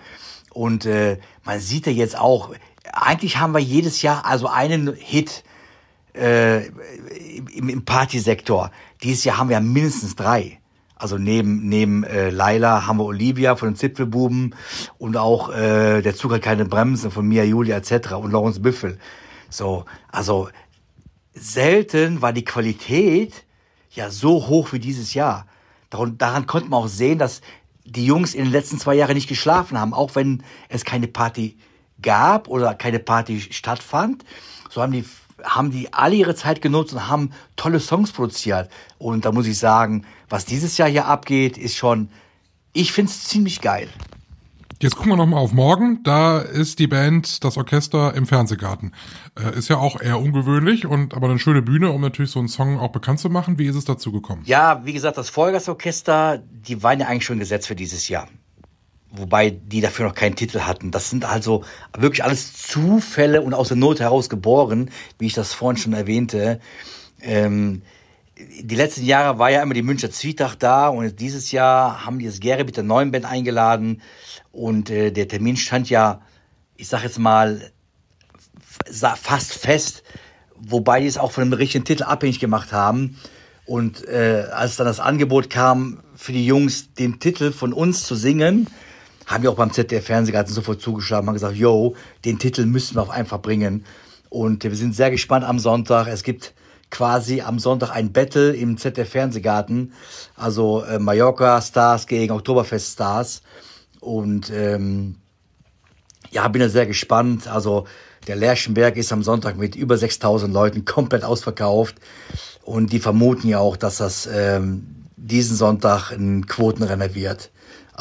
Und 0.51 0.87
äh, 0.87 1.19
man 1.45 1.61
sieht 1.61 1.87
ja 1.87 1.93
jetzt 1.93 2.19
auch, 2.19 2.51
eigentlich 2.93 3.39
haben 3.39 3.55
wir 3.55 3.61
jedes 3.61 4.03
Jahr 4.03 4.27
also 4.27 4.49
einen 4.49 4.95
Hit 4.95 5.45
äh, 6.15 6.67
im, 6.67 7.69
im 7.69 7.85
Partysektor. 7.85 8.71
Dieses 9.03 9.25
Jahr 9.25 9.39
haben 9.39 9.49
wir 9.49 9.61
mindestens 9.61 10.15
drei. 10.15 10.59
Also 11.03 11.19
neben, 11.19 11.69
neben 11.69 12.05
äh, 12.05 12.31
Laila 12.31 12.87
haben 12.87 12.99
wir 12.99 13.07
Olivia 13.07 13.57
von 13.57 13.71
den 13.71 13.75
Zipfelbuben 13.75 14.55
und 14.99 15.17
auch 15.17 15.53
äh, 15.53 16.01
Der 16.01 16.15
Zug 16.15 16.33
hat 16.33 16.43
keine 16.43 16.65
Bremsen 16.65 17.11
von 17.11 17.27
Mia 17.27 17.43
Julia 17.43 17.77
etc. 17.77 18.13
und 18.13 18.31
Lawrence 18.31 18.61
Büffel. 18.61 18.99
So, 19.51 19.85
also 20.13 20.49
selten 21.35 22.23
war 22.23 22.33
die 22.33 22.45
Qualität 22.45 23.45
ja 23.91 24.11
so 24.11 24.47
hoch 24.47 24.73
wie 24.73 24.79
dieses 24.79 25.13
Jahr. 25.13 25.47
Daran, 25.91 26.19
daran 26.19 26.47
konnte 26.47 26.69
man 26.69 26.85
auch 26.85 26.87
sehen, 26.87 27.19
dass 27.19 27.41
die 27.85 28.07
Jungs 28.07 28.33
in 28.33 28.45
den 28.45 28.53
letzten 28.53 28.79
zwei 28.79 28.95
Jahren 28.95 29.15
nicht 29.15 29.29
geschlafen 29.29 29.81
haben, 29.81 29.95
auch 29.95 30.15
wenn 30.15 30.45
es 30.69 30.85
keine 30.85 31.09
Party 31.09 31.59
gab 32.01 32.47
oder 32.47 32.77
keine 32.77 33.01
Party 33.01 33.41
stattfand. 33.41 34.25
So 34.71 34.81
haben 34.81 34.93
die 34.93 35.05
haben 35.45 35.71
die 35.71 35.93
alle 35.93 36.15
ihre 36.15 36.35
Zeit 36.35 36.63
genutzt 36.63 36.93
und 36.93 37.09
haben 37.09 37.31
tolle 37.57 37.81
Songs 37.81 38.13
produziert. 38.13 38.71
Und 38.99 39.25
da 39.25 39.33
muss 39.33 39.47
ich 39.47 39.59
sagen, 39.59 40.05
was 40.29 40.45
dieses 40.45 40.79
Jahr 40.79 40.89
hier 40.89 41.07
abgeht, 41.07 41.59
ist 41.59 41.77
schon, 41.77 42.09
ich 42.73 42.93
finde 42.93 43.11
es 43.11 43.25
ziemlich 43.25 43.61
geil. 43.61 43.89
Jetzt 44.81 44.97
gucken 44.97 45.13
wir 45.13 45.17
nochmal 45.17 45.39
auf 45.39 45.53
morgen. 45.53 46.03
Da 46.03 46.41
ist 46.41 46.81
die 46.81 46.89
Band, 46.89 47.45
das 47.45 47.57
Orchester 47.57 48.15
im 48.15 48.27
Fernsehgarten. 48.27 48.93
Äh, 49.39 49.57
ist 49.57 49.69
ja 49.69 49.77
auch 49.77 50.01
eher 50.01 50.19
ungewöhnlich 50.19 50.87
und 50.87 51.15
aber 51.15 51.29
eine 51.29 51.39
schöne 51.39 51.63
Bühne, 51.63 51.93
um 51.93 52.01
natürlich 52.01 52.33
so 52.33 52.41
einen 52.41 52.49
Song 52.49 52.81
auch 52.81 52.91
bekannt 52.91 53.21
zu 53.21 53.31
machen. 53.31 53.61
Wie 53.61 53.67
ist 53.67 53.77
es 53.77 53.85
dazu 53.85 54.11
gekommen? 54.11 54.43
Ja, 54.45 54.85
wie 54.85 54.93
gesagt, 54.93 55.19
das 55.19 55.31
Vollgasorchester, 55.31 56.39
die 56.39 56.83
waren 56.83 56.99
ja 56.99 57.07
eigentlich 57.07 57.25
schon 57.25 57.39
gesetzt 57.39 57.69
für 57.69 57.77
dieses 57.77 58.09
Jahr 58.09 58.27
wobei 59.13 59.51
die 59.51 59.81
dafür 59.81 60.07
noch 60.07 60.15
keinen 60.15 60.37
Titel 60.37 60.61
hatten. 60.61 60.91
Das 60.91 61.11
sind 61.11 61.25
also 61.25 61.65
wirklich 61.97 62.25
alles 62.25 62.55
Zufälle 62.55 63.43
und 63.43 63.55
aus 63.55 63.69
der 63.69 63.77
Not 63.77 64.01
heraus 64.01 64.29
geboren, 64.29 64.91
wie 65.19 65.27
ich 65.27 65.35
das 65.35 65.53
vorhin 65.53 65.81
schon 65.81 65.93
erwähnte. 65.93 66.61
Ähm, 67.21 67.83
die 68.37 68.75
letzten 68.75 69.05
Jahre 69.05 69.39
war 69.39 69.51
ja 69.51 69.63
immer 69.63 69.75
die 69.75 69.83
Münchner 69.83 70.11
Zwietracht 70.11 70.63
da 70.63 70.89
und 70.89 71.21
dieses 71.21 71.53
Jahr 71.53 72.05
haben 72.05 72.19
die 72.19 72.27
das 72.27 72.41
Gere 72.41 72.65
mit 72.65 72.77
der 72.77 72.85
neuen 72.85 73.11
Band 73.11 73.27
eingeladen 73.27 74.03
und 74.51 74.91
äh, 74.91 75.13
der 75.13 75.29
Termin 75.29 75.57
stand 75.57 75.91
ja, 75.91 76.23
ich 76.77 76.89
sag 76.89 77.05
jetzt 77.05 77.19
mal, 77.19 77.71
fast 79.17 79.53
fest, 79.53 80.03
wobei 80.57 81.01
die 81.01 81.07
es 81.07 81.19
auch 81.19 81.33
von 81.33 81.45
dem 81.45 81.53
richtigen 81.53 81.85
Titel 81.85 82.03
abhängig 82.03 82.41
gemacht 82.41 82.73
haben. 82.73 83.19
Und 83.65 84.07
äh, 84.09 84.47
als 84.53 84.77
dann 84.77 84.87
das 84.87 84.99
Angebot 84.99 85.51
kam, 85.51 86.03
für 86.17 86.33
die 86.33 86.45
Jungs 86.45 86.95
den 86.95 87.21
Titel 87.21 87.53
von 87.53 87.73
uns 87.73 88.05
zu 88.05 88.17
singen, 88.17 88.67
haben 89.27 89.43
wir 89.43 89.51
auch 89.51 89.57
beim 89.57 89.73
ZDF 89.73 90.07
Fernsehgarten 90.07 90.53
sofort 90.53 90.81
zugeschlagen, 90.81 91.27
haben 91.27 91.35
gesagt, 91.35 91.57
yo, 91.57 91.95
den 92.25 92.39
Titel 92.39 92.67
müssen 92.67 92.97
wir 92.97 93.03
auch 93.03 93.11
einfach 93.11 93.41
bringen. 93.41 93.85
Und 94.29 94.65
wir 94.65 94.75
sind 94.75 94.95
sehr 94.95 95.11
gespannt 95.11 95.45
am 95.45 95.59
Sonntag. 95.59 96.07
Es 96.09 96.23
gibt 96.23 96.55
quasi 96.91 97.41
am 97.41 97.59
Sonntag 97.59 97.91
ein 97.91 98.13
Battle 98.13 98.53
im 98.53 98.77
ZDF 98.77 99.11
Fernsehgarten, 99.11 99.93
also 100.37 100.85
äh, 100.85 100.99
Mallorca 100.99 101.61
Stars 101.61 102.07
gegen 102.07 102.33
Oktoberfest 102.33 102.93
Stars. 102.93 103.43
Und 104.01 104.51
ähm, 104.51 105.17
ja, 106.31 106.47
bin 106.49 106.61
da 106.61 106.69
sehr 106.69 106.87
gespannt. 106.87 107.47
Also 107.47 107.87
der 108.27 108.37
Lerchenberg 108.37 108.97
ist 108.97 109.13
am 109.13 109.23
Sonntag 109.23 109.57
mit 109.57 109.77
über 109.77 109.97
6000 109.97 110.53
Leuten 110.53 110.85
komplett 110.85 111.25
ausverkauft. 111.25 111.97
Und 112.63 112.93
die 112.93 113.01
vermuten 113.01 113.49
ja 113.49 113.59
auch, 113.59 113.77
dass 113.77 113.99
das 113.99 114.29
ähm, 114.33 115.07
diesen 115.17 115.57
Sonntag 115.57 116.11
ein 116.11 116.47
Quotenrenner 116.47 117.15
wird. 117.15 117.52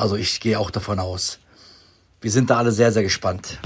Also 0.01 0.15
ich 0.15 0.39
gehe 0.39 0.59
auch 0.59 0.71
davon 0.71 0.97
aus. 0.97 1.39
Wir 2.21 2.31
sind 2.31 2.49
da 2.49 2.57
alle 2.57 2.71
sehr, 2.71 2.91
sehr 2.91 3.03
gespannt. 3.03 3.59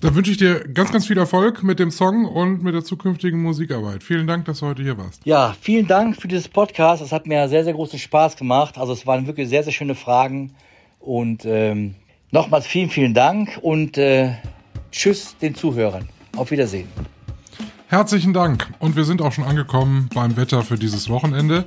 Dann 0.00 0.14
wünsche 0.14 0.30
ich 0.30 0.38
dir 0.38 0.60
ganz, 0.60 0.90
ganz 0.90 1.06
viel 1.06 1.18
Erfolg 1.18 1.62
mit 1.62 1.78
dem 1.78 1.90
Song 1.90 2.24
und 2.24 2.62
mit 2.62 2.74
der 2.74 2.82
zukünftigen 2.82 3.42
Musikarbeit. 3.42 4.02
Vielen 4.02 4.26
Dank, 4.26 4.46
dass 4.46 4.60
du 4.60 4.66
heute 4.66 4.82
hier 4.82 4.96
warst. 4.96 5.20
Ja, 5.26 5.54
vielen 5.60 5.86
Dank 5.86 6.16
für 6.16 6.28
dieses 6.28 6.48
Podcast. 6.48 7.02
Es 7.02 7.12
hat 7.12 7.26
mir 7.26 7.46
sehr, 7.50 7.64
sehr 7.64 7.74
großen 7.74 7.98
Spaß 7.98 8.36
gemacht. 8.36 8.78
Also 8.78 8.94
es 8.94 9.06
waren 9.06 9.26
wirklich 9.26 9.50
sehr, 9.50 9.62
sehr 9.62 9.72
schöne 9.74 9.94
Fragen. 9.94 10.54
Und 10.98 11.44
ähm, 11.44 11.94
nochmals 12.30 12.66
vielen, 12.66 12.88
vielen 12.88 13.12
Dank 13.12 13.58
und 13.60 13.98
äh, 13.98 14.36
tschüss 14.90 15.36
den 15.42 15.54
Zuhörern. 15.54 16.08
Auf 16.36 16.50
Wiedersehen. 16.50 16.88
Herzlichen 17.90 18.32
Dank. 18.32 18.68
Und 18.78 18.94
wir 18.94 19.04
sind 19.04 19.20
auch 19.20 19.32
schon 19.32 19.42
angekommen 19.42 20.08
beim 20.14 20.36
Wetter 20.36 20.62
für 20.62 20.78
dieses 20.78 21.08
Wochenende. 21.08 21.64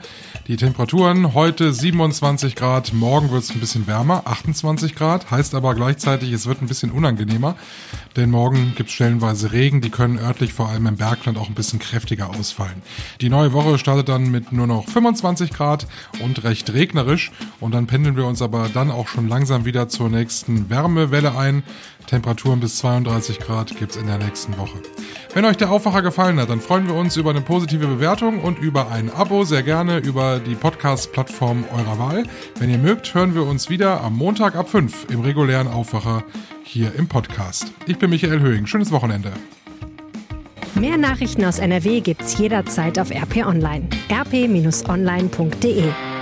Die 0.47 0.55
Temperaturen 0.55 1.33
heute 1.33 1.73
27 1.73 2.55
Grad, 2.55 2.93
morgen 2.93 3.29
wird 3.29 3.43
es 3.43 3.49
ein 3.49 3.59
bisschen 3.59 3.87
wärmer, 3.87 4.21
28 4.23 4.95
Grad, 4.95 5.31
heißt 5.31 5.53
aber 5.53 5.75
gleichzeitig, 5.75 6.31
es 6.31 6.45
wird 6.45 6.61
ein 6.61 6.69
bisschen 6.69 6.91
unangenehmer, 6.91 7.57
denn 8.15 8.31
morgen 8.31 8.71
gibt 8.77 8.87
es 8.87 8.95
stellenweise 8.95 9.51
Regen, 9.51 9.81
die 9.81 9.89
können 9.89 10.17
örtlich 10.17 10.53
vor 10.53 10.69
allem 10.69 10.87
im 10.87 10.95
Bergland 10.95 11.37
auch 11.37 11.49
ein 11.49 11.55
bisschen 11.55 11.79
kräftiger 11.79 12.29
ausfallen. 12.29 12.81
Die 13.19 13.29
neue 13.29 13.51
Woche 13.51 13.77
startet 13.77 14.07
dann 14.07 14.31
mit 14.31 14.53
nur 14.53 14.65
noch 14.65 14.87
25 14.87 15.51
Grad 15.51 15.87
und 16.23 16.45
recht 16.45 16.71
regnerisch 16.71 17.33
und 17.59 17.73
dann 17.73 17.85
pendeln 17.85 18.15
wir 18.15 18.27
uns 18.27 18.41
aber 18.41 18.69
dann 18.73 18.91
auch 18.91 19.09
schon 19.09 19.27
langsam 19.27 19.65
wieder 19.65 19.89
zur 19.89 20.07
nächsten 20.07 20.69
Wärmewelle 20.69 21.37
ein. 21.37 21.63
Temperaturen 22.05 22.59
bis 22.59 22.77
32 22.77 23.39
Grad 23.39 23.75
gibt's 23.77 23.95
in 23.95 24.07
der 24.07 24.17
nächsten 24.17 24.57
Woche. 24.57 24.79
Wenn 25.33 25.45
euch 25.45 25.57
der 25.57 25.71
Aufwacher 25.71 26.01
gefallen 26.01 26.39
hat, 26.39 26.49
dann 26.49 26.61
freuen 26.61 26.87
wir 26.87 26.95
uns 26.95 27.17
über 27.17 27.31
eine 27.31 27.41
positive 27.41 27.87
Bewertung 27.87 28.39
und 28.39 28.59
über 28.59 28.91
ein 28.91 29.09
Abo, 29.09 29.43
sehr 29.43 29.63
gerne 29.63 29.97
über 29.97 30.39
die 30.39 30.55
Podcast-Plattform 30.55 31.65
eurer 31.71 31.99
Wahl. 31.99 32.23
Wenn 32.59 32.69
ihr 32.69 32.77
mögt, 32.77 33.13
hören 33.13 33.33
wir 33.33 33.43
uns 33.43 33.69
wieder 33.69 34.01
am 34.01 34.15
Montag 34.15 34.55
ab 34.55 34.69
5 34.69 35.07
im 35.09 35.21
regulären 35.21 35.67
Aufwacher 35.67 36.23
hier 36.63 36.93
im 36.95 37.07
Podcast. 37.07 37.73
Ich 37.87 37.97
bin 37.97 38.09
Michael 38.09 38.39
Höhing. 38.39 38.67
Schönes 38.67 38.91
Wochenende. 38.91 39.31
Mehr 40.75 40.97
Nachrichten 40.97 41.45
aus 41.45 41.59
NRW 41.59 42.01
gibt's 42.01 42.37
jederzeit 42.37 42.99
auf 42.99 43.11
RP 43.11 43.45
Online. 43.45 43.87
rp-online.de 44.11 46.12